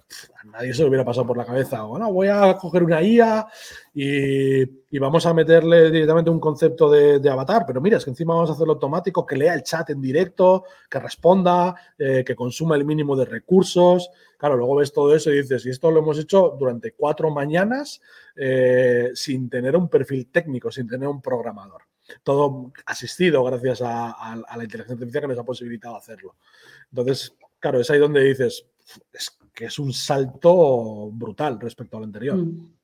a 0.43 0.47
nadie 0.47 0.73
se 0.73 0.83
le 0.83 0.89
hubiera 0.89 1.05
pasado 1.05 1.27
por 1.27 1.37
la 1.37 1.45
cabeza, 1.45 1.83
bueno, 1.83 2.13
voy 2.13 2.29
a 2.29 2.57
coger 2.57 2.83
una 2.83 3.03
IA 3.03 3.47
y, 3.95 4.63
y 4.63 4.99
vamos 4.99 5.27
a 5.27 5.35
meterle 5.35 5.91
directamente 5.91 6.31
un 6.31 6.41
concepto 6.41 6.91
de, 6.91 7.19
de, 7.19 7.31
avatar, 7.31 7.65
pero 7.67 7.81
mira, 7.81 7.99
es 7.99 8.05
que 8.05 8.11
encima 8.11 8.35
vamos 8.35 8.51
a 8.51 8.53
hacerlo 8.53 8.75
automático, 8.75 9.27
que 9.27 9.37
lea 9.37 9.55
el 9.55 9.63
chat 9.63 9.91
en 9.91 10.01
directo, 10.01 10.65
que 10.89 11.01
responda, 11.01 11.75
eh, 11.99 12.23
que 12.25 12.37
consuma 12.37 12.77
el 12.77 12.85
mínimo 12.85 13.17
de 13.17 13.25
recursos. 13.25 14.11
Claro, 14.39 14.57
luego 14.57 14.77
ves 14.77 14.93
todo 14.93 15.15
eso 15.15 15.31
y 15.31 15.43
dices, 15.43 15.65
y 15.67 15.71
esto 15.71 15.91
lo 15.91 16.01
hemos 16.01 16.19
hecho 16.19 16.57
durante 16.59 16.93
cuatro 16.93 17.31
mañanas 17.31 18.01
eh, 18.37 19.11
sin 19.15 19.49
tener 19.49 19.77
un 19.77 19.89
perfil 19.89 20.27
técnico, 20.31 20.71
sin 20.71 20.87
tener 20.87 21.09
un 21.09 21.23
programador 21.23 21.83
todo 22.23 22.73
asistido 22.87 23.43
gracias 23.45 23.83
a, 23.83 24.11
a, 24.11 24.33
a, 24.33 24.57
la 24.57 24.65
inteligencia 24.65 24.95
artificial 24.95 25.23
que 25.23 25.29
nos 25.29 25.39
ha 25.39 25.45
posibilitado 25.45 25.97
hacerlo. 25.97 26.37
Entonces, 26.91 27.35
claro, 27.59 27.81
es 27.81 27.91
ahí 27.91 27.99
donde 27.99 28.23
dices, 28.23 28.67
es 29.13 29.39
que 29.55 29.67
es 29.67 29.79
un 29.79 29.93
salto 29.93 31.11
brutal 31.13 31.59
respecto 31.61 31.97
al 31.97 32.05
anterior. 32.05 32.37
Mm. 32.37 32.75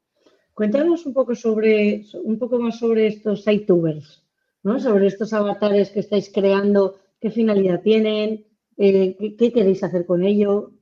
Cuéntanos 0.55 1.07
un 1.07 1.15
poco 1.15 1.35
sobre 1.35 2.05
un 2.23 2.39
poco 2.39 2.59
más 2.59 2.79
sobre 2.79 3.07
estos 3.07 3.45
YouTubers, 3.45 4.23
¿no? 4.63 4.79
Sobre 4.79 5.07
estos 5.07 5.33
avatares 5.33 5.91
que 5.91 6.01
estáis 6.01 6.31
creando, 6.33 6.99
qué 7.21 7.31
finalidad 7.31 7.81
tienen, 7.83 8.45
eh, 8.77 9.37
qué, 9.39 9.53
queréis 9.53 9.83
hacer 9.83 10.05
con 10.05 10.23
ello. 10.23 10.73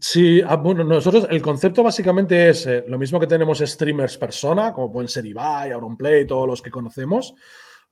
Sí, 0.00 0.40
ah, 0.46 0.56
bueno, 0.56 0.84
nosotros 0.84 1.26
el 1.30 1.42
concepto 1.42 1.82
básicamente 1.82 2.50
es 2.50 2.66
eh, 2.66 2.84
lo 2.86 2.98
mismo 2.98 3.18
que 3.20 3.26
tenemos 3.26 3.58
streamers 3.58 4.16
persona, 4.16 4.72
como 4.72 4.92
pueden 4.92 5.08
ser 5.08 5.26
Ibai, 5.26 5.72
Auronplay, 5.72 6.26
todos 6.26 6.46
los 6.46 6.62
que 6.62 6.70
conocemos 6.70 7.34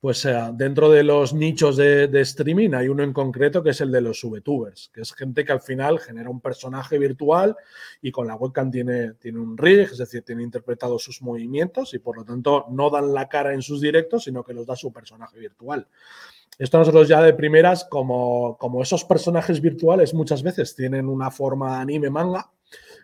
pues 0.00 0.24
eh, 0.26 0.34
dentro 0.52 0.90
de 0.90 1.02
los 1.02 1.32
nichos 1.32 1.76
de, 1.76 2.08
streaming 2.20 2.74
hay 2.74 2.88
uno 2.88 3.02
en 3.02 3.12
concreto 3.12 3.62
que 3.62 3.70
es 3.70 3.80
el 3.80 3.90
de 3.90 4.00
los 4.00 4.22
VTubers, 4.22 4.90
que 4.92 5.00
es 5.00 5.12
gente 5.14 5.44
que 5.44 5.52
al 5.52 5.60
final 5.60 5.98
genera 5.98 6.28
un 6.28 6.40
personaje 6.40 6.98
virtual 6.98 7.56
y 8.02 8.12
con 8.12 8.26
la 8.26 8.36
webcam 8.36 8.70
tiene, 8.70 9.14
tiene 9.14 9.40
un 9.40 9.56
rig, 9.56 9.88
es 9.90 9.98
decir, 9.98 10.22
tiene 10.22 10.42
interpretado 10.42 10.98
sus 10.98 11.22
movimientos 11.22 11.94
y 11.94 11.98
por 11.98 12.18
lo 12.18 12.24
tanto 12.24 12.66
no 12.70 12.90
dan 12.90 13.14
la 13.14 13.28
cara 13.28 13.54
en 13.54 13.62
sus 13.62 13.80
directos, 13.80 14.24
sino 14.24 14.44
que 14.44 14.54
los 14.54 14.66
da 14.66 14.76
su 14.76 14.92
personaje 14.92 15.38
virtual. 15.38 15.88
Esto 16.58 16.78
nosotros 16.78 17.08
ya 17.08 17.20
de 17.22 17.34
primeras, 17.34 17.84
como, 17.84 18.56
como 18.58 18.82
esos 18.82 19.04
personajes 19.04 19.60
virtuales 19.60 20.14
muchas 20.14 20.42
veces 20.42 20.74
tienen 20.74 21.08
una 21.08 21.30
forma 21.30 21.80
anime 21.80 22.10
manga, 22.10 22.50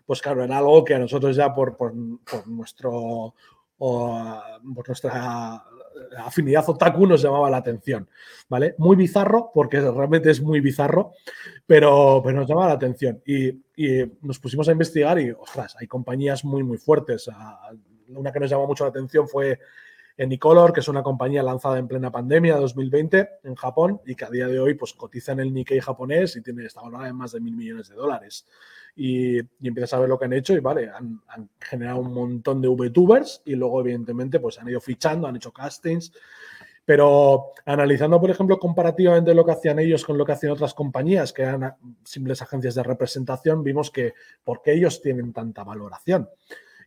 pues 0.06 0.20
claro, 0.20 0.44
era 0.44 0.58
algo 0.58 0.84
que 0.84 0.94
a 0.94 0.98
nosotros 0.98 1.36
ya 1.36 1.54
por, 1.54 1.76
por, 1.76 1.94
nuestro 2.46 3.34
por 3.78 4.88
nuestra 4.88 5.64
afinidad 6.18 6.68
otaku 6.68 7.06
nos 7.06 7.22
llamaba 7.22 7.50
la 7.50 7.58
atención, 7.58 8.08
¿vale? 8.48 8.74
Muy 8.78 8.96
bizarro, 8.96 9.50
porque 9.54 9.80
realmente 9.80 10.30
es 10.30 10.40
muy 10.40 10.60
bizarro, 10.60 11.12
pero, 11.66 12.20
pero 12.24 12.40
nos 12.40 12.48
llamaba 12.48 12.68
la 12.68 12.74
atención. 12.74 13.22
Y, 13.26 13.60
nos 14.20 14.38
pusimos 14.38 14.68
a 14.68 14.72
investigar 14.72 15.18
y, 15.18 15.32
ostras, 15.32 15.74
hay 15.80 15.88
compañías 15.88 16.44
muy, 16.44 16.62
muy 16.62 16.78
fuertes. 16.78 17.28
Una 18.08 18.30
que 18.30 18.38
nos 18.38 18.50
llamó 18.50 18.66
mucho 18.66 18.84
la 18.84 18.90
atención 18.90 19.26
fue 19.28 19.58
Enicolor, 20.16 20.72
que 20.72 20.80
es 20.80 20.88
una 20.88 21.02
compañía 21.02 21.42
lanzada 21.42 21.78
en 21.78 21.88
plena 21.88 22.10
pandemia 22.10 22.56
2020 22.56 23.28
en 23.44 23.54
Japón 23.54 24.00
y 24.06 24.14
que 24.14 24.24
a 24.24 24.30
día 24.30 24.46
de 24.46 24.60
hoy 24.60 24.74
pues, 24.74 24.92
cotiza 24.92 25.32
en 25.32 25.40
el 25.40 25.52
Nikkei 25.52 25.80
japonés 25.80 26.36
y 26.36 26.42
tiene, 26.42 26.64
está 26.66 26.82
valorada 26.82 27.08
en 27.08 27.16
más 27.16 27.32
de 27.32 27.40
mil 27.40 27.56
millones 27.56 27.88
de 27.88 27.94
dólares 27.94 28.46
y, 28.94 29.38
empiezas 29.38 29.94
a 29.94 30.00
ver 30.00 30.08
lo 30.08 30.18
que 30.18 30.26
han 30.26 30.32
hecho 30.32 30.54
y 30.54 30.60
vale, 30.60 30.90
han, 30.90 31.20
generado 31.60 32.00
un 32.00 32.12
montón 32.12 32.60
de 32.60 32.68
VTubers 32.68 33.42
y 33.44 33.54
luego 33.54 33.80
evidentemente 33.80 34.38
pues 34.40 34.58
han 34.58 34.68
ido 34.68 34.80
fichando, 34.80 35.26
han 35.26 35.36
hecho 35.36 35.52
castings, 35.52 36.12
pero 36.84 37.52
analizando 37.64 38.20
por 38.20 38.30
ejemplo 38.30 38.58
comparativamente 38.58 39.34
lo 39.34 39.44
que 39.44 39.52
hacían 39.52 39.78
ellos 39.78 40.04
con 40.04 40.18
lo 40.18 40.24
que 40.24 40.32
hacían 40.32 40.52
otras 40.52 40.74
compañías 40.74 41.32
que 41.32 41.42
eran 41.42 41.74
simples 42.04 42.42
agencias 42.42 42.74
de 42.74 42.82
representación, 42.82 43.62
vimos 43.62 43.90
que 43.90 44.14
por 44.44 44.62
qué 44.62 44.74
ellos 44.74 45.00
tienen 45.00 45.32
tanta 45.32 45.64
valoración. 45.64 46.28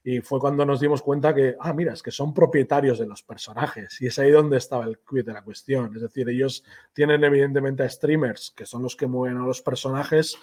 Y 0.07 0.21
fue 0.21 0.39
cuando 0.39 0.63
nos 0.67 0.79
dimos 0.79 1.01
cuenta 1.01 1.33
que, 1.33 1.55
ah, 1.59 1.73
mira, 1.73 1.91
es 1.91 2.03
que 2.03 2.11
son 2.11 2.31
propietarios 2.31 2.99
de 2.99 3.07
los 3.07 3.23
personajes. 3.23 3.99
Y 3.99 4.05
es 4.05 4.19
ahí 4.19 4.29
donde 4.29 4.57
estaba 4.57 4.85
el 4.85 4.99
quid 4.99 5.25
de 5.25 5.33
la 5.33 5.41
cuestión. 5.41 5.95
Es 5.95 6.03
decir, 6.03 6.29
ellos 6.29 6.63
tienen 6.93 7.23
evidentemente 7.23 7.81
a 7.81 7.89
streamers, 7.89 8.53
que 8.55 8.67
son 8.67 8.83
los 8.83 8.95
que 8.95 9.07
mueven 9.07 9.39
a 9.39 9.47
los 9.47 9.63
personajes, 9.63 10.37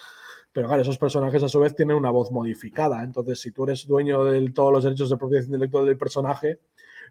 pero 0.53 0.67
claro, 0.67 0.83
esos 0.83 0.99
personajes 0.99 1.45
a 1.45 1.49
su 1.49 1.61
vez 1.61 1.77
tienen 1.77 1.97
una 1.97 2.11
voz 2.11 2.33
modificada. 2.33 3.05
Entonces, 3.05 3.41
si 3.41 3.53
tú 3.53 3.63
eres 3.63 3.87
dueño 3.87 4.25
de 4.25 4.51
todos 4.51 4.73
los 4.73 4.83
derechos 4.83 5.11
de 5.11 5.17
propiedad 5.17 5.45
intelectual 5.45 5.87
del 5.87 5.97
personaje, 5.97 6.59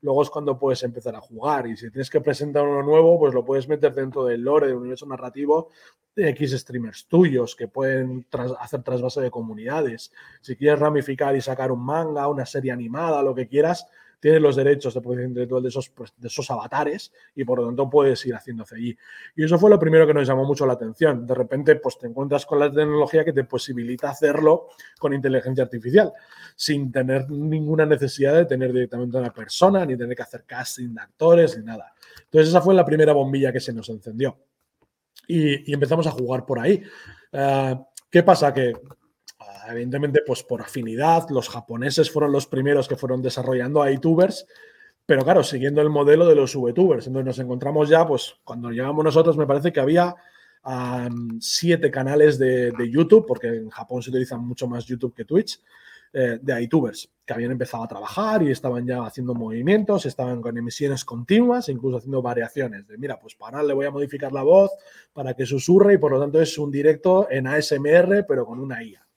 luego 0.02 0.22
es 0.24 0.30
cuando 0.30 0.58
puedes 0.58 0.84
empezar 0.84 1.16
a 1.16 1.22
jugar. 1.22 1.68
Y 1.68 1.78
si 1.78 1.90
tienes 1.90 2.10
que 2.10 2.22
presentar 2.22 2.68
uno 2.68 2.84
nuevo, 2.84 3.20
pues 3.20 3.34
lo 3.34 3.46
puedes 3.46 3.68
meter 3.68 3.94
dentro 3.94 4.26
del 4.26 4.42
lore, 4.42 4.68
del 4.68 4.78
universo 4.78 5.06
narrativo 5.06 5.70
de 6.16 6.30
X 6.30 6.52
streamers 6.60 7.08
tuyos 7.08 7.56
que 7.56 7.68
pueden 7.68 8.26
hacer 8.60 8.84
trasvase 8.84 9.22
de 9.22 9.32
comunidades. 9.32 10.12
Si 10.42 10.56
quieres 10.56 10.80
ramificar 10.80 11.36
y 11.36 11.42
sacar 11.42 11.72
un 11.72 11.86
manga, 11.86 12.28
una 12.28 12.46
serie 12.46 12.72
animada, 12.72 13.24
lo 13.24 13.34
que 13.34 13.48
quieras, 13.48 13.88
tienes 14.22 14.40
los 14.40 14.56
derechos 14.56 14.94
de 14.94 15.02
propiedad 15.02 15.28
intelectual 15.28 15.64
de 15.64 15.70
esos, 15.70 15.90
pues, 15.90 16.14
esos 16.24 16.50
avatares 16.52 17.12
y 17.36 17.44
por 17.44 17.60
lo 17.60 17.66
tanto 17.66 17.90
puedes 17.90 18.24
ir 18.26 18.36
haciendo 18.36 18.64
allí. 18.72 18.96
Y 19.36 19.44
eso 19.44 19.58
fue 19.58 19.70
lo 19.70 19.80
primero 19.80 20.06
que 20.06 20.14
nos 20.14 20.28
llamó 20.28 20.46
mucho 20.46 20.66
la 20.66 20.74
atención. 20.74 21.26
De 21.26 21.34
repente, 21.34 21.76
pues 21.78 21.98
te 21.98 22.08
encuentras 22.08 22.46
con 22.46 22.60
la 22.60 22.72
tecnología 22.72 23.26
que 23.26 23.34
te 23.34 23.44
posibilita 23.44 24.12
hacerlo 24.12 24.68
con 25.00 25.14
inteligencia 25.14 25.64
artificial, 25.64 26.14
sin 26.56 26.92
tener 26.92 27.30
ninguna 27.32 27.86
necesidad 27.86 28.36
de 28.36 28.46
tener 28.46 28.72
directamente 28.72 29.18
a 29.18 29.22
una 29.22 29.34
persona, 29.34 29.86
ni 29.86 29.98
tener 29.98 30.16
que 30.16 30.24
hacer 30.24 30.44
casting 30.46 30.94
de 30.94 31.02
actores, 31.02 31.58
ni 31.58 31.66
nada. 31.66 31.94
Entonces, 32.26 32.50
esa 32.50 32.62
fue 32.62 32.76
la 32.76 32.86
primera 32.86 33.14
bombilla 33.14 33.52
que 33.52 33.60
se 33.60 33.74
nos 33.74 33.90
encendió. 33.90 34.38
Y, 35.28 35.74
empezamos 35.74 36.06
a 36.06 36.12
jugar 36.12 36.46
por 36.46 36.60
ahí. 36.60 36.84
Eh, 37.32 37.76
¿Qué 38.10 38.22
pasa? 38.22 38.54
Que 38.54 38.74
evidentemente, 39.70 40.22
pues 40.26 40.44
por 40.44 40.62
afinidad, 40.62 41.30
los 41.30 41.50
japoneses 41.50 42.12
fueron 42.12 42.32
los 42.32 42.48
primeros 42.48 42.88
que 42.88 42.96
fueron 42.96 43.22
desarrollando 43.22 43.82
a 43.82 43.92
youtubers, 43.92 44.46
pero 45.06 45.24
claro, 45.24 45.44
siguiendo 45.44 45.82
el 45.82 45.90
modelo 45.90 46.28
de 46.28 46.36
los 46.36 46.56
VTubers. 46.56 47.08
Entonces 47.08 47.26
nos 47.26 47.40
encontramos 47.40 47.90
ya, 47.90 48.08
pues 48.08 48.36
cuando 48.44 48.70
llegamos 48.70 49.04
nosotros, 49.04 49.38
me 49.38 49.48
parece 49.48 49.72
que 49.72 49.80
había 49.80 50.16
siete 51.40 51.90
canales 51.90 52.38
de, 52.38 52.72
YouTube, 52.90 53.26
porque 53.26 53.48
en 53.48 53.70
Japón 53.70 54.02
se 54.02 54.10
utilizan 54.10 54.46
mucho 54.46 54.68
más 54.68 54.86
YouTube 54.86 55.14
que 55.14 55.26
Twitch, 55.26 55.60
eh, 56.14 56.40
de 56.42 56.62
youtubers 56.62 57.10
que 57.26 57.34
habían 57.34 57.52
empezado 57.52 57.84
a 57.84 57.88
trabajar 57.88 58.44
y 58.44 58.52
estaban 58.52 58.86
ya 58.86 59.06
haciendo 59.06 59.34
movimientos, 59.34 60.06
estaban 60.06 60.42
con 60.42 60.58
emisiones 60.58 61.06
continuas, 61.06 61.70
incluso 61.70 61.98
haciendo 61.98 62.22
variaciones 62.22 62.86
de, 62.88 62.98
mira, 62.98 63.18
pues 63.18 63.36
para 63.36 63.64
le 63.64 63.74
voy 63.74 63.86
a 63.86 63.92
modificar 63.92 64.34
la 64.34 64.44
voz 64.44 64.72
para 65.14 65.34
que 65.34 65.46
susurre 65.46 65.94
y 65.94 65.98
por 65.98 66.12
lo 66.12 66.20
tanto 66.20 66.42
es 66.42 66.58
un 66.58 66.70
directo 66.70 67.28
en 67.32 67.48
ASMR, 67.48 68.26
pero 68.28 68.46
con 68.46 68.60
una 68.60 68.84
IA. 68.84 69.08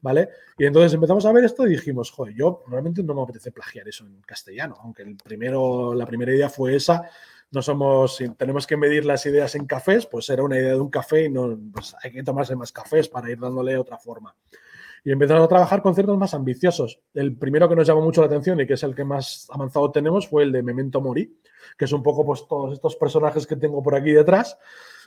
¿Vale? 0.00 0.28
Y 0.58 0.64
entonces 0.64 0.92
empezamos 0.94 1.24
a 1.26 1.32
ver 1.32 1.44
esto 1.44 1.66
y 1.66 1.70
dijimos, 1.70 2.10
joder, 2.10 2.34
yo 2.34 2.64
realmente 2.68 3.02
no 3.02 3.14
me 3.14 3.22
apetece 3.22 3.52
plagiar 3.52 3.88
eso 3.88 4.06
en 4.06 4.20
castellano, 4.22 4.76
aunque 4.82 5.02
el 5.02 5.16
primero, 5.16 5.94
la 5.94 6.06
primera 6.06 6.32
idea 6.32 6.48
fue 6.48 6.76
esa. 6.76 7.02
No 7.50 7.60
somos, 7.60 8.16
si 8.16 8.28
tenemos 8.30 8.66
que 8.66 8.76
medir 8.76 9.04
las 9.04 9.26
ideas 9.26 9.54
en 9.54 9.66
cafés, 9.66 10.06
pues 10.06 10.28
era 10.30 10.42
una 10.42 10.56
idea 10.56 10.72
de 10.72 10.80
un 10.80 10.88
café 10.88 11.24
y 11.24 11.28
no, 11.28 11.58
pues 11.72 11.94
hay 12.02 12.12
que 12.12 12.22
tomarse 12.22 12.56
más 12.56 12.72
cafés 12.72 13.08
para 13.08 13.30
ir 13.30 13.38
dándole 13.38 13.76
otra 13.76 13.98
forma. 13.98 14.34
Y 15.04 15.10
empezamos 15.10 15.44
a 15.44 15.48
trabajar 15.48 15.82
con 15.82 15.94
ciertos 15.94 16.16
más 16.16 16.32
ambiciosos. 16.32 17.00
El 17.12 17.36
primero 17.36 17.68
que 17.68 17.74
nos 17.74 17.86
llamó 17.86 18.02
mucho 18.02 18.20
la 18.20 18.28
atención 18.28 18.60
y 18.60 18.66
que 18.66 18.74
es 18.74 18.82
el 18.84 18.94
que 18.94 19.04
más 19.04 19.48
avanzado 19.50 19.90
tenemos 19.90 20.28
fue 20.28 20.44
el 20.44 20.52
de 20.52 20.62
Memento 20.62 21.00
Mori, 21.00 21.36
que 21.76 21.86
es 21.86 21.92
un 21.92 22.02
poco 22.02 22.24
pues 22.24 22.46
todos 22.48 22.72
estos 22.72 22.96
personajes 22.96 23.46
que 23.46 23.56
tengo 23.56 23.82
por 23.82 23.96
aquí 23.96 24.12
detrás, 24.12 24.56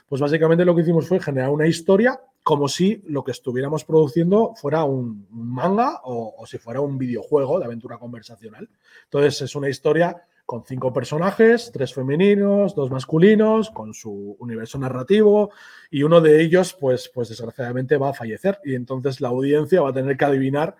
pues 0.08 0.20
básicamente 0.20 0.64
lo 0.64 0.74
que 0.74 0.82
hicimos 0.82 1.08
fue 1.08 1.20
generar 1.20 1.50
una 1.50 1.66
historia 1.66 2.20
como 2.42 2.68
si 2.68 3.02
lo 3.08 3.24
que 3.24 3.32
estuviéramos 3.32 3.84
produciendo 3.84 4.54
fuera 4.54 4.84
un, 4.84 5.26
manga 5.30 6.00
o, 6.04 6.44
si 6.46 6.58
fuera 6.58 6.80
un 6.80 6.96
videojuego 6.96 7.58
de 7.58 7.64
aventura 7.64 7.98
conversacional. 7.98 8.68
Entonces 9.04 9.42
es 9.42 9.56
una 9.56 9.68
historia 9.68 10.24
con 10.44 10.64
cinco 10.64 10.92
personajes, 10.92 11.72
tres 11.72 11.92
femeninos, 11.92 12.76
dos 12.76 12.88
masculinos, 12.88 13.70
con 13.70 13.92
su 13.94 14.36
universo 14.38 14.78
narrativo 14.78 15.50
y 15.90 16.04
uno 16.04 16.20
de 16.20 16.40
ellos, 16.40 16.72
pues, 16.78 17.10
pues 17.12 17.30
desgraciadamente 17.30 17.96
va 17.96 18.10
a 18.10 18.14
fallecer 18.14 18.60
y 18.64 18.76
entonces 18.76 19.20
la 19.20 19.28
audiencia 19.28 19.80
va 19.80 19.90
a 19.90 19.94
tener 19.94 20.16
que 20.16 20.24
adivinar 20.24 20.76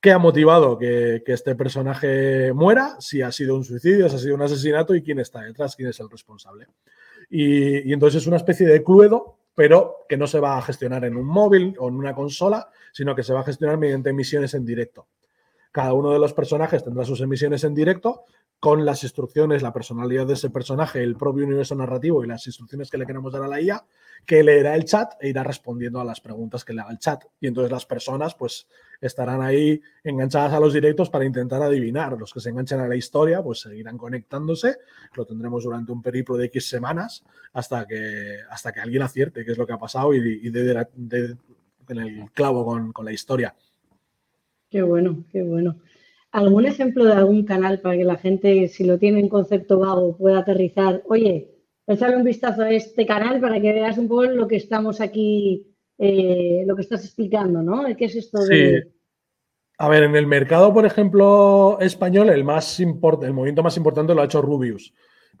qué 0.00 0.10
ha 0.12 0.18
motivado 0.18 0.78
que, 0.78 1.22
este 1.26 1.54
personaje 1.54 2.52
muera, 2.52 2.96
si 3.00 3.22
ha 3.22 3.30
sido 3.30 3.54
un 3.54 3.64
suicidio, 3.64 4.08
si 4.08 4.16
ha 4.16 4.18
sido 4.18 4.34
un 4.34 4.42
asesinato 4.42 4.94
y 4.94 5.02
quién 5.02 5.20
está 5.20 5.42
detrás, 5.42 5.76
quién 5.76 5.90
es 5.90 6.00
el 6.00 6.10
responsable. 6.10 6.66
Y, 7.30 7.92
entonces 7.92 8.22
es 8.22 8.26
una 8.26 8.36
especie 8.36 8.66
de 8.66 8.82
cluedo, 8.82 9.38
pero 9.54 10.04
que 10.08 10.16
no 10.16 10.26
se 10.26 10.40
va 10.40 10.58
a 10.58 10.62
gestionar 10.62 11.04
en 11.04 11.16
un 11.16 11.26
móvil 11.26 11.76
o 11.78 11.88
en 11.88 11.94
una 11.94 12.14
consola, 12.14 12.68
sino 12.92 13.14
que 13.14 13.22
se 13.22 13.32
va 13.32 13.40
a 13.40 13.44
gestionar 13.44 13.78
mediante 13.78 14.10
emisiones 14.10 14.54
en 14.54 14.66
directo. 14.66 15.06
Cada 15.72 15.92
uno 15.92 16.12
de 16.12 16.18
los 16.18 16.32
personajes 16.32 16.82
tendrá 16.82 17.04
sus 17.04 17.20
emisiones 17.20 17.64
en 17.64 17.74
directo 17.74 18.24
con 18.60 18.84
las 18.84 19.02
instrucciones, 19.04 19.62
la 19.62 19.72
personalidad 19.72 20.26
de 20.26 20.34
ese 20.34 20.50
personaje, 20.50 21.02
el 21.02 21.16
propio 21.16 21.46
universo 21.46 21.74
narrativo 21.74 22.22
y 22.22 22.28
las 22.28 22.46
instrucciones 22.46 22.90
que 22.90 22.98
le 22.98 23.06
queremos 23.06 23.32
dar 23.32 23.42
a 23.42 23.48
la 23.48 23.58
IA, 23.58 23.82
que 24.26 24.42
leerá 24.42 24.74
el 24.74 24.84
chat 24.84 25.14
e 25.18 25.30
irá 25.30 25.42
respondiendo 25.42 25.98
a 25.98 26.04
las 26.04 26.20
preguntas 26.20 26.62
que 26.62 26.74
le 26.74 26.82
haga 26.82 26.90
el 26.90 26.98
chat. 26.98 27.24
Y 27.40 27.46
entonces 27.46 27.72
las 27.72 27.86
personas 27.86 28.34
pues 28.34 28.68
estarán 29.00 29.40
ahí 29.40 29.80
enganchadas 30.04 30.52
a 30.52 30.60
los 30.60 30.74
directos 30.74 31.08
para 31.08 31.24
intentar 31.24 31.62
adivinar. 31.62 32.18
Los 32.18 32.34
que 32.34 32.40
se 32.40 32.50
enganchen 32.50 32.80
a 32.80 32.86
la 32.86 32.96
historia 32.96 33.42
pues 33.42 33.60
seguirán 33.60 33.96
conectándose. 33.96 34.76
Lo 35.14 35.24
tendremos 35.24 35.64
durante 35.64 35.92
un 35.92 36.02
periplo 36.02 36.36
de 36.36 36.46
X 36.46 36.68
semanas 36.68 37.24
hasta 37.54 37.86
que, 37.86 38.40
hasta 38.50 38.72
que 38.72 38.80
alguien 38.80 39.02
acierte 39.02 39.42
qué 39.42 39.52
es 39.52 39.58
lo 39.58 39.66
que 39.66 39.72
ha 39.72 39.78
pasado 39.78 40.12
y, 40.12 40.50
dé 40.50 40.86
en 41.88 41.98
el 41.98 42.30
clavo 42.32 42.66
con, 42.66 42.92
con 42.92 43.06
la 43.06 43.12
historia. 43.12 43.54
Qué 44.70 44.82
bueno, 44.82 45.24
qué 45.32 45.42
bueno. 45.42 45.76
¿Algún 46.30 46.64
ejemplo 46.64 47.04
de 47.04 47.12
algún 47.12 47.44
canal 47.44 47.80
para 47.80 47.96
que 47.96 48.04
la 48.04 48.16
gente, 48.16 48.68
si 48.68 48.84
lo 48.84 48.98
tiene 48.98 49.18
en 49.18 49.28
concepto 49.28 49.80
vago, 49.80 50.16
pueda 50.16 50.38
aterrizar? 50.38 51.02
Oye, 51.08 51.50
échale 51.88 52.16
un 52.16 52.22
vistazo 52.22 52.62
a 52.62 52.70
este 52.70 53.04
canal 53.04 53.40
para 53.40 53.60
que 53.60 53.72
veas 53.72 53.98
un 53.98 54.06
poco 54.06 54.24
lo 54.26 54.46
que 54.46 54.56
estamos 54.56 55.00
aquí, 55.00 55.66
eh, 55.98 56.62
lo 56.66 56.76
que 56.76 56.82
estás 56.82 57.04
explicando, 57.04 57.62
¿no? 57.62 57.84
¿Qué 57.96 58.04
es 58.04 58.14
esto 58.14 58.44
de...? 58.44 58.92
A 59.76 59.88
ver, 59.88 60.04
en 60.04 60.14
el 60.14 60.26
mercado, 60.26 60.72
por 60.72 60.86
ejemplo, 60.86 61.78
español, 61.80 62.28
el, 62.28 62.44
más 62.44 62.78
el 62.78 62.94
movimiento 63.32 63.62
más 63.62 63.76
importante 63.76 64.14
lo 64.14 64.20
ha 64.20 64.26
hecho 64.26 64.42
Rubius, 64.42 64.92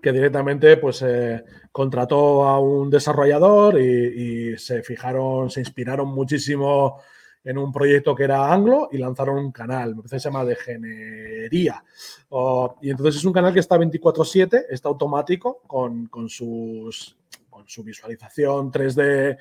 que 0.02 0.12
directamente 0.12 0.78
pues, 0.78 1.02
eh, 1.02 1.44
contrató 1.70 2.44
a 2.44 2.58
un 2.58 2.88
desarrollador 2.88 3.78
y, 3.78 4.56
se 4.56 4.82
fijaron, 4.82 5.50
se 5.50 5.60
inspiraron 5.60 6.08
muchísimo 6.08 7.00
en 7.44 7.58
un 7.58 7.72
proyecto 7.72 8.14
que 8.14 8.24
era 8.24 8.52
anglo 8.52 8.88
y 8.92 8.98
lanzaron 8.98 9.38
un 9.38 9.52
canal, 9.52 9.90
me 9.90 10.02
parece 10.02 10.16
que 10.16 10.20
se 10.20 10.28
llama 10.28 10.44
de 10.44 10.56
Genería. 10.56 11.82
y 12.82 12.90
entonces 12.90 13.16
es 13.16 13.24
un 13.24 13.32
canal 13.32 13.52
que 13.52 13.60
está 13.60 13.76
24/7, 13.78 14.66
está 14.68 14.88
automático 14.88 15.62
con, 15.66 16.06
con, 16.06 16.28
sus, 16.28 17.16
con 17.48 17.68
su 17.68 17.82
visualización 17.82 18.70
3D 18.70 19.38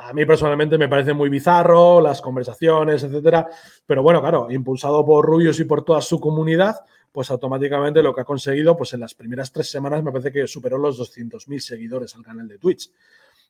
a 0.00 0.12
mí 0.12 0.24
personalmente 0.24 0.78
me 0.78 0.88
parece 0.88 1.12
muy 1.12 1.28
bizarro, 1.28 2.00
las 2.00 2.20
conversaciones, 2.22 3.02
etcétera. 3.02 3.48
Pero 3.84 4.02
bueno, 4.02 4.20
claro, 4.20 4.50
impulsado 4.50 5.04
por 5.04 5.26
Rubius 5.26 5.60
y 5.60 5.64
por 5.64 5.84
toda 5.84 6.00
su 6.00 6.18
comunidad, 6.18 6.76
pues 7.12 7.30
automáticamente 7.30 8.02
lo 8.02 8.14
que 8.14 8.22
ha 8.22 8.24
conseguido, 8.24 8.76
pues 8.76 8.94
en 8.94 9.00
las 9.00 9.14
primeras 9.14 9.52
tres 9.52 9.70
semanas 9.70 10.02
me 10.02 10.10
parece 10.10 10.32
que 10.32 10.46
superó 10.46 10.78
los 10.78 10.98
200.000 10.98 11.58
seguidores 11.58 12.14
al 12.16 12.22
canal 12.22 12.48
de 12.48 12.58
Twitch 12.58 12.90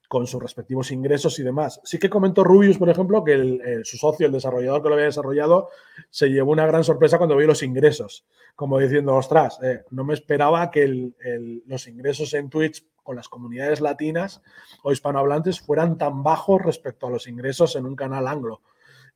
con 0.09 0.27
sus 0.27 0.43
respectivos 0.43 0.91
ingresos 0.91 1.39
y 1.39 1.43
demás. 1.43 1.81
Sí 1.85 1.99
que 1.99 2.11
comentó 2.11 2.45
Rubius, 2.45 2.79
por 2.79 2.89
ejemplo, 2.89 3.25
que 3.25 3.83
su 3.85 3.97
socio, 3.97 4.27
el 4.27 4.33
desarrollador 4.33 4.83
que 4.83 4.89
lo 4.89 4.95
había 4.95 5.07
desarrollado, 5.07 5.71
se 6.11 6.29
llevó 6.29 6.53
una 6.53 6.67
gran 6.67 6.85
sorpresa 6.85 7.19
cuando 7.19 7.37
vio 7.37 7.47
los 7.47 7.63
ingresos, 7.63 8.25
como 8.55 8.79
diciendo, 8.79 9.15
ostras, 9.15 9.59
eh, 9.63 9.83
no 9.91 10.05
me 10.05 10.15
esperaba 10.15 10.71
que 10.71 11.13
los 11.67 11.87
ingresos 11.87 12.35
en 12.35 12.51
Twitch 12.51 12.85
con 13.03 13.17
las 13.17 13.29
comunidades 13.29 13.81
latinas 13.81 14.43
o 14.83 14.93
hispanohablantes 14.93 15.61
fueran 15.61 15.99
tan 15.99 16.23
bajos 16.23 16.63
respecto 16.63 17.07
a 17.07 17.11
los 17.11 17.27
ingresos 17.27 17.77
en 17.77 17.87
un 17.87 17.97
canal 17.97 18.27
anglo. 18.27 18.63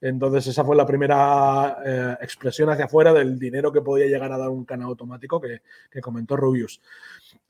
Entonces, 0.00 0.46
esa 0.46 0.64
fue 0.64 0.76
la 0.76 0.86
primera 0.86 1.78
eh, 1.84 2.16
expresión 2.20 2.70
hacia 2.70 2.84
afuera 2.84 3.12
del 3.12 3.38
dinero 3.38 3.72
que 3.72 3.80
podía 3.80 4.06
llegar 4.06 4.32
a 4.32 4.38
dar 4.38 4.48
un 4.48 4.64
canal 4.64 4.88
automático 4.88 5.40
que, 5.40 5.60
comentó 6.00 6.36
Rubius. 6.36 6.80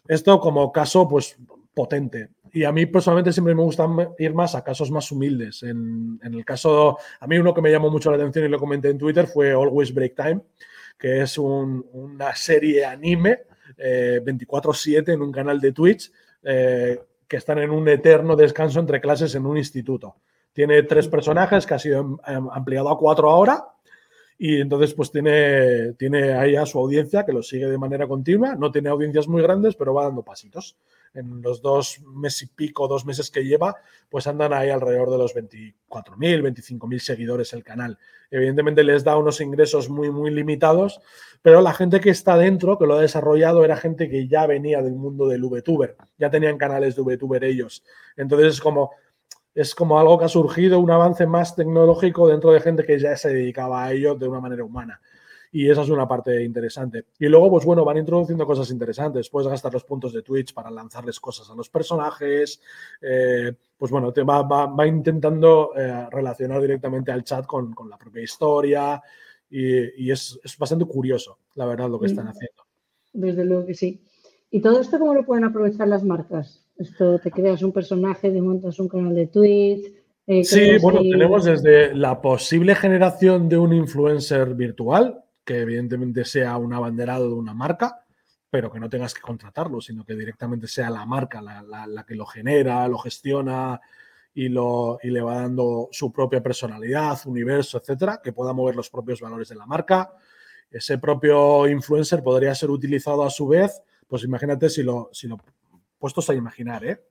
Esto 0.07 0.41
como 0.41 0.73
caso, 0.73 1.07
pues, 1.07 1.37
potente. 1.79 2.31
Y 2.53 2.65
a 2.65 2.73
mí 2.73 2.87
personalmente 2.87 3.33
siempre 3.33 3.55
me 3.55 3.63
gusta 3.63 3.89
ir 4.19 4.35
más 4.35 4.57
a 4.57 4.65
casos 4.65 4.91
más 4.91 5.13
humildes. 5.13 5.63
En, 5.63 6.19
el 6.21 6.45
caso, 6.45 6.99
a 7.21 7.27
mí 7.29 7.39
uno 7.39 7.55
que 7.55 7.63
me 7.63 7.71
llamó 7.71 7.89
mucho 7.89 8.11
la 8.11 8.17
atención 8.17 8.47
y 8.47 8.49
lo 8.49 8.59
comenté 8.59 8.89
en 8.89 8.99
Twitter 8.99 9.29
fue 9.29 9.53
Always 9.53 9.95
Break 9.95 10.17
Time, 10.17 10.41
que 10.99 11.23
es 11.23 11.39
una 11.39 12.35
serie 12.35 12.85
anime 12.85 13.43
24/7 13.77 15.13
eh, 15.13 15.15
en 15.15 15.23
un 15.23 15.31
canal 15.31 15.61
de 15.61 15.71
Twitch 15.71 16.11
eh, 16.43 16.99
que 17.29 17.37
están 17.37 17.61
en 17.61 17.71
un 17.71 17.87
eterno 17.89 18.35
descanso 18.35 18.81
entre 18.81 19.01
clases 19.01 19.37
en 19.37 19.47
un 19.47 19.57
instituto. 19.57 20.17
Tiene 20.53 20.83
tres 20.83 21.07
personajes 21.07 21.65
que 21.65 21.75
ha 21.75 21.79
sido 21.79 22.19
ampliado 22.25 22.89
a 22.89 22.99
cuatro 22.99 23.31
ahora 23.31 23.65
y 24.37 24.61
entonces 24.61 24.95
pues 24.95 25.13
tiene, 25.13 25.93
tiene 25.93 26.33
ahí 26.33 26.57
a 26.57 26.67
su 26.67 26.81
audiencia 26.81 27.25
que 27.25 27.33
lo 27.33 27.45
sigue 27.45 27.67
de 27.67 27.79
manera 27.79 28.09
continua. 28.09 28.57
No 28.57 28.73
tiene 28.73 28.89
audiencias 28.89 29.29
muy 29.29 29.43
grandes, 29.43 29.77
pero 29.77 29.95
va 29.95 30.07
dando 30.07 30.25
pasitos. 30.25 30.77
En 31.15 31.43
los 31.43 31.63
dos 31.63 32.01
meses 32.15 32.43
y 32.43 32.47
pico, 32.47 32.89
dos 32.89 33.05
meses 33.05 33.31
que 33.31 33.45
lleva, 33.45 33.77
pues 34.09 34.27
andan 34.27 34.53
ahí 34.53 34.71
alrededor 34.71 35.11
de 35.11 35.19
los 35.19 35.35
24.000, 35.35 35.75
25.000 36.19 36.99
seguidores 36.99 37.53
el 37.53 37.65
canal. 37.65 37.99
Evidentemente 38.31 38.85
les 38.85 39.05
da 39.05 39.17
unos 39.17 39.41
ingresos 39.41 39.89
muy, 39.89 40.11
muy 40.11 40.31
limitados, 40.31 41.01
pero 41.43 41.61
la 41.61 41.73
gente 41.73 42.01
que 42.01 42.11
está 42.11 42.37
dentro, 42.37 42.79
que 42.79 42.87
lo 42.87 42.95
ha 42.95 43.01
desarrollado, 43.01 43.65
era 43.65 43.77
gente 43.77 44.09
que 44.09 44.29
ya 44.29 44.47
venía 44.47 44.83
del 44.83 44.95
mundo 44.95 45.27
del 45.29 45.43
VTuber, 45.43 45.97
ya 46.19 46.31
tenían 46.31 46.59
canales 46.59 46.97
de 46.97 47.03
VTuber 47.03 47.45
ellos. 47.45 47.85
Entonces 48.17 48.55
es 48.55 48.61
como, 48.61 48.91
es 49.55 49.75
como 49.75 49.99
algo 49.99 50.19
que 50.19 50.27
ha 50.27 50.29
surgido, 50.29 50.79
un 50.79 50.91
avance 50.91 51.27
más 51.27 51.57
tecnológico 51.57 52.29
dentro 52.29 52.53
de 52.53 52.61
gente 52.61 52.85
que 52.85 52.99
ya 52.99 53.17
se 53.17 53.31
dedicaba 53.31 53.85
a 53.85 53.93
ello 53.93 54.15
de 54.15 54.29
una 54.29 54.41
manera 54.41 54.65
humana. 54.65 55.01
Y 55.53 55.71
esa 55.71 55.83
es 55.83 55.89
una 55.89 56.07
parte 56.07 56.43
interesante. 56.45 57.07
Y 57.19 57.27
luego, 57.27 57.51
pues 57.51 57.65
bueno, 57.65 57.85
van 57.85 57.99
introduciendo 57.99 58.47
cosas 58.47 58.71
interesantes. 58.71 59.29
Puedes 59.31 59.49
gastar 59.49 59.73
los 59.73 59.85
puntos 59.85 60.13
de 60.13 60.23
Twitch 60.23 60.53
para 60.53 60.71
lanzarles 60.71 61.19
cosas 61.21 61.49
a 61.51 61.55
los 61.55 61.69
personajes. 61.71 62.61
Eh, 63.01 63.53
pues 63.77 63.91
bueno, 63.91 64.13
te 64.13 64.23
va, 64.23 64.43
va, 64.43 64.87
intentando 64.87 65.73
eh, 65.77 66.07
relacionar 66.11 66.61
directamente 66.61 67.13
al 67.13 67.25
chat 67.25 67.47
con, 67.47 67.73
con 67.75 67.89
la 67.89 67.97
propia 67.97 68.23
historia. 68.23 69.03
Y, 69.51 70.05
y 70.05 70.11
es, 70.11 70.39
es, 70.45 70.59
bastante 70.59 70.85
curioso, 70.85 71.39
la 71.55 71.65
verdad, 71.65 71.89
lo 71.89 71.99
que 71.99 72.07
están 72.07 72.27
mm. 72.27 72.29
haciendo. 72.29 72.63
Desde 73.13 73.45
luego 73.45 73.67
que 73.67 73.75
sí. 73.75 74.03
¿Y 74.51 74.61
todo 74.61 74.81
esto 74.81 74.99
cómo 74.99 75.15
lo 75.15 75.25
pueden 75.25 75.45
aprovechar 75.45 75.89
las 75.89 76.05
marcas? 76.05 76.65
Esto 76.79 77.19
te 77.19 77.31
creas 77.31 77.63
un 77.63 77.73
personaje, 77.73 78.31
te 78.31 78.41
montas 78.41 78.79
un 78.79 78.89
canal 78.89 79.15
de 79.15 79.27
Twitch. 79.27 79.93
Eh, 80.27 80.45
sí, 80.45 80.79
bueno, 80.81 81.01
tenemos 81.01 81.45
desde 81.45 81.95
la 81.95 82.21
posible 82.21 82.75
generación 82.75 83.49
de 83.49 83.59
un 83.59 83.73
influencer 83.73 84.55
virtual, 84.55 85.25
que 85.49 85.61
evidentemente 85.61 86.27
sea 86.27 86.59
un 86.59 86.75
abanderado 86.75 87.27
de 87.27 87.33
una 87.33 87.55
marca, 87.55 88.05
pero 88.51 88.71
que 88.71 88.79
no 88.79 88.91
tengas 88.91 89.15
que 89.15 89.23
contratarlo, 89.23 89.81
sino 89.81 90.05
que 90.05 90.15
directamente 90.15 90.69
sea 90.69 90.91
la 90.91 91.07
marca 91.07 91.41
la, 91.41 92.05
que 92.07 92.15
lo 92.15 92.27
genera, 92.27 92.87
lo 92.87 92.99
gestiona 92.99 93.81
y, 94.35 94.51
lo, 94.51 94.99
y 95.03 95.09
le 95.09 95.23
va 95.23 95.37
dando 95.37 95.89
su 95.91 96.13
propia 96.13 96.43
personalidad, 96.43 97.19
universo, 97.25 97.79
etcétera, 97.79 98.21
que 98.23 98.35
pueda 98.35 98.53
mover 98.53 98.77
los 98.77 98.91
propios 98.91 99.23
valores 99.23 99.49
de 99.49 99.55
la 99.55 99.65
marca. 99.65 100.13
Ese 100.71 100.99
propio 100.99 101.67
influencer 101.67 102.23
podría 102.23 102.55
ser 102.55 102.69
utilizado 102.69 103.25
a 103.25 103.31
su 103.31 103.49
vez, 103.49 103.81
pues 104.07 104.25
imagínate 104.25 104.69
si 104.69 104.83
lo, 104.83 105.09
si 105.15 105.29
lo 105.29 105.39
puestos 105.99 106.29
a 106.29 106.35
imaginar, 106.35 106.85
¿eh? 106.85 107.07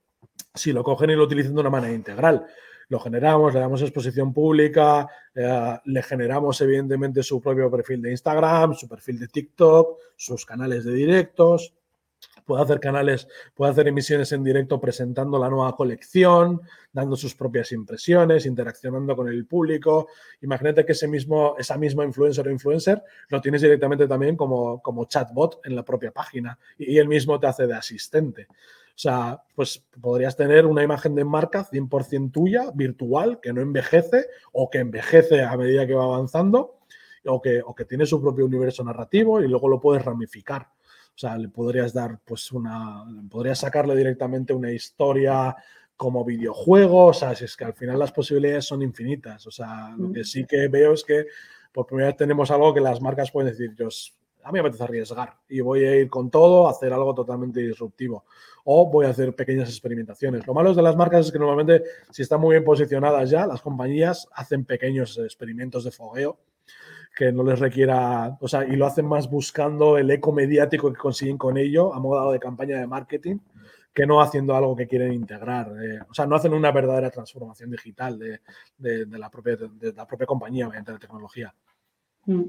Si 0.54 0.72
lo 0.72 0.84
cogen 0.84 1.10
y 1.10 1.16
lo 1.16 1.24
utilizan 1.24 1.56
de 1.56 1.60
una 1.60 1.70
manera 1.70 1.92
integral. 1.92 2.46
Lo 2.88 2.98
generamos, 3.00 3.52
le 3.52 3.60
damos 3.60 3.82
exposición 3.82 4.32
pública, 4.32 5.08
eh, 5.34 5.78
le 5.84 6.02
generamos 6.02 6.60
evidentemente 6.60 7.22
su 7.22 7.40
propio 7.40 7.70
perfil 7.70 8.00
de 8.02 8.12
Instagram, 8.12 8.74
su 8.74 8.88
perfil 8.88 9.18
de 9.18 9.28
TikTok, 9.28 9.98
sus 10.16 10.46
canales 10.46 10.84
de 10.84 10.92
directos, 10.94 11.74
puede 12.48 12.62
hacer 12.62 12.80
canales, 12.80 13.28
puede 13.54 13.72
hacer 13.72 13.88
emisiones 13.88 14.32
en 14.32 14.42
directo 14.42 14.80
presentando 14.80 15.38
la 15.38 15.50
nueva 15.50 15.76
colección, 15.76 16.62
dando 16.90 17.14
sus 17.14 17.34
propias 17.34 17.70
impresiones, 17.72 18.46
interaccionando 18.46 19.14
con 19.14 19.28
el 19.28 19.46
público. 19.46 20.08
Imagínate 20.40 20.86
que 20.86 20.92
ese 20.92 21.06
mismo, 21.06 21.56
esa 21.58 21.76
misma 21.76 22.04
influencer 22.04 22.48
o 22.48 22.50
influencer 22.50 23.02
lo 23.28 23.40
tienes 23.42 23.60
directamente 23.60 24.08
también 24.08 24.34
como, 24.34 24.80
como 24.80 25.04
chatbot 25.04 25.60
en 25.64 25.76
la 25.76 25.84
propia 25.84 26.10
página 26.10 26.58
y, 26.78 26.94
y 26.94 26.98
él 26.98 27.06
mismo 27.06 27.38
te 27.38 27.48
hace 27.48 27.66
de 27.66 27.74
asistente. 27.74 28.48
O 28.98 29.00
sea, 29.00 29.40
pues 29.54 29.86
podrías 30.00 30.34
tener 30.34 30.66
una 30.66 30.82
imagen 30.82 31.14
de 31.14 31.24
marca 31.24 31.64
100% 31.64 32.32
tuya, 32.32 32.72
virtual, 32.74 33.38
que 33.40 33.52
no 33.52 33.60
envejece 33.60 34.26
o 34.50 34.68
que 34.68 34.78
envejece 34.78 35.44
a 35.44 35.56
medida 35.56 35.86
que 35.86 35.94
va 35.94 36.02
avanzando 36.02 36.80
o 37.24 37.40
que, 37.40 37.62
o 37.64 37.76
que 37.76 37.84
tiene 37.84 38.06
su 38.06 38.20
propio 38.20 38.44
universo 38.44 38.82
narrativo 38.82 39.40
y 39.40 39.46
luego 39.46 39.68
lo 39.68 39.78
puedes 39.78 40.04
ramificar. 40.04 40.62
O 40.62 41.16
sea, 41.16 41.38
le 41.38 41.48
podrías 41.48 41.92
dar, 41.92 42.18
pues, 42.24 42.50
una. 42.50 43.04
Podrías 43.30 43.60
sacarle 43.60 43.94
directamente 43.94 44.52
una 44.52 44.72
historia 44.72 45.54
como 45.96 46.24
videojuego. 46.24 47.06
O 47.06 47.14
sea, 47.14 47.36
si 47.36 47.44
es 47.44 47.56
que 47.56 47.66
al 47.66 47.74
final 47.74 48.00
las 48.00 48.10
posibilidades 48.10 48.64
son 48.64 48.82
infinitas. 48.82 49.46
O 49.46 49.52
sea, 49.52 49.94
lo 49.96 50.12
que 50.12 50.24
sí 50.24 50.44
que 50.44 50.66
veo 50.66 50.94
es 50.94 51.04
que 51.04 51.26
por 51.70 51.86
primera 51.86 52.08
vez 52.08 52.16
tenemos 52.16 52.50
algo 52.50 52.74
que 52.74 52.80
las 52.80 53.00
marcas 53.00 53.30
pueden 53.30 53.52
decir, 53.52 53.76
yo, 53.76 53.90
a 54.42 54.48
mí 54.48 54.54
me 54.54 54.60
apetece 54.60 54.84
arriesgar 54.84 55.36
y 55.48 55.60
voy 55.60 55.84
a 55.84 55.96
ir 55.96 56.08
con 56.08 56.30
todo, 56.30 56.66
a 56.66 56.70
hacer 56.70 56.92
algo 56.92 57.14
totalmente 57.14 57.60
disruptivo 57.60 58.24
o 58.64 58.90
voy 58.90 59.06
a 59.06 59.10
hacer 59.10 59.34
pequeñas 59.34 59.68
experimentaciones. 59.70 60.46
Lo 60.46 60.52
malo 60.52 60.74
de 60.74 60.82
las 60.82 60.94
marcas 60.94 61.26
es 61.26 61.32
que 61.32 61.38
normalmente, 61.38 61.82
si 62.10 62.22
están 62.22 62.40
muy 62.40 62.54
bien 62.54 62.64
posicionadas 62.64 63.30
ya, 63.30 63.46
las 63.46 63.62
compañías 63.62 64.28
hacen 64.32 64.64
pequeños 64.64 65.16
experimentos 65.18 65.84
de 65.84 65.90
fogueo 65.90 66.38
que 67.16 67.32
no 67.32 67.42
les 67.42 67.58
requiera, 67.58 68.36
o 68.40 68.46
sea, 68.46 68.64
y 68.64 68.76
lo 68.76 68.86
hacen 68.86 69.06
más 69.06 69.28
buscando 69.28 69.98
el 69.98 70.10
eco 70.10 70.32
mediático 70.32 70.92
que 70.92 70.98
consiguen 70.98 71.38
con 71.38 71.56
ello 71.56 71.92
a 71.94 71.98
modo 71.98 72.30
de 72.30 72.38
campaña 72.38 72.78
de 72.78 72.86
marketing 72.86 73.38
que 73.92 74.06
no 74.06 74.20
haciendo 74.20 74.54
algo 74.54 74.76
que 74.76 74.86
quieren 74.86 75.12
integrar. 75.12 75.72
Eh, 75.82 75.98
o 76.08 76.14
sea, 76.14 76.26
no 76.26 76.36
hacen 76.36 76.52
una 76.52 76.70
verdadera 76.70 77.10
transformación 77.10 77.70
digital 77.70 78.18
de, 78.18 78.40
la, 79.18 79.30
propia, 79.30 79.56
de 79.56 79.92
la 79.92 80.06
propia 80.06 80.26
compañía 80.26 80.68
mediante 80.68 80.92
la 80.92 80.98
tecnología. 80.98 81.52
Mm. 82.26 82.42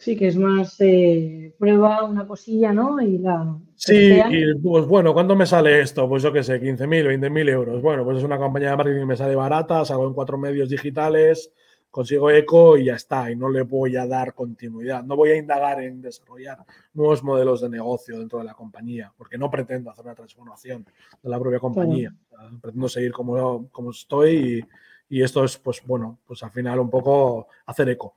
Sí, 0.00 0.16
que 0.16 0.28
es 0.28 0.36
más 0.38 0.76
eh, 0.80 1.54
prueba 1.58 2.04
una 2.04 2.26
cosilla, 2.26 2.72
¿no? 2.72 2.98
Y 3.02 3.18
la. 3.18 3.54
Sí, 3.74 4.18
y 4.30 4.54
pues 4.54 4.86
bueno, 4.86 5.12
¿cuánto 5.12 5.36
me 5.36 5.44
sale 5.44 5.82
esto? 5.82 6.08
Pues 6.08 6.22
yo 6.22 6.32
qué 6.32 6.42
sé, 6.42 6.58
15.000, 6.58 7.20
20.000 7.20 7.48
euros. 7.50 7.82
Bueno, 7.82 8.02
pues 8.02 8.16
es 8.16 8.24
una 8.24 8.38
campaña 8.38 8.70
de 8.70 8.76
marketing 8.78 9.00
que 9.00 9.04
me 9.06 9.16
sale 9.18 9.36
barata, 9.36 9.84
salgo 9.84 10.06
en 10.06 10.14
cuatro 10.14 10.38
medios 10.38 10.70
digitales, 10.70 11.52
consigo 11.90 12.30
eco 12.30 12.78
y 12.78 12.86
ya 12.86 12.94
está. 12.94 13.30
Y 13.30 13.36
no 13.36 13.50
le 13.50 13.60
voy 13.60 13.94
a 13.96 14.06
dar 14.06 14.32
continuidad. 14.32 15.04
No 15.04 15.16
voy 15.16 15.32
a 15.32 15.36
indagar 15.36 15.82
en 15.82 16.00
desarrollar 16.00 16.64
nuevos 16.94 17.22
modelos 17.22 17.60
de 17.60 17.68
negocio 17.68 18.18
dentro 18.18 18.38
de 18.38 18.46
la 18.46 18.54
compañía, 18.54 19.12
porque 19.18 19.36
no 19.36 19.50
pretendo 19.50 19.90
hacer 19.90 20.06
una 20.06 20.14
transformación 20.14 20.86
de 21.22 21.28
la 21.28 21.38
propia 21.38 21.58
compañía. 21.58 22.10
Pretendo 22.62 22.88
seguir 22.88 23.12
como, 23.12 23.68
como 23.68 23.90
estoy 23.90 24.64
y, 25.10 25.18
y 25.18 25.22
esto 25.22 25.44
es, 25.44 25.58
pues 25.58 25.82
bueno, 25.84 26.20
pues 26.26 26.42
al 26.42 26.52
final 26.52 26.80
un 26.80 26.88
poco 26.88 27.48
hacer 27.66 27.90
eco 27.90 28.14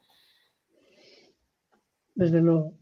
desde 2.16 2.41
luego. 2.41 2.74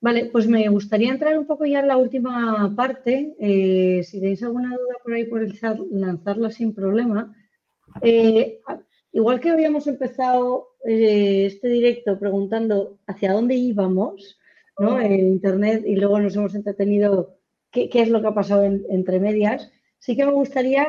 Vale, 0.00 0.26
pues 0.26 0.46
me 0.46 0.68
gustaría 0.68 1.10
entrar 1.10 1.38
un 1.38 1.46
poco 1.46 1.64
ya 1.64 1.80
en 1.80 1.88
la 1.88 1.96
última 1.96 2.72
parte. 2.76 3.34
Eh, 3.40 4.02
si 4.04 4.20
tenéis 4.20 4.42
alguna 4.42 4.76
duda 4.76 4.96
por 5.02 5.14
ahí 5.14 5.24
por 5.24 5.42
el 5.42 5.58
chat, 5.58 5.78
lanzarla 5.90 6.50
sin 6.50 6.74
problema. 6.74 7.34
Eh, 8.02 8.60
igual 9.12 9.40
que 9.40 9.50
habíamos 9.50 9.86
empezado 9.86 10.68
eh, 10.84 11.46
este 11.46 11.68
directo 11.68 12.18
preguntando 12.18 12.98
hacia 13.06 13.32
dónde 13.32 13.54
íbamos, 13.54 14.38
¿no? 14.78 15.00
En 15.00 15.12
Internet 15.12 15.84
y 15.86 15.96
luego 15.96 16.20
nos 16.20 16.36
hemos 16.36 16.54
entretenido 16.54 17.36
qué, 17.70 17.88
es 17.92 18.08
lo 18.08 18.20
que 18.20 18.28
ha 18.28 18.34
pasado 18.34 18.64
entre 18.64 19.20
medias, 19.20 19.70
sí 19.98 20.16
que 20.16 20.26
me 20.26 20.32
gustaría 20.32 20.86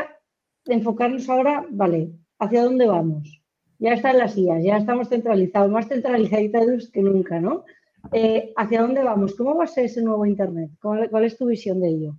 enfocarnos 0.65 1.29
ahora, 1.29 1.65
vale, 1.69 2.11
¿hacia 2.39 2.63
dónde 2.63 2.87
vamos? 2.87 3.36
Ya 3.79 3.93
están 3.93 4.17
las 4.17 4.37
IAS, 4.37 4.63
ya 4.63 4.77
estamos 4.77 5.09
centralizados, 5.09 5.71
más 5.71 5.87
centralizados 5.87 6.89
que 6.89 7.01
nunca, 7.01 7.39
¿no? 7.39 7.65
Eh, 8.11 8.53
¿Hacia 8.55 8.81
dónde 8.81 9.03
vamos? 9.03 9.35
¿Cómo 9.35 9.55
va 9.55 9.65
a 9.65 9.67
ser 9.67 9.85
ese 9.85 10.01
nuevo 10.01 10.25
Internet? 10.25 10.71
¿Cuál, 10.81 11.25
es 11.25 11.37
tu 11.37 11.45
visión 11.45 11.81
de 11.81 11.89
ello? 11.89 12.15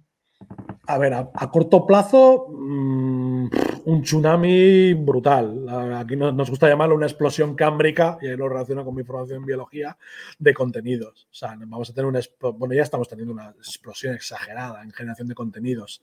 A 0.86 0.98
ver, 0.98 1.14
a, 1.14 1.50
corto 1.50 1.86
plazo, 1.86 2.46
mm, 2.50 3.48
un 3.86 4.02
tsunami 4.02 4.94
brutal. 4.94 5.66
Aquí 5.96 6.16
nos, 6.16 6.48
gusta 6.48 6.68
llamarlo 6.68 6.94
una 6.94 7.06
explosión 7.06 7.54
cámbrica, 7.54 8.18
y 8.20 8.28
ahí 8.28 8.36
lo 8.36 8.48
relaciono 8.48 8.84
con 8.84 8.94
mi 8.94 9.02
formación 9.02 9.38
en 9.38 9.46
biología, 9.46 9.96
de 10.38 10.54
contenidos. 10.54 11.26
O 11.30 11.34
sea, 11.34 11.56
vamos 11.58 11.90
a 11.90 11.94
tener 11.94 12.06
una. 12.06 12.20
Bueno, 12.54 12.74
ya 12.74 12.82
estamos 12.82 13.08
teniendo 13.08 13.32
una 13.32 13.50
explosión 13.50 14.14
exagerada 14.14 14.82
en 14.82 14.90
generación 14.92 15.28
de 15.28 15.34
contenidos. 15.34 16.02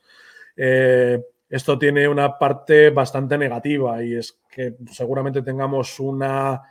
Eh, 0.57 1.19
esto 1.49 1.77
tiene 1.77 2.07
una 2.07 2.37
parte 2.37 2.89
bastante 2.89 3.37
negativa 3.37 4.03
y 4.03 4.15
es 4.15 4.39
que 4.49 4.75
seguramente 4.91 5.41
tengamos 5.41 5.99
una 5.99 6.61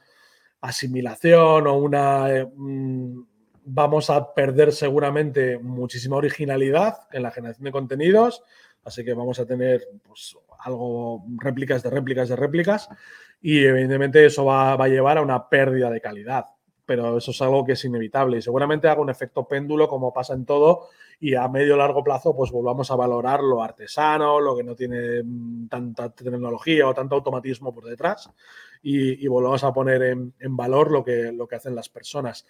asimilación 0.61 1.66
o 1.66 1.75
una... 1.75 2.31
Eh, 2.31 2.47
mm, 2.47 3.22
vamos 3.66 4.11
a 4.11 4.35
perder 4.35 4.72
seguramente 4.72 5.59
muchísima 5.59 6.16
originalidad 6.16 6.99
en 7.12 7.22
la 7.22 7.31
generación 7.31 7.64
de 7.64 7.72
contenidos, 7.72 8.43
así 8.85 9.03
que 9.05 9.14
vamos 9.14 9.39
a 9.41 9.47
tener 9.47 9.89
pues, 10.07 10.37
algo, 10.59 11.25
réplicas 11.39 11.83
de 11.83 11.89
réplicas 11.89 12.29
de 12.29 12.37
réplicas 12.37 12.91
y 13.41 13.64
evidentemente 13.64 14.27
eso 14.27 14.45
va, 14.45 14.77
va 14.77 14.85
a 14.85 14.89
llevar 14.89 15.16
a 15.16 15.22
una 15.22 15.49
pérdida 15.49 15.91
de 15.91 16.01
calidad 16.01 16.45
pero 16.87 17.16
eso 17.16 17.31
es 17.31 17.43
algo 17.43 17.64
que 17.64 17.72
es 17.72 17.85
inevitable 17.85 18.39
y 18.39 18.43
seguramente 18.43 18.89
haga 18.89 19.01
un 19.01 19.11
efecto 19.11 19.47
péndulo 19.49 19.89
como 19.89 20.12
pasa 20.12 20.35
en 20.35 20.45
todo 20.45 20.89
y 21.21 21.35
a 21.35 21.49
medio 21.49 21.77
largo 21.77 22.03
plazo 22.03 22.35
pues 22.35 22.51
volvamos 22.51 22.91
a 22.91 22.97
valorar 22.97 23.43
lo 23.43 23.62
artesano, 23.62 24.41
lo 24.41 24.57
que 24.57 24.65
no 24.65 24.75
tiene 24.75 25.23
mm, 25.23 25.69
tanta 25.69 26.11
tecnología 26.11 26.89
o 26.89 26.95
tanto 26.95 27.15
automatismo 27.15 27.75
por 27.75 27.85
detrás 27.85 28.31
y, 28.83 29.27
volvamos 29.29 29.65
a 29.65 29.73
poner 29.73 30.03
en, 30.03 30.57
valor 30.57 30.91
lo 30.91 31.03
que, 31.03 31.33
lo 31.33 31.49
que 31.49 31.57
hacen 31.57 31.75
las 31.75 31.89
personas. 31.89 32.47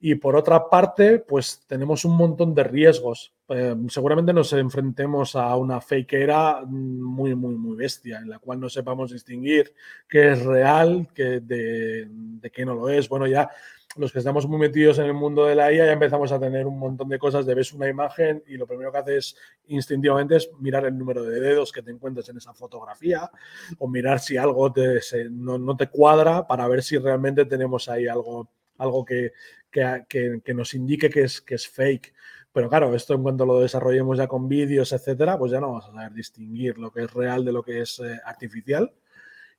Y 0.00 0.16
por 0.16 0.36
otra 0.36 0.68
parte, 0.68 1.18
pues 1.20 1.62
tenemos 1.66 2.04
un 2.04 2.16
montón 2.16 2.54
de 2.54 2.64
riesgos. 2.64 3.32
Eh, 3.48 3.74
seguramente 3.88 4.32
nos 4.32 4.52
enfrentemos 4.52 5.34
a 5.34 5.56
una 5.56 5.80
fake 5.80 6.12
era 6.14 6.62
muy, 6.66 7.34
muy, 7.34 7.54
muy 7.54 7.76
bestia, 7.76 8.18
en 8.18 8.28
la 8.28 8.38
cual 8.38 8.60
no 8.60 8.68
sepamos 8.68 9.12
distinguir 9.12 9.72
qué 10.08 10.32
es 10.32 10.44
real, 10.44 11.08
qué 11.14 11.40
de, 11.40 12.06
de 12.08 12.50
qué 12.50 12.64
no 12.66 12.74
lo 12.74 12.90
es. 12.90 13.08
Bueno, 13.08 13.26
ya 13.26 13.48
los 13.96 14.12
que 14.12 14.18
estamos 14.18 14.46
muy 14.46 14.58
metidos 14.58 14.98
en 14.98 15.06
el 15.06 15.14
mundo 15.14 15.46
de 15.46 15.54
la 15.54 15.72
IA 15.72 15.86
ya 15.86 15.92
empezamos 15.92 16.32
a 16.32 16.40
tener 16.40 16.66
un 16.66 16.78
montón 16.78 17.08
de 17.08 17.18
cosas 17.18 17.46
de 17.46 17.54
ves 17.54 17.72
una 17.72 17.88
imagen 17.88 18.42
y 18.46 18.56
lo 18.56 18.66
primero 18.66 18.90
que 18.90 18.98
haces 18.98 19.36
instintivamente 19.68 20.36
es 20.36 20.50
mirar 20.58 20.84
el 20.86 20.98
número 20.98 21.22
de 21.22 21.40
dedos 21.40 21.70
que 21.70 21.82
te 21.82 21.90
encuentres 21.90 22.28
en 22.28 22.36
esa 22.36 22.52
fotografía 22.52 23.30
o 23.78 23.88
mirar 23.88 24.18
si 24.18 24.36
algo 24.36 24.72
te, 24.72 25.00
no, 25.30 25.76
te 25.76 25.88
cuadra 25.88 26.46
para 26.46 26.66
ver 26.66 26.82
si 26.82 26.98
realmente 26.98 27.44
tenemos 27.44 27.88
ahí 27.88 28.08
algo, 28.08 28.48
algo 28.78 29.04
que, 29.04 29.32
que, 29.74 30.54
nos 30.54 30.74
indique 30.74 31.10
que 31.10 31.22
es, 31.22 31.40
que 31.40 31.56
es 31.56 31.68
fake. 31.68 32.14
Pero 32.52 32.68
claro, 32.68 32.94
esto 32.94 33.14
en 33.14 33.22
cuanto 33.22 33.44
lo 33.44 33.60
desarrollemos 33.60 34.16
ya 34.18 34.28
con 34.28 34.48
vídeos, 34.48 34.92
etcétera, 34.92 35.36
pues 35.36 35.50
ya 35.50 35.60
no 35.60 35.68
vamos 35.68 35.88
a 35.88 35.92
saber 35.92 36.12
distinguir 36.12 36.78
lo 36.78 36.92
que 36.92 37.02
es 37.02 37.12
real 37.12 37.44
de 37.44 37.52
lo 37.52 37.62
que 37.62 37.80
es 37.80 37.98
eh, 37.98 38.20
artificial. 38.24 38.92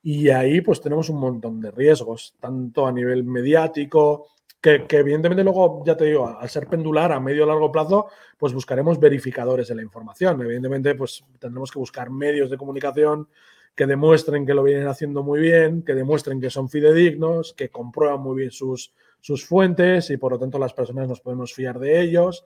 Y 0.02 0.30
ahí 0.30 0.60
pues 0.62 0.80
tenemos 0.80 1.10
un 1.10 1.20
montón 1.20 1.60
de 1.60 1.70
riesgos, 1.70 2.34
tanto 2.40 2.86
a 2.86 2.92
nivel 2.92 3.24
mediático, 3.24 4.28
que, 4.60 4.84
evidentemente 4.90 5.44
luego, 5.44 5.84
ya 5.84 5.96
te 5.96 6.06
digo, 6.06 6.26
al 6.26 6.48
ser 6.48 6.66
pendular 6.66 7.12
a 7.12 7.20
medio 7.20 7.44
o 7.44 7.46
largo 7.46 7.70
plazo, 7.70 8.06
pues 8.36 8.52
buscaremos 8.52 8.98
verificadores 8.98 9.68
de 9.68 9.76
la 9.76 9.82
información. 9.82 10.40
Evidentemente, 10.40 10.94
pues 10.94 11.24
tendremos 11.38 11.70
que 11.70 11.78
buscar 11.78 12.10
medios 12.10 12.50
de 12.50 12.56
comunicación 12.56 13.28
que 13.76 13.86
demuestren 13.86 14.46
que 14.46 14.54
lo 14.54 14.62
vienen 14.62 14.88
haciendo 14.88 15.22
muy 15.22 15.38
bien, 15.38 15.82
que 15.82 15.94
demuestren 15.94 16.40
que 16.40 16.50
son 16.50 16.68
fidedignos, 16.68 17.52
que 17.52 17.68
comprueban 17.68 18.20
muy 18.20 18.36
bien 18.36 18.50
sus, 18.50 18.92
sus 19.26 19.44
fuentes 19.44 20.10
y 20.10 20.16
por 20.16 20.30
lo 20.32 20.38
tanto 20.38 20.56
las 20.58 20.72
personas 20.72 21.08
nos 21.08 21.20
podemos 21.20 21.52
fiar 21.52 21.80
de 21.80 22.00
ellos 22.00 22.44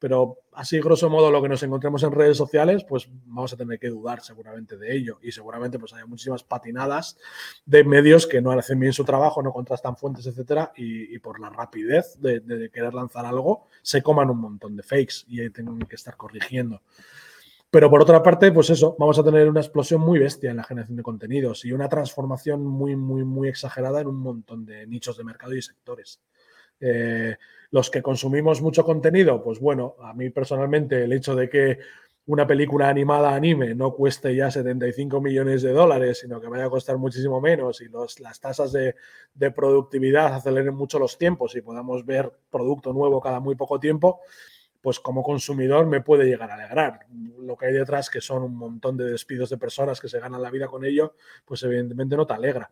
pero 0.00 0.38
así 0.54 0.80
grosso 0.80 1.10
modo 1.10 1.30
lo 1.30 1.42
que 1.42 1.48
nos 1.48 1.62
encontremos 1.62 2.02
en 2.02 2.10
redes 2.10 2.36
sociales, 2.38 2.84
pues 2.88 3.06
vamos 3.26 3.52
a 3.52 3.56
tener 3.56 3.78
que 3.78 3.90
dudar 3.90 4.22
seguramente 4.22 4.78
de 4.78 4.96
ello 4.96 5.18
y 5.22 5.30
seguramente 5.30 5.78
pues 5.78 5.92
hay 5.92 6.04
muchísimas 6.04 6.42
patinadas 6.42 7.18
de 7.66 7.84
medios 7.84 8.26
que 8.26 8.40
no 8.40 8.50
hacen 8.50 8.80
bien 8.80 8.94
su 8.94 9.04
trabajo, 9.04 9.42
no 9.42 9.52
contrastan 9.52 9.98
fuentes, 9.98 10.26
etcétera, 10.26 10.72
y, 10.74 11.18
por 11.18 11.38
la 11.38 11.50
rapidez 11.50 12.18
de, 12.18 12.70
querer 12.72 12.94
lanzar 12.94 13.26
algo 13.26 13.68
se 13.82 14.02
coman 14.02 14.30
un 14.30 14.38
montón 14.38 14.74
de 14.74 14.82
fakes 14.82 15.26
y 15.28 15.40
ahí 15.42 15.50
tengan 15.50 15.78
que 15.80 15.96
estar 15.96 16.16
corrigiendo. 16.16 16.80
Pero 17.70 17.88
por 17.88 18.02
otra 18.02 18.20
parte, 18.20 18.50
pues 18.50 18.68
eso, 18.70 18.96
vamos 18.98 19.18
a 19.18 19.22
tener 19.22 19.48
una 19.48 19.60
explosión 19.60 20.00
muy 20.00 20.18
bestia 20.18 20.50
en 20.50 20.56
la 20.56 20.64
generación 20.64 20.96
de 20.96 21.04
contenidos 21.04 21.64
y 21.64 21.72
una 21.72 21.88
transformación 21.88 22.66
muy, 22.66 22.96
muy, 22.96 23.24
muy 23.24 23.48
exagerada 23.48 24.00
en 24.00 24.08
un 24.08 24.18
montón 24.18 24.66
de 24.66 24.86
nichos 24.88 25.16
de 25.16 25.24
mercado 25.24 25.54
y 25.54 25.62
sectores. 25.62 26.20
Eh, 26.80 27.36
los 27.70 27.88
que 27.88 28.02
consumimos 28.02 28.60
mucho 28.60 28.84
contenido, 28.84 29.40
pues 29.42 29.60
bueno, 29.60 29.94
a 30.02 30.12
mí 30.14 30.30
personalmente 30.30 31.04
el 31.04 31.12
hecho 31.12 31.36
de 31.36 31.48
que 31.48 31.78
una 32.26 32.46
película 32.46 32.88
animada 32.88 33.34
anime 33.34 33.74
no 33.74 33.92
cueste 33.92 34.34
ya 34.34 34.50
75 34.50 35.20
millones 35.20 35.62
de 35.62 35.72
dólares, 35.72 36.18
sino 36.18 36.40
que 36.40 36.48
vaya 36.48 36.66
a 36.66 36.70
costar 36.70 36.98
muchísimo 36.98 37.40
menos 37.40 37.80
y 37.80 37.86
las 38.20 38.40
tasas 38.40 38.72
de, 38.72 38.96
de, 39.34 39.50
productividad 39.52 40.34
aceleren 40.34 40.74
mucho 40.74 40.98
los 40.98 41.18
tiempos 41.18 41.54
y 41.56 41.60
podamos 41.60 42.04
ver 42.04 42.32
producto 42.50 42.92
nuevo 42.92 43.20
cada 43.20 43.40
muy 43.40 43.54
poco 43.54 43.78
tiempo, 43.78 44.20
pues 44.80 45.00
como 45.00 45.22
consumidor 45.22 45.86
me 45.86 46.00
puede 46.00 46.24
llegar 46.24 46.50
a 46.50 46.54
alegrar. 46.54 47.06
Lo 47.40 47.56
que 47.56 47.66
hay 47.66 47.72
detrás, 47.72 48.08
que 48.08 48.20
son 48.20 48.42
un 48.42 48.56
montón 48.56 48.96
de 48.96 49.10
despidos 49.10 49.50
de 49.50 49.58
personas 49.58 50.00
que 50.00 50.08
se 50.08 50.20
ganan 50.20 50.42
la 50.42 50.50
vida 50.50 50.66
con 50.66 50.84
ello, 50.84 51.14
pues 51.44 51.62
evidentemente 51.62 52.16
no 52.16 52.26
te 52.26 52.34
alegra. 52.34 52.70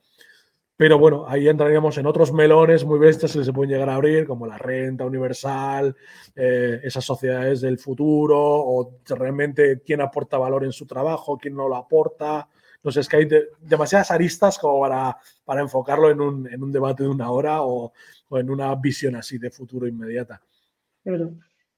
Pero 0.79 0.97
bueno, 0.97 1.27
ahí 1.27 1.49
entraríamos 1.49 1.99
en 1.99 2.07
otros 2.07 2.33
melones 2.33 2.85
muy 2.85 3.01
bestias 3.01 3.33
que 3.33 3.43
se 3.43 3.53
pueden 3.53 3.73
llegar 3.73 3.91
a 3.91 3.97
abrir, 3.97 4.25
como 4.25 4.47
la 4.47 4.57
renta 4.57 5.05
universal, 5.05 5.97
eh, 6.37 6.79
esas 6.85 7.05
sociedades 7.05 7.61
del 7.61 7.79
futuro, 7.79 8.39
o 8.39 9.01
realmente 9.09 9.83
quién 9.85 10.01
aporta 10.01 10.39
valor 10.39 10.63
en 10.65 10.71
su 10.71 10.87
trabajo, 10.87 11.37
quién 11.37 11.57
no 11.57 11.67
lo 11.69 11.75
aporta. 11.75 12.49
No 12.85 12.93
sé, 12.93 13.01
es 13.01 13.09
que 13.09 13.17
hay 13.17 13.29
demasiadas 13.61 14.13
aristas 14.13 14.57
como 14.57 14.81
para, 14.83 15.19
para 15.45 15.63
enfocarlo 15.63 16.11
en 16.11 16.21
un, 16.21 16.47
en 16.47 16.63
un, 16.63 16.71
debate 16.71 17.03
de 17.03 17.09
una 17.09 17.29
hora 17.33 17.63
o, 17.63 17.93
o, 18.29 18.39
en 18.39 18.49
una 18.49 18.73
visión 18.77 19.17
así 19.17 19.37
de 19.37 19.51
futuro 19.51 19.89
inmediata. 19.89 20.41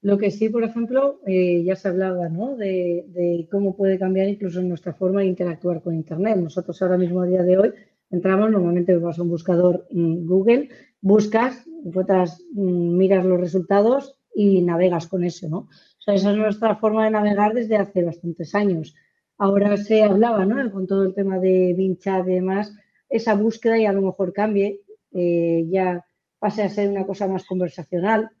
Lo 0.01 0.17
que 0.17 0.31
sí, 0.31 0.49
por 0.49 0.63
ejemplo, 0.63 1.19
eh, 1.27 1.63
ya 1.63 1.75
se 1.75 1.87
hablaba 1.87 2.27
¿no? 2.27 2.55
de, 2.55 3.47
cómo 3.51 3.75
puede 3.75 3.99
cambiar 3.99 4.27
incluso 4.27 4.61
nuestra 4.61 4.93
forma 4.93 5.21
de 5.21 5.27
interactuar 5.27 5.81
con 5.83 5.93
Internet. 5.93 6.37
Nosotros 6.37 6.81
ahora 6.81 6.97
mismo, 6.97 7.21
a 7.21 7.27
día 7.27 7.43
de 7.43 7.57
hoy, 7.57 7.73
entramos, 8.09 8.49
normalmente 8.49 8.97
vas 8.97 9.19
a 9.19 9.21
un 9.21 9.29
buscador 9.29 9.85
en 9.91 10.25
Google, 10.25 10.69
buscas, 11.01 11.67
encuentras, 11.85 12.43
mm, 12.53 12.97
miras 12.97 13.25
los 13.25 13.39
resultados 13.39 14.17
y 14.33 14.61
navegas 14.61 15.07
con 15.07 15.23
eso, 15.23 15.47
¿no? 15.47 15.57
O 15.57 16.03
sea, 16.03 16.15
esa 16.15 16.31
es 16.31 16.37
nuestra 16.37 16.75
forma 16.77 17.05
de 17.05 17.11
navegar 17.11 17.53
desde 17.53 17.77
hace 17.77 18.03
bastantes 18.03 18.55
años. 18.55 18.95
Ahora 19.37 19.77
se 19.77 20.01
hablaba, 20.01 20.45
¿no? 20.45 20.71
Con 20.71 20.87
todo 20.87 21.03
el 21.03 21.13
tema 21.13 21.37
de 21.37 21.75
Vinchat 21.77 22.27
y 22.27 22.33
demás, 22.33 22.73
esa 23.07 23.35
búsqueda 23.35 23.77
y 23.77 23.85
a 23.85 23.93
lo 23.93 24.01
mejor 24.01 24.33
cambie, 24.33 24.81
eh, 25.13 25.65
ya 25.69 26.03
pase 26.39 26.63
a 26.63 26.69
ser 26.69 26.89
una 26.89 27.05
cosa 27.05 27.27
más 27.27 27.45
conversacional. 27.45 28.31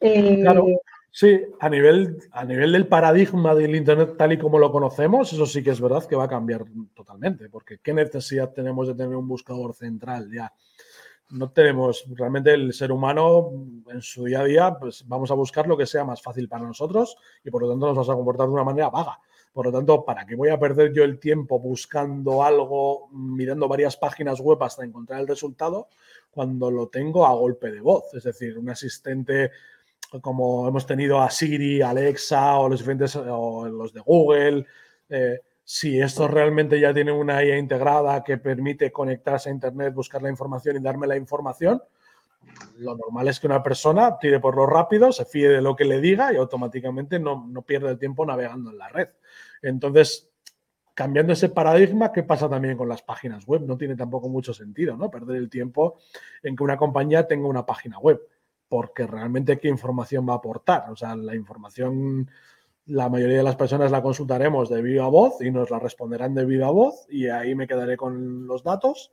claro. 0.00 0.66
Sí, 1.16 1.40
a 1.60 1.68
nivel, 1.68 2.18
a 2.32 2.44
nivel 2.44 2.72
del 2.72 2.88
paradigma 2.88 3.54
del 3.54 3.76
Internet 3.76 4.16
tal 4.18 4.32
y 4.32 4.38
como 4.38 4.58
lo 4.58 4.72
conocemos, 4.72 5.32
eso 5.32 5.46
sí 5.46 5.62
que 5.62 5.70
es 5.70 5.80
verdad 5.80 6.04
que 6.08 6.16
va 6.16 6.24
a 6.24 6.28
cambiar 6.28 6.64
totalmente, 6.92 7.48
porque 7.48 7.78
¿qué 7.78 7.94
necesidad 7.94 8.52
tenemos 8.52 8.88
de 8.88 8.96
tener 8.96 9.14
un 9.14 9.28
buscador 9.28 9.74
central 9.74 10.28
ya? 10.32 10.52
No 11.30 11.52
tenemos, 11.52 12.04
realmente 12.16 12.52
el 12.52 12.72
ser 12.72 12.90
humano 12.90 13.48
en 13.92 14.02
su 14.02 14.24
día 14.24 14.40
a 14.40 14.44
día, 14.44 14.76
pues 14.76 15.06
vamos 15.06 15.30
a 15.30 15.34
buscar 15.34 15.68
lo 15.68 15.76
que 15.76 15.86
sea 15.86 16.04
más 16.04 16.20
fácil 16.20 16.48
para 16.48 16.64
nosotros 16.64 17.16
y 17.44 17.50
por 17.52 17.62
lo 17.62 17.70
tanto 17.70 17.86
nos 17.86 17.94
vamos 17.94 18.10
a 18.10 18.14
comportar 18.14 18.48
de 18.48 18.52
una 18.54 18.64
manera 18.64 18.90
vaga. 18.90 19.20
Por 19.52 19.66
lo 19.66 19.72
tanto, 19.72 20.04
¿para 20.04 20.26
qué 20.26 20.34
voy 20.34 20.48
a 20.48 20.58
perder 20.58 20.92
yo 20.92 21.04
el 21.04 21.20
tiempo 21.20 21.60
buscando 21.60 22.42
algo, 22.42 23.08
mirando 23.12 23.68
varias 23.68 23.96
páginas 23.96 24.40
web 24.40 24.60
hasta 24.64 24.84
encontrar 24.84 25.20
el 25.20 25.28
resultado, 25.28 25.86
cuando 26.32 26.72
lo 26.72 26.88
tengo 26.88 27.24
a 27.24 27.34
golpe 27.34 27.70
de 27.70 27.80
voz? 27.80 28.12
Es 28.14 28.24
decir, 28.24 28.58
un 28.58 28.68
asistente 28.68 29.52
como 30.20 30.68
hemos 30.68 30.86
tenido 30.86 31.20
a 31.20 31.30
Siri, 31.30 31.82
Alexa 31.82 32.58
o 32.58 32.68
los 32.68 32.80
diferentes 32.80 33.16
o 33.16 33.68
los 33.68 33.92
de 33.92 34.00
Google. 34.00 34.66
Eh, 35.08 35.40
si 35.62 36.00
estos 36.00 36.30
realmente 36.30 36.78
ya 36.78 36.92
tienen 36.92 37.14
una 37.14 37.42
IA 37.42 37.58
integrada 37.58 38.22
que 38.22 38.38
permite 38.38 38.92
conectarse 38.92 39.48
a 39.48 39.52
Internet, 39.52 39.94
buscar 39.94 40.22
la 40.22 40.30
información 40.30 40.76
y 40.76 40.80
darme 40.80 41.06
la 41.06 41.16
información, 41.16 41.82
lo 42.78 42.94
normal 42.96 43.28
es 43.28 43.40
que 43.40 43.46
una 43.46 43.62
persona 43.62 44.18
tire 44.18 44.38
por 44.40 44.56
lo 44.56 44.66
rápido, 44.66 45.10
se 45.12 45.24
fíe 45.24 45.48
de 45.48 45.62
lo 45.62 45.74
que 45.74 45.86
le 45.86 46.00
diga 46.00 46.32
y 46.32 46.36
automáticamente 46.36 47.18
no, 47.18 47.46
no 47.48 47.62
pierde 47.62 47.90
el 47.90 47.98
tiempo 47.98 48.26
navegando 48.26 48.70
en 48.70 48.78
la 48.78 48.88
red. 48.88 49.08
Entonces, 49.62 50.28
cambiando 50.92 51.32
ese 51.32 51.48
paradigma, 51.48 52.12
¿qué 52.12 52.22
pasa 52.22 52.48
también 52.48 52.76
con 52.76 52.88
las 52.88 53.00
páginas 53.00 53.46
web? 53.46 53.62
No 53.62 53.78
tiene 53.78 53.96
tampoco 53.96 54.28
mucho 54.28 54.52
sentido, 54.52 54.98
¿no? 54.98 55.10
Perder 55.10 55.36
el 55.36 55.48
tiempo 55.48 55.98
en 56.42 56.54
que 56.54 56.62
una 56.62 56.76
compañía 56.76 57.26
tenga 57.26 57.48
una 57.48 57.64
página 57.64 57.98
web 57.98 58.20
porque 58.74 59.06
realmente 59.06 59.60
qué 59.60 59.68
información 59.68 60.28
va 60.28 60.32
a 60.32 60.38
aportar. 60.38 60.90
O 60.90 60.96
sea, 60.96 61.14
la 61.14 61.36
información, 61.36 62.28
la 62.86 63.08
mayoría 63.08 63.36
de 63.36 63.44
las 63.44 63.54
personas 63.54 63.92
la 63.92 64.02
consultaremos 64.02 64.68
de 64.68 64.82
viva 64.82 65.06
voz 65.06 65.40
y 65.40 65.52
nos 65.52 65.70
la 65.70 65.78
responderán 65.78 66.34
de 66.34 66.44
viva 66.44 66.70
voz 66.70 67.06
y 67.08 67.28
ahí 67.28 67.54
me 67.54 67.68
quedaré 67.68 67.96
con 67.96 68.48
los 68.48 68.64
datos. 68.64 69.12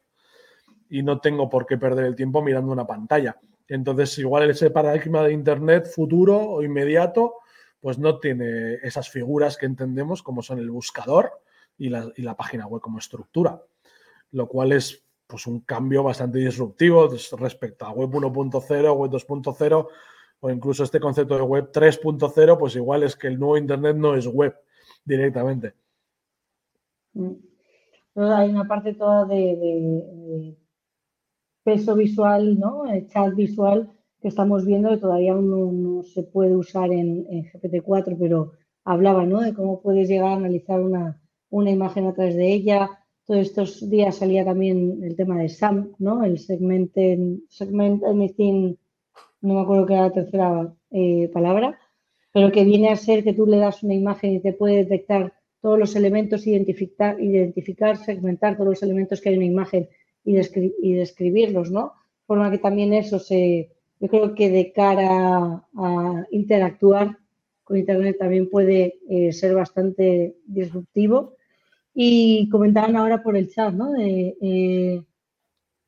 y 0.89 1.03
no 1.03 1.19
tengo 1.21 1.47
por 1.47 1.67
qué 1.67 1.77
perder 1.77 2.05
el 2.05 2.15
tiempo 2.15 2.41
mirando 2.41 2.71
una 2.71 2.87
pantalla. 2.87 3.37
Entonces, 3.67 4.17
igual 4.17 4.49
ese 4.49 4.71
paradigma 4.71 5.21
de 5.21 5.31
Internet 5.31 5.85
futuro 5.85 6.39
o 6.39 6.63
inmediato, 6.63 7.35
pues 7.79 7.99
no 7.99 8.17
tiene 8.17 8.79
esas 8.81 9.11
figuras 9.11 9.57
que 9.57 9.67
entendemos 9.67 10.23
como 10.23 10.41
son 10.41 10.57
el 10.57 10.71
buscador 10.71 11.39
y 11.77 11.89
la, 11.89 12.35
página 12.35 12.65
web 12.65 12.81
como 12.81 12.97
estructura, 12.97 13.61
lo 14.31 14.47
cual 14.47 14.71
es 14.71 15.05
pues 15.31 15.47
un 15.47 15.61
cambio 15.61 16.03
bastante 16.03 16.39
disruptivo 16.39 17.09
respecto 17.39 17.85
a 17.85 17.91
web 17.91 18.09
1.0, 18.09 18.95
web 18.95 19.11
2.0 19.11 19.87
o 20.41 20.49
incluso 20.49 20.83
este 20.83 20.99
concepto 20.99 21.35
de 21.35 21.41
web 21.41 21.71
3.0, 21.71 22.57
pues 22.57 22.75
igual 22.75 23.03
es 23.03 23.15
que 23.15 23.27
el 23.27 23.39
nuevo 23.39 23.57
Internet 23.57 23.95
no 23.95 24.15
es 24.15 24.27
web 24.27 24.55
directamente. 25.05 25.73
Mm. 27.13 27.31
Hay 28.15 28.49
una 28.49 28.67
parte 28.67 28.93
toda 28.93 29.25
de 29.25 30.55
peso 31.63 31.95
visual, 31.95 32.59
¿no? 32.59 32.85
El 32.85 33.07
chat 33.07 33.33
visual 33.35 33.89
que 34.21 34.27
estamos 34.27 34.65
viendo 34.65 34.89
que 34.89 34.97
todavía 34.97 35.33
no, 35.33 36.03
se 36.03 36.23
puede 36.23 36.55
usar 36.55 36.91
en, 36.91 37.25
GPT-4, 37.25 38.17
pero 38.19 38.53
hablaba, 38.83 39.25
¿no? 39.25 39.41
De 39.41 39.53
cómo 39.53 39.81
puedes 39.81 40.07
llegar 40.07 40.29
a 40.29 40.35
analizar 40.35 40.79
una, 40.79 41.19
imagen 41.49 42.07
a 42.07 42.13
través 42.13 42.35
de 42.35 42.53
ella. 42.53 43.00
Todos 43.25 43.41
estos 43.41 43.89
días 43.89 44.17
salía 44.17 44.43
también 44.43 44.99
el 45.03 45.15
tema 45.15 45.39
de 45.39 45.49
SAM, 45.49 45.93
¿no? 45.99 46.23
El 46.23 46.39
segment, 46.39 46.91
segment 47.47 48.03
anything, 48.03 48.75
no 49.41 49.53
me 49.53 49.61
acuerdo 49.61 49.85
qué 49.85 49.93
era 49.93 50.03
la 50.03 50.13
tercera 50.13 50.73
eh, 50.91 51.29
palabra, 51.33 51.79
pero 52.33 52.51
que 52.51 52.63
viene 52.63 52.89
a 52.89 52.95
ser 52.95 53.23
que 53.23 53.33
tú 53.33 53.45
le 53.45 53.57
das 53.57 53.83
una 53.83 53.93
imagen 53.93 54.33
y 54.33 54.39
te 54.39 54.53
puede 54.53 54.77
detectar 54.77 55.33
todos 55.61 55.77
los 55.77 55.95
elementos, 55.95 56.47
identificar, 56.47 57.21
identificar, 57.21 57.97
segmentar 57.97 58.55
todos 58.55 58.69
los 58.69 58.83
elementos 58.83 59.21
que 59.21 59.29
hay 59.29 59.35
en 59.35 59.41
una 59.41 59.51
imagen 59.51 59.89
y, 60.23 60.33
describirlos, 60.93 61.71
¿no? 61.71 61.93
De 62.21 62.25
forma 62.25 62.51
que 62.51 62.57
también 62.57 62.93
eso 62.93 63.19
se, 63.19 63.71
yo 63.99 64.07
creo 64.07 64.33
que 64.33 64.49
de 64.49 64.71
cara 64.71 65.63
a, 65.75 66.25
interactuar 66.31 67.17
con 67.63 67.77
Internet 67.77 68.17
también 68.19 68.49
puede 68.49 68.99
eh, 69.09 69.31
ser 69.31 69.53
bastante 69.53 70.35
disruptivo. 70.45 71.35
Y 71.93 72.49
comentaban 72.49 72.95
ahora 72.95 73.21
por 73.21 73.35
el 73.35 73.49
chat, 73.49 73.73
¿no? 73.73 73.95
Eh, 73.99 75.03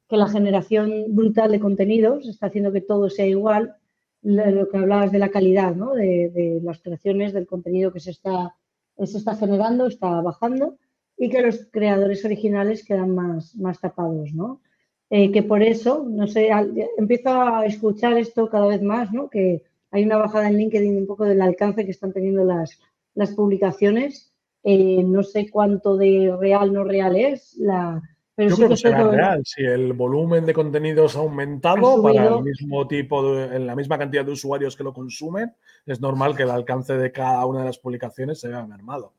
que 0.09 0.17
la 0.17 0.27
generación 0.27 1.05
brutal 1.09 1.51
de 1.51 1.59
contenidos 1.59 2.27
está 2.27 2.47
haciendo 2.47 2.71
que 2.71 2.81
todo 2.81 3.09
sea 3.09 3.25
igual. 3.25 3.75
Lo 4.21 4.69
que 4.69 4.77
hablabas 4.77 5.11
de 5.11 5.19
la 5.19 5.29
calidad, 5.29 5.75
¿no? 5.75 5.93
De, 5.93 6.59
las 6.63 6.81
creaciones, 6.81 7.33
del 7.33 7.47
contenido 7.47 7.91
que 7.91 7.99
se 7.99 8.11
está, 8.11 8.55
se 8.97 9.17
está 9.17 9.35
generando, 9.35 9.87
está 9.87 10.21
bajando 10.21 10.77
y 11.17 11.29
que 11.29 11.41
los 11.41 11.67
creadores 11.71 12.25
originales 12.25 12.85
quedan 12.85 13.15
más, 13.15 13.53
tapados, 13.81 14.33
¿no? 14.33 14.61
Eh, 15.09 15.31
que 15.31 15.43
por 15.43 15.61
eso, 15.61 16.05
no 16.09 16.27
sé, 16.27 16.49
empiezo 16.97 17.29
a 17.29 17.65
escuchar 17.65 18.17
esto 18.17 18.49
cada 18.49 18.67
vez 18.67 18.81
más, 18.81 19.11
¿no? 19.11 19.29
Que 19.29 19.63
hay 19.91 20.03
una 20.03 20.17
bajada 20.17 20.47
en 20.47 20.57
LinkedIn 20.57 20.97
un 20.97 21.07
poco 21.07 21.25
del 21.25 21.41
alcance 21.41 21.85
que 21.85 21.91
están 21.91 22.13
teniendo 22.13 22.43
las 22.45 23.35
publicaciones. 23.35 24.32
Eh, 24.63 25.03
no 25.03 25.23
sé 25.23 25.49
cuánto 25.49 25.97
de 25.97 26.35
real, 26.39 26.71
no 26.71 26.83
real 26.83 27.15
es, 27.17 27.55
la, 27.57 28.01
pero 28.35 28.49
Yo 28.49 28.55
creo 28.55 28.69
que 28.69 28.77
será 28.77 29.11
real. 29.11 29.41
Si 29.45 29.63
el 29.63 29.93
volumen 29.93 30.45
de 30.45 30.53
contenidos 30.53 31.15
ha 31.15 31.19
aumentado 31.19 32.01
para 32.01 32.29
el 32.29 32.43
mismo 32.43 32.87
tipo, 32.87 33.39
en 33.39 33.67
la 33.67 33.75
misma 33.75 33.97
cantidad 33.97 34.25
de 34.25 34.31
usuarios 34.31 34.75
que 34.75 34.83
lo 34.83 34.93
consumen, 34.93 35.53
es 35.85 36.01
normal 36.01 36.35
que 36.35 36.43
el 36.43 36.49
alcance 36.49 36.93
de 36.97 37.11
cada 37.11 37.45
una 37.45 37.59
de 37.59 37.65
las 37.67 37.77
publicaciones 37.77 38.39
se 38.39 38.47
vea 38.47 38.65
mermado. 38.65 39.13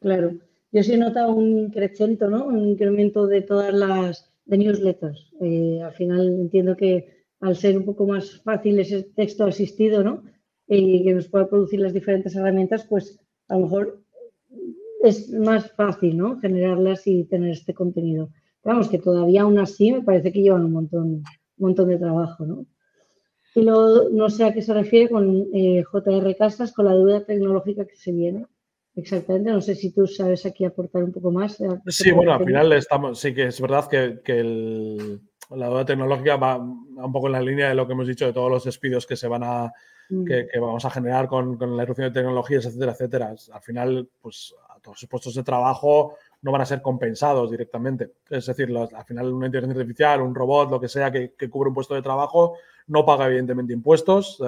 Claro. 0.00 0.32
Yo 0.72 0.82
sí 0.82 0.92
he 0.92 0.98
notado 0.98 1.32
un 1.32 1.70
crecimiento, 1.70 2.28
¿no? 2.28 2.44
Un 2.44 2.68
incremento 2.68 3.26
de 3.26 3.40
todas 3.42 3.72
las 3.72 4.30
de 4.44 4.58
newsletters. 4.58 5.32
Eh, 5.40 5.80
al 5.82 5.92
final 5.94 6.28
entiendo 6.28 6.76
que 6.76 7.24
al 7.40 7.56
ser 7.56 7.78
un 7.78 7.86
poco 7.86 8.06
más 8.06 8.42
fácil 8.42 8.78
ese 8.78 9.04
texto 9.04 9.44
asistido, 9.44 10.04
¿no? 10.04 10.22
Y 10.68 11.02
que 11.02 11.14
nos 11.14 11.28
pueda 11.28 11.48
producir 11.48 11.80
las 11.80 11.94
diferentes 11.94 12.36
herramientas, 12.36 12.86
pues 12.86 13.18
a 13.48 13.54
lo 13.54 13.62
mejor 13.62 13.99
es 15.02 15.30
más 15.32 15.70
fácil, 15.72 16.16
¿no? 16.16 16.38
Generarlas 16.40 17.06
y 17.06 17.24
tener 17.24 17.50
este 17.50 17.74
contenido. 17.74 18.30
Vamos, 18.62 18.88
que 18.88 18.98
todavía 18.98 19.42
aún 19.42 19.58
así 19.58 19.92
me 19.92 20.02
parece 20.02 20.32
que 20.32 20.42
llevan 20.42 20.64
un 20.64 20.72
montón, 20.72 21.06
un 21.06 21.24
montón 21.56 21.88
de 21.88 21.98
trabajo, 21.98 22.44
¿no? 22.44 22.66
Y 23.54 23.62
luego, 23.62 24.08
no 24.10 24.30
sé 24.30 24.44
a 24.44 24.52
qué 24.52 24.62
se 24.62 24.74
refiere 24.74 25.08
con 25.08 25.48
eh, 25.52 25.82
JR 25.90 26.36
Casas, 26.36 26.72
con 26.72 26.84
la 26.84 26.94
deuda 26.94 27.24
tecnológica 27.24 27.84
que 27.84 27.96
se 27.96 28.12
viene. 28.12 28.46
Exactamente, 28.94 29.50
no 29.50 29.60
sé 29.60 29.74
si 29.74 29.92
tú 29.92 30.06
sabes 30.06 30.44
aquí 30.46 30.64
aportar 30.64 31.02
un 31.04 31.12
poco 31.12 31.30
más. 31.30 31.58
Sí, 31.86 32.10
bueno, 32.10 32.32
al 32.32 32.44
final 32.44 32.72
estamos, 32.72 33.18
sí 33.18 33.32
que 33.34 33.46
es 33.46 33.60
verdad 33.60 33.88
que, 33.88 35.18
la 35.50 35.66
deuda 35.66 35.84
tecnológica 35.84 36.36
va 36.36 36.58
un 36.58 37.12
poco 37.12 37.26
en 37.26 37.32
la 37.32 37.40
línea 37.40 37.68
de 37.68 37.74
lo 37.74 37.86
que 37.86 37.94
hemos 37.94 38.06
dicho 38.06 38.26
de 38.26 38.32
todos 38.32 38.50
los 38.50 38.64
despidos 38.64 39.04
que 39.04 39.16
se 39.16 39.26
van 39.26 39.42
a 39.42 39.72
mm. 40.10 40.24
que, 40.24 40.60
vamos 40.60 40.84
a 40.84 40.90
generar 40.90 41.26
con, 41.26 41.58
la 41.76 41.82
erupción 41.82 42.08
de 42.08 42.20
tecnologías, 42.20 42.66
etcétera, 42.66 42.92
etcétera. 42.92 43.34
Al 43.52 43.62
final, 43.62 44.08
pues 44.20 44.54
todos 44.80 45.02
los 45.02 45.08
puestos 45.08 45.34
de 45.34 45.42
trabajo 45.42 46.16
no 46.42 46.52
van 46.52 46.62
a 46.62 46.66
ser 46.66 46.82
compensados 46.82 47.50
directamente. 47.50 48.12
Es 48.28 48.46
decir, 48.46 48.74
al 48.76 49.04
final 49.04 49.32
una 49.32 49.46
inteligencia 49.46 49.80
artificial, 49.80 50.22
un 50.22 50.34
robot, 50.34 50.70
lo 50.70 50.80
que 50.80 50.88
sea 50.88 51.10
que, 51.10 51.34
cubre 51.50 51.68
un 51.68 51.74
puesto 51.74 51.94
de 51.94 52.02
trabajo, 52.02 52.56
no 52.88 53.04
paga 53.04 53.26
evidentemente 53.26 53.72
impuestos 53.72 54.42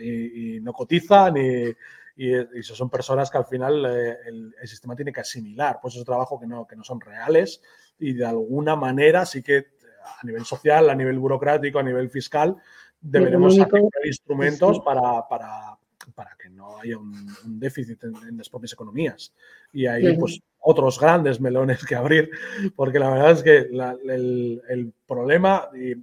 y, 0.00 0.56
y, 0.56 0.60
no 0.60 0.72
cotiza 0.72 1.30
ni 1.30 1.72
y, 2.16 2.32
eso 2.58 2.74
son 2.74 2.90
personas 2.90 3.30
que 3.30 3.38
al 3.38 3.46
final 3.46 3.84
eh, 3.86 4.16
el, 4.26 4.54
sistema 4.64 4.94
tiene 4.94 5.12
que 5.12 5.20
asimilar, 5.20 5.78
pues 5.82 5.96
es 5.96 6.04
trabajo 6.04 6.38
que 6.38 6.46
no, 6.46 6.66
que 6.66 6.76
no 6.76 6.84
son 6.84 7.00
reales 7.00 7.60
y 7.98 8.12
de 8.12 8.26
alguna 8.26 8.76
manera 8.76 9.26
sí 9.26 9.42
que 9.42 9.66
a 10.04 10.24
nivel 10.26 10.44
social, 10.44 10.90
a 10.90 10.94
nivel 10.94 11.18
burocrático, 11.18 11.78
a 11.78 11.82
nivel 11.82 12.10
fiscal, 12.10 12.56
deberemos 13.00 13.56
sacar 13.56 13.80
instrumentos 14.04 14.80
para, 14.80 15.26
para, 15.28 15.76
para, 16.12 16.36
que 16.40 16.50
no 16.50 16.78
haya 16.78 16.98
un, 16.98 17.26
déficit 17.58 18.02
en, 18.04 18.36
las 18.36 18.48
propias 18.48 18.72
economías. 18.72 19.32
Y 19.72 19.86
hay 19.86 20.16
pues 20.16 20.40
otros 20.60 20.98
grandes 20.98 21.40
melones 21.40 21.84
que 21.84 21.94
abrir, 21.94 22.30
porque 22.74 22.98
la 22.98 23.10
verdad 23.10 23.30
es 23.32 23.42
que 23.42 23.58
el, 23.58 24.62
el, 24.68 24.92
problema, 25.06 25.68
y 25.74 25.94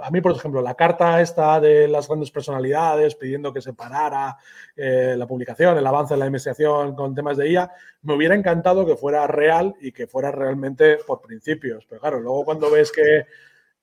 a 0.00 0.10
mí, 0.10 0.20
por 0.20 0.32
ejemplo, 0.32 0.62
la 0.62 0.74
carta 0.74 1.20
esta 1.20 1.60
de 1.60 1.88
las 1.88 2.08
grandes 2.08 2.30
personalidades 2.30 3.14
pidiendo 3.14 3.52
que 3.52 3.60
se 3.60 3.72
parara 3.72 4.36
eh, 4.76 5.14
la 5.16 5.26
publicación, 5.26 5.76
el 5.76 5.86
avance 5.86 6.14
de 6.14 6.20
la 6.20 6.26
investigación 6.26 6.94
con 6.94 7.14
temas 7.14 7.36
de 7.36 7.50
IA, 7.50 7.70
me 8.02 8.14
hubiera 8.14 8.34
encantado 8.34 8.86
que 8.86 8.96
fuera 8.96 9.26
real 9.26 9.74
y 9.80 9.92
que 9.92 10.06
fuera 10.06 10.30
realmente 10.30 10.98
por 11.06 11.20
principios. 11.20 11.84
Pero 11.88 12.00
claro, 12.00 12.20
luego 12.20 12.44
cuando 12.44 12.70
ves 12.70 12.92
que, 12.92 13.26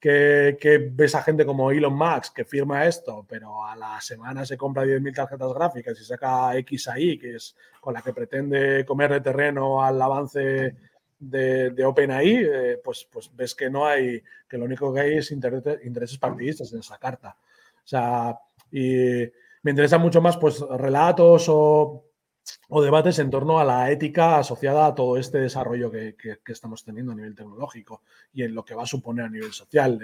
que, 0.05 0.91
ves 0.91 1.15
a 1.15 1.23
gente 1.23 1.45
como 1.45 1.71
Elon 1.71 1.97
Musk 1.97 2.35
que 2.35 2.45
firma 2.45 2.85
esto, 2.85 3.25
pero 3.27 3.65
a 3.65 3.75
la 3.75 3.99
semana 3.99 4.45
se 4.45 4.55
compra 4.55 4.85
10.000 4.85 5.15
tarjetas 5.15 5.53
gráficas 5.53 5.99
y 5.99 6.03
saca 6.03 6.55
X 6.57 6.87
ahí, 6.89 7.17
que 7.17 7.35
es 7.35 7.55
con 7.81 7.93
la 7.95 8.03
que 8.03 8.13
pretende 8.13 8.85
comer 8.85 9.13
de 9.13 9.21
terreno 9.21 9.83
al 9.83 9.99
avance 9.99 10.75
de, 11.17 11.85
OpenAI, 11.85 12.35
eh, 12.35 12.81
pues, 12.83 13.07
pues 13.11 13.31
ves 13.35 13.55
que 13.55 13.69
no 13.69 13.87
hay, 13.87 14.21
que 14.47 14.57
lo 14.59 14.65
único 14.65 14.93
que 14.93 14.99
hay 14.99 15.17
es 15.17 15.31
intereses 15.31 16.19
partidistas 16.19 16.71
en 16.71 16.79
esa 16.79 16.99
carta. 16.99 17.35
O 17.83 17.87
sea, 17.87 18.37
y 18.71 19.23
me 19.63 19.71
interesan 19.71 20.01
mucho 20.01 20.21
más 20.21 20.37
pues 20.37 20.59
relatos 20.59 21.47
o, 21.49 22.04
debates 22.69 23.19
en 23.19 23.29
torno 23.29 23.59
a 23.59 23.63
la 23.63 23.91
ética 23.91 24.37
asociada 24.37 24.87
a 24.87 24.95
todo 24.95 25.17
este 25.17 25.39
desarrollo 25.39 25.91
que, 25.91 26.15
estamos 26.47 26.83
teniendo 26.83 27.11
a 27.11 27.15
nivel 27.15 27.35
tecnológico 27.35 28.01
y 28.33 28.43
en 28.43 28.55
lo 28.55 28.63
que 28.63 28.75
va 28.75 28.83
a 28.83 28.87
suponer 28.87 29.25
a 29.25 29.29
nivel 29.29 29.53
social. 29.53 29.99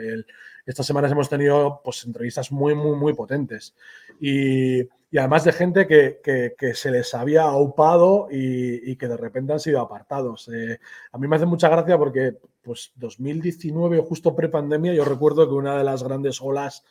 estas 0.66 0.86
semanas 0.86 1.12
hemos 1.12 1.30
tenido 1.30 1.82
pues, 1.84 2.06
entrevistas 2.06 2.52
muy, 2.52 2.76
muy, 2.76 2.96
muy 2.96 3.14
potentes. 3.14 3.76
Y, 4.20 4.88
y 5.12 5.18
además 5.18 5.44
de 5.44 5.52
gente 5.52 5.88
que, 5.88 6.74
se 6.74 6.89
les 6.89 7.14
había 7.14 7.44
aupado 7.44 8.30
y, 8.32 8.96
que 8.96 9.10
de 9.10 9.18
repente 9.18 9.52
han 9.52 9.60
sido 9.60 9.82
apartados. 9.82 10.48
Eh, 10.48 10.80
a 11.12 11.18
mí 11.18 11.28
me 11.28 11.36
hace 11.36 11.46
mucha 11.46 11.68
gracia 11.68 11.98
porque, 11.98 12.38
pues, 12.62 12.94
2019, 12.96 14.00
justo 14.00 14.34
pre-pandemia, 14.34 14.94
yo 14.94 15.04
recuerdo 15.04 15.46
que 15.50 15.54
una 15.54 15.78
de 15.78 15.84
las 15.84 16.02
grandes 16.02 16.42
olas 16.42 16.86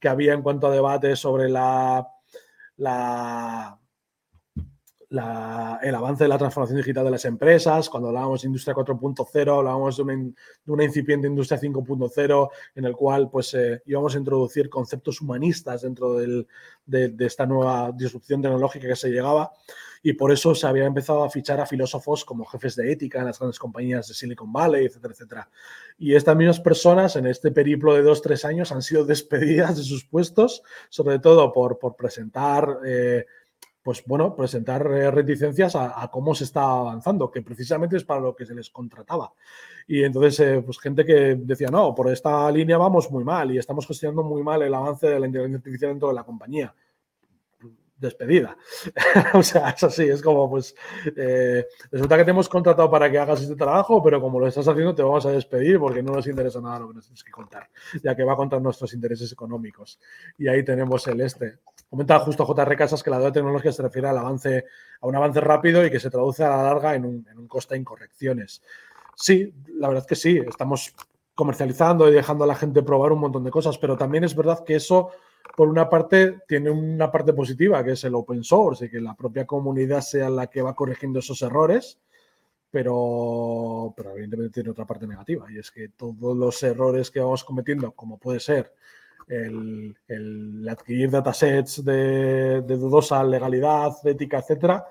que 0.00 0.08
había 0.08 0.32
en 0.32 0.40
cuanto 0.40 0.68
a 0.68 0.70
debate 0.70 1.16
sobre 1.16 1.50
la, 1.50 2.08
la 2.78 3.78
el 5.08 5.94
avance 5.94 6.24
de 6.24 6.28
la 6.28 6.38
transformación 6.38 6.78
digital 6.78 7.04
de 7.04 7.10
las 7.12 7.24
empresas, 7.24 7.88
cuando 7.88 8.08
hablábamos 8.08 8.42
de 8.42 8.46
industria 8.48 8.74
4.0, 8.74 9.58
hablábamos 9.58 9.96
de 9.96 10.02
una, 10.02 10.84
incipiente 10.84 11.28
industria 11.28 11.60
5.0 11.60 12.50
en 12.74 12.84
el 12.84 12.96
cual 12.96 13.30
pues 13.30 13.54
eh, 13.54 13.82
íbamos 13.86 14.14
a 14.14 14.18
introducir 14.18 14.68
conceptos 14.68 15.20
humanistas 15.20 15.82
dentro 15.82 16.14
de, 16.14 16.46
esta 17.20 17.46
nueva 17.46 17.92
disrupción 17.92 18.42
tecnológica 18.42 18.88
que 18.88 18.96
se 18.96 19.10
llegaba 19.10 19.52
y 20.02 20.12
por 20.12 20.32
eso 20.32 20.54
se 20.54 20.66
había 20.66 20.86
empezado 20.86 21.24
a 21.24 21.30
fichar 21.30 21.60
a 21.60 21.66
filósofos 21.66 22.24
como 22.24 22.44
jefes 22.44 22.76
de 22.76 22.90
ética 22.92 23.20
en 23.20 23.26
las 23.26 23.38
grandes 23.38 23.58
compañías 23.58 24.08
de 24.08 24.14
Silicon 24.14 24.52
Valley, 24.52 24.86
etcétera, 24.86 25.14
etcétera. 25.14 25.50
Y 25.98 26.14
estas 26.14 26.36
mismas 26.36 26.60
personas 26.60 27.16
en 27.16 27.26
este 27.26 27.50
periplo 27.50 27.94
de 27.94 28.02
dos, 28.02 28.22
tres 28.22 28.44
años 28.44 28.72
han 28.72 28.82
sido 28.82 29.04
despedidas 29.06 29.76
de 29.76 29.82
sus 29.82 30.04
puestos, 30.04 30.62
sobre 30.88 31.20
todo 31.20 31.52
por, 31.52 31.78
por 31.78 31.94
presentar... 31.94 32.78
Eh, 32.84 33.24
pues 33.86 34.02
bueno, 34.04 34.34
presentar 34.34 34.84
eh, 34.88 35.12
reticencias 35.12 35.76
a, 35.76 36.10
cómo 36.10 36.34
se 36.34 36.42
está 36.42 36.62
avanzando, 36.62 37.30
que 37.30 37.40
precisamente 37.40 37.96
es 37.96 38.02
para 38.02 38.20
lo 38.20 38.34
que 38.34 38.44
se 38.44 38.52
les 38.52 38.68
contrataba. 38.68 39.32
Y 39.86 40.02
entonces, 40.02 40.40
eh, 40.40 40.60
pues 40.60 40.80
gente 40.80 41.04
que 41.04 41.36
decía, 41.36 41.68
no, 41.68 41.94
por 41.94 42.10
esta 42.10 42.50
línea 42.50 42.78
vamos 42.78 43.08
muy 43.12 43.22
mal 43.22 43.52
y 43.52 43.58
estamos 43.58 43.86
gestionando 43.86 44.24
muy 44.24 44.42
mal 44.42 44.60
el 44.62 44.74
avance 44.74 45.06
de 45.06 45.20
la 45.20 45.26
inteligencia 45.26 45.58
artificial 45.58 45.90
dentro 45.92 46.08
de 46.08 46.14
la 46.14 46.24
compañía 46.24 46.74
despedida. 47.96 48.56
o 49.34 49.42
sea, 49.44 49.70
es 49.70 49.84
así, 49.84 50.08
es 50.08 50.20
como, 50.20 50.50
pues, 50.50 50.74
eh, 51.16 51.64
resulta 51.92 52.16
que 52.16 52.24
te 52.24 52.30
hemos 52.30 52.48
contratado 52.48 52.90
para 52.90 53.08
que 53.08 53.18
hagas 53.18 53.42
este 53.42 53.54
trabajo, 53.54 54.02
pero 54.02 54.20
como 54.20 54.40
lo 54.40 54.48
estás 54.48 54.66
haciendo 54.66 54.96
te 54.96 55.02
vamos 55.04 55.24
a 55.26 55.30
despedir 55.30 55.78
porque 55.78 56.02
no 56.02 56.12
nos 56.12 56.26
interesa 56.26 56.60
nada 56.60 56.80
lo 56.80 56.88
que 56.88 56.94
nos 56.94 57.04
tienes 57.06 57.22
que 57.24 57.30
contar, 57.30 57.70
ya 58.02 58.14
que 58.16 58.24
va 58.24 58.36
contra 58.36 58.58
nuestros 58.58 58.92
intereses 58.94 59.30
económicos. 59.32 60.00
Y 60.38 60.48
ahí 60.48 60.64
tenemos 60.64 61.06
el 61.06 61.20
este. 61.20 61.60
Comenta 61.88 62.18
justo 62.18 62.44
J.R. 62.44 62.76
Casas 62.76 63.02
que 63.02 63.10
la 63.10 63.18
deuda 63.18 63.32
tecnológica 63.32 63.72
se 63.72 63.82
refiere 63.82 64.08
al 64.08 64.18
avance, 64.18 64.64
a 65.00 65.06
un 65.06 65.16
avance 65.16 65.40
rápido 65.40 65.84
y 65.84 65.90
que 65.90 66.00
se 66.00 66.10
traduce 66.10 66.44
a 66.44 66.50
la 66.50 66.62
larga 66.62 66.94
en 66.94 67.04
un, 67.04 67.26
en 67.30 67.38
un 67.38 67.48
coste 67.48 67.74
de 67.74 67.80
incorrecciones. 67.80 68.62
Sí, 69.14 69.54
la 69.74 69.88
verdad 69.88 70.02
es 70.02 70.08
que 70.08 70.16
sí, 70.16 70.40
estamos 70.46 70.94
comercializando 71.34 72.08
y 72.08 72.12
dejando 72.12 72.44
a 72.44 72.46
la 72.46 72.54
gente 72.54 72.82
probar 72.82 73.12
un 73.12 73.20
montón 73.20 73.44
de 73.44 73.50
cosas, 73.50 73.78
pero 73.78 73.96
también 73.96 74.24
es 74.24 74.34
verdad 74.34 74.64
que 74.64 74.74
eso 74.74 75.10
por 75.54 75.68
una 75.68 75.88
parte, 75.88 76.40
tiene 76.46 76.70
una 76.70 77.10
parte 77.10 77.32
positiva, 77.32 77.82
que 77.82 77.92
es 77.92 78.04
el 78.04 78.14
open 78.14 78.44
source 78.44 78.86
y 78.86 78.90
que 78.90 79.00
la 79.00 79.14
propia 79.14 79.46
comunidad 79.46 80.02
sea 80.02 80.28
la 80.28 80.48
que 80.48 80.62
va 80.62 80.74
corrigiendo 80.74 81.20
esos 81.20 81.40
errores, 81.42 81.98
pero, 82.70 83.94
pero 83.96 84.10
evidentemente 84.12 84.52
tiene 84.52 84.70
otra 84.70 84.84
parte 84.84 85.06
negativa, 85.06 85.50
y 85.50 85.58
es 85.58 85.70
que 85.70 85.88
todos 85.90 86.36
los 86.36 86.62
errores 86.62 87.10
que 87.10 87.20
vamos 87.20 87.44
cometiendo, 87.44 87.92
como 87.92 88.18
puede 88.18 88.40
ser 88.40 88.74
el, 89.26 90.66
adquirir 90.68 91.10
datasets 91.10 91.84
de, 91.84 92.62
de, 92.62 92.76
dudosa 92.76 93.22
legalidad, 93.24 93.92
ética, 94.04 94.38
etcétera, 94.38 94.86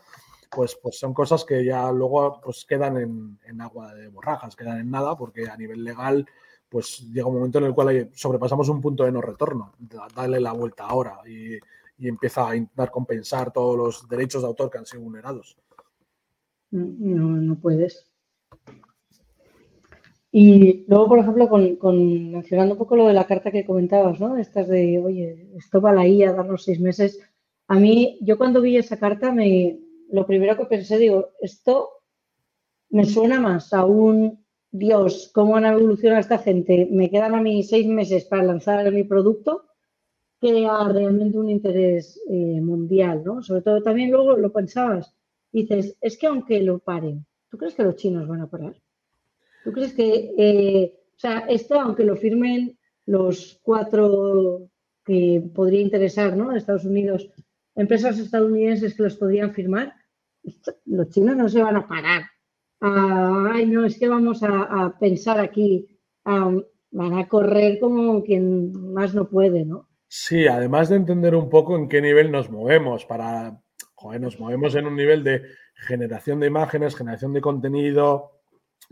pues, 0.55 0.77
pues 0.81 0.97
son 0.97 1.13
cosas 1.13 1.43
que 1.43 1.63
ya 1.63 1.91
luego 1.91 2.39
pues 2.41 2.65
quedan 2.65 2.97
en, 3.45 3.61
agua 3.61 3.93
de 3.93 4.07
borrajas, 4.07 4.55
quedan 4.55 4.79
en 4.79 4.89
nada, 4.89 5.17
porque 5.17 5.47
a 5.47 5.57
nivel 5.57 5.83
legal 5.83 6.25
pues 6.69 7.01
llega 7.11 7.27
un 7.27 7.35
momento 7.35 7.59
en 7.59 7.65
el 7.65 7.73
cual 7.73 8.09
sobrepasamos 8.13 8.69
un 8.69 8.81
punto 8.81 9.03
de 9.03 9.11
no 9.11 9.21
retorno, 9.21 9.73
darle 10.15 10.39
la 10.39 10.53
vuelta 10.53 10.85
ahora 10.85 11.19
y, 11.27 11.59
empieza 11.97 12.49
a 12.49 12.55
intentar 12.57 12.91
compensar 12.91 13.53
todos 13.53 13.77
los 13.77 14.09
derechos 14.09 14.41
de 14.41 14.49
autor 14.49 14.69
que 14.69 14.77
han 14.77 14.85
sido 14.85 15.03
vulnerados. 15.03 15.57
No, 16.71 17.37
no 17.37 17.55
puedes. 17.55 18.11
Y 20.37 20.83
luego, 20.89 21.07
por 21.07 21.19
ejemplo, 21.19 21.47
con, 21.47 22.31
mencionando 22.31 22.73
un 22.73 22.77
poco 22.77 22.97
lo 22.97 23.07
de 23.07 23.13
la 23.13 23.25
carta 23.25 23.51
que 23.51 23.65
comentabas, 23.65 24.19
¿no? 24.19 24.35
Estas 24.35 24.67
de, 24.67 24.99
oye, 24.99 25.49
esto 25.55 25.79
va 25.79 25.91
a 25.91 25.93
la 25.93 26.05
IA, 26.05 26.33
darnos 26.33 26.65
seis 26.65 26.81
meses. 26.81 27.21
A 27.69 27.79
mí, 27.79 28.17
yo 28.19 28.37
cuando 28.37 28.59
vi 28.59 28.75
esa 28.75 28.99
carta, 28.99 29.31
me, 29.31 29.79
lo 30.09 30.25
primero 30.27 30.57
que 30.57 30.65
pensé, 30.65 30.97
digo, 30.97 31.29
esto 31.39 31.89
me 32.89 33.05
suena 33.05 33.39
más 33.39 33.71
a 33.71 33.85
un 33.85 34.45
Dios, 34.71 35.31
¿cómo 35.33 35.53
van 35.53 35.63
a 35.63 35.71
evolucionar 35.71 36.19
esta 36.19 36.39
gente? 36.39 36.89
Me 36.91 37.09
quedan 37.09 37.33
a 37.33 37.41
mí 37.41 37.63
seis 37.63 37.87
meses 37.87 38.25
para 38.25 38.43
lanzar 38.43 38.91
mi 38.91 39.05
producto, 39.05 39.63
que 40.41 40.65
a 40.65 40.89
realmente 40.89 41.37
un 41.37 41.49
interés 41.49 42.21
eh, 42.29 42.59
mundial, 42.59 43.23
¿no? 43.23 43.41
Sobre 43.41 43.61
todo 43.61 43.81
también 43.81 44.11
luego 44.11 44.35
lo 44.35 44.51
pensabas, 44.51 45.15
dices, 45.53 45.95
es 46.01 46.17
que 46.17 46.27
aunque 46.27 46.61
lo 46.61 46.79
paren, 46.79 47.25
¿tú 47.49 47.57
crees 47.57 47.73
que 47.73 47.83
los 47.83 47.95
chinos 47.95 48.27
van 48.27 48.41
a 48.41 48.49
parar? 48.49 48.75
¿Tú 49.65 49.73
crees 49.73 49.93
que, 49.93 50.33
eh, 50.37 50.93
o 51.13 51.19
sea, 51.19 51.39
esto, 51.49 51.77
aunque 51.81 52.05
lo 52.05 52.15
firmen 52.15 52.79
los 53.05 53.59
cuatro 53.61 54.69
que 55.03 55.43
podría 55.53 55.81
interesar, 55.81 56.37
¿no? 56.37 56.55
Estados 56.55 56.85
Unidos, 56.85 57.29
empresas 57.75 58.17
estadounidenses 58.17 58.95
que 58.95 59.03
los 59.03 59.17
podrían 59.17 59.53
firmar, 59.53 59.93
los 60.85 61.09
chinos 61.09 61.35
no 61.35 61.49
se 61.49 61.61
van 61.61 61.75
a 61.75 61.87
parar 61.87 62.23
ay, 62.85 63.65
no, 63.65 63.85
es 63.85 63.97
que 63.97 64.07
vamos 64.07 64.41
a, 64.43 64.95
pensar 64.99 65.39
aquí, 65.39 65.87
van 66.23 67.13
a 67.13 67.27
correr 67.27 67.79
como 67.79 68.23
quien 68.23 68.93
más 68.93 69.13
no 69.13 69.29
puede, 69.29 69.65
¿no? 69.65 69.89
Sí, 70.07 70.47
además 70.47 70.89
de 70.89 70.97
entender 70.97 71.35
un 71.35 71.49
poco 71.49 71.75
en 71.75 71.89
qué 71.89 72.01
nivel 72.01 72.31
nos 72.31 72.49
movemos, 72.49 73.05
para, 73.05 73.61
joder, 73.95 74.21
nos 74.21 74.39
movemos 74.39 74.75
en 74.75 74.87
un 74.87 74.95
nivel 74.95 75.23
de 75.23 75.43
generación 75.75 76.39
de 76.39 76.47
imágenes, 76.47 76.95
generación 76.95 77.33
de 77.33 77.41
contenido, 77.41 78.34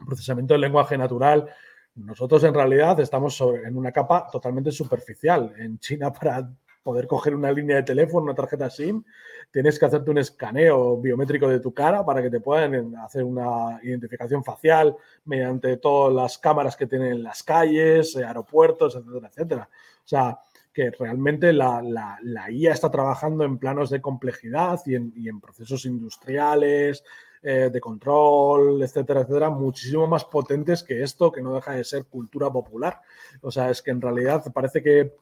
procesamiento 0.05 0.53
del 0.53 0.61
lenguaje 0.61 0.97
natural. 0.97 1.47
Nosotros 1.95 2.43
en 2.43 2.53
realidad 2.53 2.99
estamos 2.99 3.39
en 3.41 3.77
una 3.77 3.91
capa 3.91 4.27
totalmente 4.31 4.71
superficial. 4.71 5.53
En 5.57 5.79
China 5.79 6.11
para 6.19 6.49
poder 6.83 7.07
coger 7.07 7.33
una 7.33 7.51
línea 7.51 7.77
de 7.77 7.83
teléfono, 7.83 8.25
una 8.25 8.35
tarjeta 8.35 8.69
SIM, 8.69 9.03
tienes 9.49 9.79
que 9.79 9.85
hacerte 9.85 10.11
un 10.11 10.17
escaneo 10.17 10.97
biométrico 10.97 11.47
de 11.47 11.61
tu 11.61 11.73
cara 11.73 12.05
para 12.05 12.21
que 12.21 12.29
te 12.29 12.41
puedan 12.41 12.95
hacer 12.97 13.23
una 13.23 13.79
identificación 13.81 14.43
facial 14.43 14.95
mediante 15.25 15.77
todas 15.77 16.13
las 16.13 16.37
cámaras 16.37 16.75
que 16.75 16.87
tienen 16.87 17.23
las 17.23 17.41
calles, 17.41 18.15
eh, 18.17 18.25
aeropuertos, 18.25 18.95
etcétera, 18.95 19.27
etcétera. 19.29 19.69
O 19.71 20.07
sea, 20.07 20.39
que 20.73 20.89
realmente 20.89 21.53
la, 21.53 21.81
la, 21.83 22.51
IA 22.51 22.73
está 22.73 22.89
trabajando 22.89 23.45
en 23.45 23.59
planos 23.59 23.91
de 23.91 24.01
complejidad 24.01 24.81
y 24.85 24.95
en, 24.95 25.39
procesos 25.39 25.85
industriales, 25.85 27.03
eh, 27.43 27.69
de 27.71 27.81
control, 27.81 28.81
etcétera, 28.81 29.21
etcétera, 29.21 29.49
muchísimo 29.49 30.07
más 30.07 30.25
potentes 30.25 30.81
que 30.81 31.03
esto, 31.03 31.31
que 31.31 31.41
no 31.41 31.53
deja 31.53 31.73
de 31.73 31.83
ser 31.83 32.05
cultura 32.05 32.49
popular. 32.49 33.01
O 33.41 33.51
sea, 33.51 33.69
es 33.69 33.81
que 33.81 33.91
en 33.91 34.01
realidad 34.01 34.43
parece 34.53 34.81
que 34.81 35.13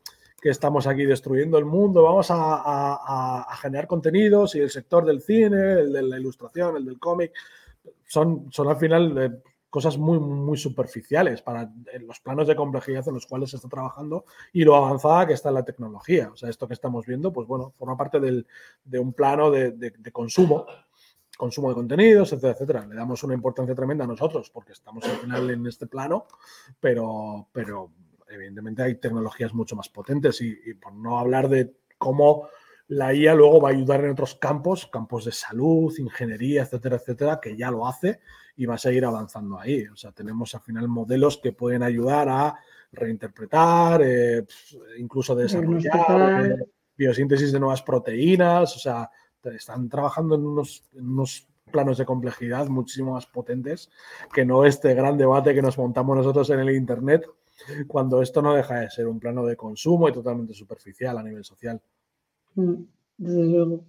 que 0.42 0.50
estamos 0.50 0.88
aquí 0.88 1.06
destruyendo 1.06 1.60
el 1.60 1.66
mundo, 1.66 2.02
vamos 2.02 2.28
a, 2.32 3.46
generar 3.62 3.86
contenidos 3.86 4.56
y 4.56 4.60
el 4.60 4.72
sector 4.72 5.06
del 5.06 5.22
cine, 5.22 5.74
el 5.74 5.94
de 5.94 6.02
la 6.02 6.18
ilustración, 6.20 6.78
el 6.78 6.86
del 6.86 6.98
cómic, 6.98 7.32
son, 8.08 8.52
son 8.52 8.68
al 8.68 8.78
final 8.78 9.18
eh, 9.20 9.32
cosas 9.70 10.00
muy, 10.00 10.20
muy 10.20 10.58
superficiales 10.58 11.44
para 11.44 11.72
los 12.02 12.20
planos 12.20 12.48
de 12.48 12.56
complejidad 12.56 13.08
en 13.08 13.14
los 13.14 13.28
cuales 13.28 13.52
se 13.52 13.58
está 13.58 13.70
trabajando 13.70 14.26
y 14.52 14.64
lo 14.64 14.76
avanzada 14.76 15.28
que 15.28 15.34
está 15.34 15.52
la 15.52 15.64
tecnología. 15.64 16.32
O 16.34 16.36
sea, 16.36 16.50
esto 16.50 16.68
que 16.68 16.74
estamos 16.74 17.06
viendo, 17.06 17.32
pues 17.32 17.48
bueno, 17.48 17.74
forma 17.78 17.96
parte 17.96 18.20
de 18.20 19.00
un 19.00 19.14
plano 19.14 19.52
de, 19.52 19.72
de 19.72 20.12
consumo 20.12 20.66
consumo 21.42 21.70
de 21.70 21.74
contenidos, 21.74 22.32
etcétera, 22.34 22.54
etcétera. 22.54 22.86
Le 22.86 22.94
damos 22.94 23.24
una 23.24 23.34
importancia 23.34 23.74
tremenda 23.74 24.04
a 24.04 24.08
nosotros 24.08 24.52
porque 24.52 24.74
estamos 24.74 25.04
al 25.06 25.18
final 25.18 25.50
en 25.50 25.66
este 25.66 25.88
plano, 25.88 26.28
pero, 26.80 27.48
pero 27.52 27.92
evidentemente 28.30 28.84
hay 28.84 29.00
tecnologías 29.00 29.52
mucho 29.52 29.76
más 29.76 29.90
potentes 29.90 30.40
y, 30.42 30.76
por 30.76 30.94
no 30.94 31.18
hablar 31.18 31.50
de 31.50 31.74
cómo 31.98 32.48
la 32.90 33.12
IA 33.16 33.34
luego 33.34 33.60
va 33.60 33.70
a 33.70 33.72
ayudar 33.72 34.06
en 34.06 34.12
otros 34.12 34.36
campos, 34.36 34.86
campos 34.86 35.26
de 35.26 35.32
salud, 35.32 35.92
ingeniería, 35.98 36.62
etcétera, 36.62 36.98
etcétera, 36.98 37.40
que 37.42 37.58
ya 37.58 37.72
lo 37.72 37.88
hace 37.88 38.20
y 38.56 38.68
va 38.68 38.76
a 38.76 38.78
seguir 38.78 39.04
avanzando 39.04 39.60
ahí. 39.60 39.88
O 39.88 39.96
sea, 39.96 40.12
tenemos 40.12 40.54
al 40.54 40.62
final 40.62 40.88
modelos 40.90 41.40
que 41.40 41.54
pueden 41.54 41.82
ayudar 41.82 42.30
a 42.30 42.56
reinterpretar, 42.92 44.04
eh, 44.04 44.46
incluso 45.00 45.34
desarrollar 45.34 46.46
eh, 46.46 46.66
biosíntesis 46.96 47.52
de 47.52 47.60
nuevas 47.60 47.82
proteínas. 47.82 48.76
O 48.76 48.80
sea, 48.80 49.10
están 49.44 49.90
trabajando 49.90 50.36
en 50.36 50.46
unos, 50.46 50.84
en 50.94 51.08
unos 51.08 51.48
planos 51.72 51.98
de 51.98 52.06
complejidad 52.06 52.68
muchísimo 52.68 53.14
más 53.14 53.26
potentes 53.26 53.90
que 54.34 54.46
no 54.46 54.66
este 54.66 54.94
gran 54.94 55.18
debate 55.18 55.54
que 55.54 55.62
nos 55.62 55.78
montamos 55.78 56.18
nosotros 56.18 56.50
en 56.50 56.60
el 56.60 56.76
Internet 56.76 57.26
cuando 57.88 58.22
esto 58.22 58.42
no 58.42 58.54
deja 58.56 58.82
de 58.82 58.90
ser 58.90 59.08
un 59.08 59.20
plano 59.20 59.46
de 59.46 59.56
consumo 59.56 60.10
y 60.10 60.14
totalmente 60.14 60.54
superficial 60.54 61.18
a 61.18 61.24
nivel 61.24 61.44
social. 61.44 61.80
Mm, 62.56 62.84
desde 63.18 63.44
luego. 63.44 63.84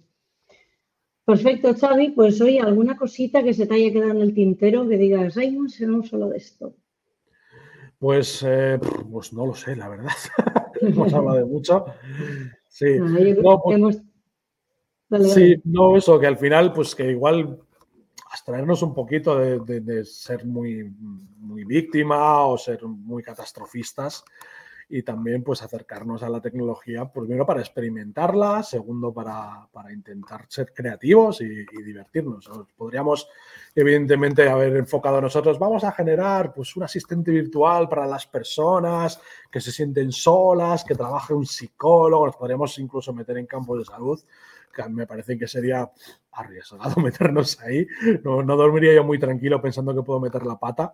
Perfecto, 1.25 1.73
Xavi. 1.73 2.11
Pues 2.11 2.39
hoy 2.41 2.59
alguna 2.59 2.97
cosita 2.97 3.43
que 3.43 3.53
se 3.53 3.65
te 3.65 3.75
haya 3.75 3.91
quedado 3.91 4.11
en 4.11 4.21
el 4.21 4.33
tintero 4.33 4.87
que 4.87 4.97
digas, 4.97 5.37
hay 5.37 5.57
un 5.57 5.69
solo 5.69 6.29
de 6.29 6.37
esto. 6.37 6.75
Pues, 7.97 8.43
eh, 8.45 8.79
pues 9.09 9.31
no 9.33 9.45
lo 9.45 9.55
sé, 9.55 9.75
la 9.75 9.87
verdad. 9.87 10.11
hemos 10.81 11.13
hablado 11.13 11.37
de 11.37 11.45
mucho. 11.45 11.85
Sí. 12.67 12.97
no, 13.41 13.61
pues 13.63 14.01
sí, 15.21 15.61
no, 15.65 15.97
eso, 15.97 16.19
que 16.19 16.27
al 16.27 16.37
final, 16.37 16.73
pues 16.73 16.95
que 16.95 17.11
igual 17.11 17.59
abstraernos 18.33 18.81
un 18.81 18.93
poquito 18.93 19.37
de, 19.37 20.05
ser 20.05 20.45
muy, 20.45 20.91
muy 21.37 21.63
víctima 21.65 22.45
o 22.47 22.57
ser 22.57 22.83
muy 22.83 23.21
catastrofistas 23.21 24.23
y 24.89 25.03
también 25.03 25.43
pues 25.43 25.61
acercarnos 25.61 26.23
a 26.23 26.29
la 26.29 26.41
tecnología, 26.41 27.11
primero 27.11 27.45
para 27.45 27.61
experimentarla, 27.61 28.63
segundo 28.63 29.13
para, 29.13 29.67
intentar 29.91 30.45
ser 30.49 30.73
creativos 30.73 31.41
y, 31.41 31.65
divertirnos. 31.83 32.49
Podríamos 32.75 33.27
evidentemente 33.75 34.49
haber 34.49 34.75
enfocado 34.77 35.21
nosotros, 35.21 35.59
vamos 35.59 35.83
a 35.83 35.91
generar 35.91 36.53
pues 36.53 36.75
un 36.75 36.83
asistente 36.83 37.31
virtual 37.31 37.87
para 37.87 38.05
las 38.07 38.25
personas 38.25 39.19
que 39.51 39.61
se 39.61 39.71
sienten 39.71 40.11
solas, 40.11 40.83
que 40.83 40.95
trabaje 40.95 41.33
un 41.33 41.45
psicólogo, 41.45 42.25
nos 42.25 42.35
podríamos 42.35 42.77
incluso 42.79 43.13
meter 43.13 43.37
en 43.37 43.45
campos 43.45 43.79
de 43.79 43.85
salud 43.85 44.19
me 44.89 45.07
parece 45.07 45.37
que 45.37 45.47
sería 45.47 45.89
arriesgado 46.31 46.95
meternos 47.01 47.59
ahí. 47.61 47.87
No, 48.23 48.43
no, 48.43 48.55
dormiría 48.55 48.93
yo 48.93 49.03
muy 49.03 49.19
tranquilo 49.19 49.61
pensando 49.61 49.93
que 49.93 50.03
puedo 50.03 50.19
meter 50.19 50.45
la 50.45 50.59
pata 50.59 50.93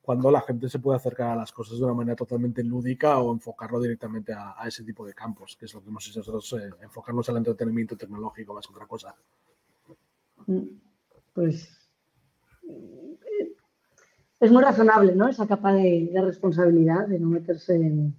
cuando 0.00 0.30
la 0.30 0.40
gente 0.40 0.68
se 0.68 0.78
puede 0.78 0.96
acercar 0.96 1.30
a 1.30 1.36
las 1.36 1.52
cosas 1.52 1.78
de 1.78 1.84
una 1.84 1.94
manera 1.94 2.16
totalmente 2.16 2.62
lúdica 2.64 3.18
o 3.18 3.32
enfocarlo 3.32 3.80
directamente 3.80 4.32
a, 4.32 4.56
ese 4.66 4.82
tipo 4.82 5.06
de 5.06 5.14
campos, 5.14 5.56
que 5.56 5.66
es 5.66 5.74
lo 5.74 5.82
que 5.82 5.88
hemos 5.88 6.06
hecho 6.08 6.20
nosotros, 6.20 6.52
eh, 6.54 6.70
enfocarnos 6.82 7.28
al 7.28 7.36
entretenimiento 7.36 7.96
tecnológico 7.96 8.54
más 8.54 8.66
que 8.66 8.72
otra 8.74 8.86
cosa. 8.86 9.14
Mm, 10.46 10.62
pues 11.32 11.82
es 14.42 14.50
muy 14.50 14.60
razonable, 14.60 15.14
¿no? 15.14 15.28
Esa 15.28 15.46
capa 15.46 15.72
de, 15.72 16.10
responsabilidad, 16.20 17.06
de 17.06 17.20
no 17.20 17.28
meterse 17.28 17.76
en, 17.76 18.16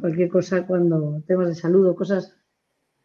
cualquier 0.00 0.30
cosa 0.30 0.66
cuando 0.66 1.22
temas 1.26 1.48
de 1.48 1.54
salud 1.54 1.86
o 1.86 1.94
cosas 1.94 2.34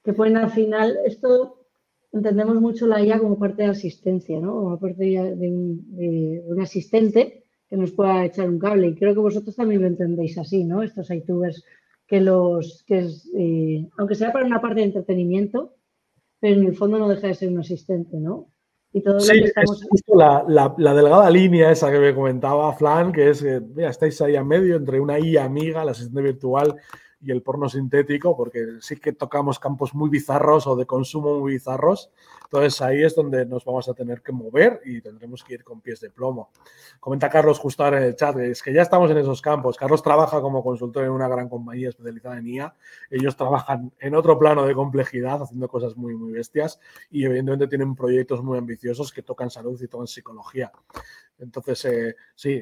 que 0.10 0.16
pueden 0.16 0.38
al 0.38 0.50
final, 0.50 0.98
esto 1.06 1.68
entendemos 2.12 2.60
mucho 2.60 2.88
la 2.88 3.00
IA 3.00 3.20
como 3.20 3.38
parte 3.38 3.62
de 3.62 3.70
asistencia, 3.70 4.40
¿no? 4.40 4.54
Como 4.54 4.80
parte 4.80 5.04
de 5.04 5.48
un, 5.48 6.60
asistente 6.60 7.44
que 7.70 7.78
nos 7.78 7.92
pueda 7.92 8.26
echar 8.26 8.50
un 8.50 8.58
cable. 8.58 8.88
Y 8.88 8.96
creo 8.96 9.14
que 9.14 9.20
vosotros 9.20 9.56
también 9.56 9.82
lo 9.82 9.88
entendéis 9.88 10.36
así, 10.40 10.64
¿no? 10.64 10.82
Estos 10.82 11.10
youtubers 11.10 11.64
que 12.08 12.22
los, 12.22 12.84
que 12.88 13.00
es, 13.02 13.30
eh, 13.38 13.88
aunque 14.00 14.16
sea 14.16 14.34
para 14.34 14.48
una 14.48 14.60
parte 14.60 14.80
de 14.80 14.88
entretenimiento, 14.88 15.76
pero 16.40 16.60
en 16.60 16.66
el 16.66 16.76
fondo 16.76 16.98
no 16.98 17.08
deja 17.08 17.28
de 17.28 17.36
ser 17.36 17.50
un 17.50 17.60
asistente, 17.60 18.18
¿no? 18.20 18.48
Y 18.92 19.02
todo 19.02 19.20
sí, 19.20 19.38
es 19.38 19.54
justo 19.92 20.16
la, 20.16 20.44
la, 20.48 20.96
delgada 20.96 21.30
línea 21.30 21.72
esa 21.72 21.92
que 21.92 22.00
me 22.00 22.16
comentaba 22.16 22.74
Flan, 22.74 23.12
que 23.12 23.30
es 23.30 23.44
que, 23.44 23.62
mira, 23.62 23.92
estáis 23.92 24.20
ahí 24.22 24.36
a 24.36 24.44
medio 24.44 24.76
entre 24.76 25.00
una 25.00 25.20
IA 25.20 25.46
amiga, 25.46 25.86
la 25.86 25.92
asistente 25.92 26.24
virtual, 26.24 26.76
y 27.22 27.32
el 27.32 27.42
porno 27.42 27.68
sintético, 27.68 28.36
porque 28.36 28.78
sí 28.82 28.96
que 28.98 29.14
tocamos 29.14 29.60
campos 29.60 29.94
muy 29.94 30.10
bizarros 30.10 30.68
o 30.68 30.76
de 30.76 30.86
consumo 30.86 31.40
muy 31.40 31.54
bizarros. 31.54 32.12
Entonces 32.44 32.82
ahí 32.82 33.04
es 33.04 33.16
donde 33.16 33.46
nos 33.46 33.66
vamos 33.66 33.90
a 33.90 33.94
tener 33.94 34.22
que 34.22 34.32
mover 34.32 34.82
y 34.86 35.02
tendremos 35.02 35.44
que 35.44 35.56
ir 35.56 35.64
con 35.64 35.82
pies 35.82 36.00
de 36.00 36.10
plomo. 36.10 36.52
Comenta 37.00 37.30
Carlos 37.30 37.60
justo 37.60 37.86
en 37.88 37.96
el 37.96 38.16
chat, 38.16 38.38
es 38.38 38.64
que 38.64 38.74
ya 38.74 38.82
estamos 38.82 39.12
en 39.12 39.18
esos 39.18 39.42
campos. 39.42 39.78
Carlos 39.78 40.02
trabaja 40.02 40.42
como 40.42 40.64
consultor 40.64 41.04
en 41.04 41.12
una 41.12 41.28
gran 41.28 41.50
compañía 41.50 41.90
especializada 41.90 42.38
en 42.40 42.48
IA. 42.48 42.76
Ellos 43.10 43.36
trabajan 43.36 43.92
en 44.00 44.16
otro 44.16 44.40
plano 44.40 44.66
de 44.66 44.74
complejidad, 44.74 45.42
haciendo 45.42 45.68
cosas 45.68 45.96
muy, 45.98 46.16
muy 46.16 46.32
bestias 46.32 46.80
y 47.12 47.26
evidentemente 47.26 47.68
tienen 47.68 47.96
proyectos 47.96 48.44
muy 48.44 48.58
ambiciosos 48.58 49.12
que 49.12 49.24
tocan 49.24 49.50
salud 49.50 49.80
y 49.82 49.88
tocan 49.88 50.08
psicología. 50.08 50.72
Entonces, 51.40 51.86
eh, 51.86 52.16
sí, 52.36 52.62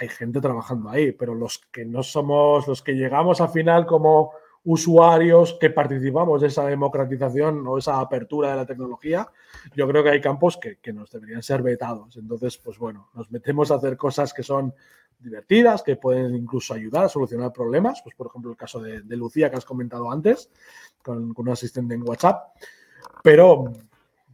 hay 0.00 0.08
gente 0.08 0.40
trabajando 0.40 0.90
ahí, 0.90 1.12
pero 1.12 1.34
los 1.34 1.58
que 1.70 1.84
no 1.84 2.02
somos, 2.02 2.66
los 2.66 2.82
que 2.82 2.92
llegamos 2.92 3.40
al 3.40 3.50
final 3.50 3.86
como 3.86 4.32
usuarios 4.64 5.58
que 5.60 5.68
participamos 5.70 6.40
de 6.40 6.48
esa 6.48 6.66
democratización 6.66 7.66
o 7.66 7.76
esa 7.76 8.00
apertura 8.00 8.50
de 8.50 8.56
la 8.56 8.66
tecnología, 8.66 9.28
yo 9.74 9.86
creo 9.86 10.02
que 10.02 10.10
hay 10.10 10.20
campos 10.20 10.58
que, 10.58 10.92
nos 10.92 11.10
deberían 11.10 11.42
ser 11.42 11.62
vetados. 11.62 12.16
Entonces, 12.16 12.56
pues 12.56 12.78
bueno, 12.78 13.10
nos 13.14 13.30
metemos 13.30 13.70
a 13.70 13.74
hacer 13.74 13.96
cosas 13.96 14.32
que 14.32 14.42
son 14.42 14.74
divertidas, 15.18 15.82
que 15.82 15.96
pueden 15.96 16.34
incluso 16.34 16.74
ayudar 16.74 17.04
a 17.04 17.08
solucionar 17.08 17.52
problemas, 17.52 18.00
pues 18.02 18.14
por 18.14 18.26
ejemplo 18.28 18.50
el 18.50 18.56
caso 18.56 18.80
de, 18.80 19.02
Lucía 19.16 19.50
que 19.50 19.56
has 19.56 19.64
comentado 19.64 20.10
antes, 20.10 20.50
con, 21.02 21.34
un 21.36 21.48
asistente 21.48 21.94
en 21.94 22.08
WhatsApp, 22.08 22.54
pero 23.22 23.70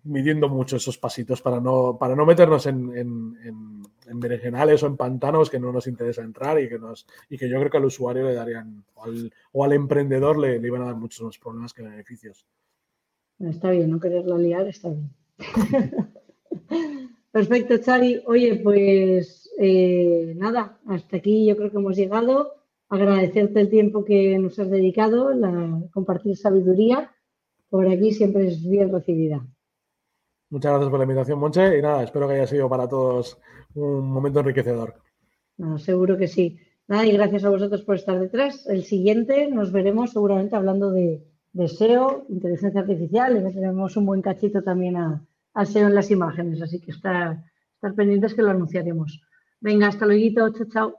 midiendo 0.05 0.49
mucho 0.49 0.77
esos 0.77 0.97
pasitos 0.97 1.43
para 1.43 1.61
no, 1.61 1.97
para 1.99 2.15
no 2.15 2.25
meternos 2.25 2.67
en, 2.67 3.80
berenjenales 4.19 4.83
o 4.83 4.87
en 4.87 4.97
pantanos 4.97 5.51
que 5.51 5.61
no 5.61 5.71
nos 5.71 5.87
interesa 5.87 6.23
entrar 6.23 6.61
y 6.61 6.69
que, 6.69 6.79
nos, 6.79 7.07
y 7.29 7.39
que 7.39 7.49
yo 7.49 7.59
creo 7.59 7.71
que 7.71 7.77
al 7.77 7.85
usuario 7.85 8.25
le 8.25 8.35
darían, 8.35 8.85
o 9.53 9.65
al, 9.65 9.73
emprendedor 9.73 10.39
le, 10.39 10.59
le, 10.59 10.67
iban 10.67 10.83
a 10.83 10.87
dar 10.87 10.97
muchos 10.97 11.23
más 11.23 11.39
problemas 11.39 11.73
que 11.73 11.83
beneficios. 11.83 12.47
Está 13.39 13.71
bien, 13.71 13.91
no 13.91 14.01
quererla 14.01 14.37
liar 14.37 14.67
está 14.67 14.89
bien. 14.89 15.11
Perfecto, 17.33 17.79
Chari. 17.79 18.23
Oye, 18.27 18.57
pues 18.57 19.51
eh, 19.59 20.35
nada, 20.37 20.81
hasta 20.87 21.19
aquí 21.19 21.47
yo 21.47 21.57
creo 21.57 21.71
que 21.71 21.77
hemos 21.77 21.97
llegado. 21.97 22.55
Agradecerte 22.89 23.61
el 23.61 23.71
tiempo 23.71 24.05
que 24.05 24.37
nos 24.39 24.59
has 24.59 24.69
dedicado, 24.69 25.33
la, 25.33 25.81
compartir 25.93 26.37
sabiduría. 26.37 27.13
Por 27.69 27.89
aquí 27.89 28.13
siempre 28.13 28.49
es 28.49 28.69
bien 28.69 28.91
recibida. 28.91 29.47
Muchas 30.51 30.73
gracias 30.73 30.91
por 30.91 30.99
la 30.99 31.05
invitación, 31.05 31.39
Monche, 31.39 31.79
y 31.79 31.83
nada, 31.83 32.03
espero 32.03 32.27
que 32.27 32.35
haya 32.35 32.47
sido 32.47 32.69
para 32.69 32.89
todos 32.89 33.39
un 33.75 34.11
momento 34.11 34.41
enriquecedor. 34.41 34.97
seguro 35.79 36.19
que 36.19 36.27
sí. 36.27 36.59
Nada, 36.89 37.07
y 37.07 37.13
gracias 37.13 37.45
a 37.45 37.51
vosotros 37.51 37.83
por 37.83 37.95
estar 37.95 38.19
detrás. 38.19 38.67
El 38.67 38.83
siguiente 38.83 39.47
nos 39.47 39.71
veremos 39.71 40.11
seguramente 40.11 40.57
hablando 40.57 40.91
de, 40.91 41.23
SEO, 41.69 42.27
inteligencia 42.29 42.81
artificial, 42.81 43.37
y 43.37 43.53
tenemos 43.55 43.97
un 43.97 44.07
buen 44.07 44.23
cachito 44.23 44.63
también 44.63 44.97
a, 44.97 45.25
SEO 45.65 45.87
en 45.87 45.95
las 45.95 46.11
imágenes, 46.11 46.61
así 46.61 46.81
que 46.81 46.91
estar, 46.91 47.45
pendientes 47.95 48.35
que 48.35 48.43
lo 48.43 48.51
anunciaremos. 48.51 49.23
Venga, 49.61 49.87
hasta 49.87 50.05
luego, 50.05 50.51
chao, 50.51 50.67
chao. 50.69 50.97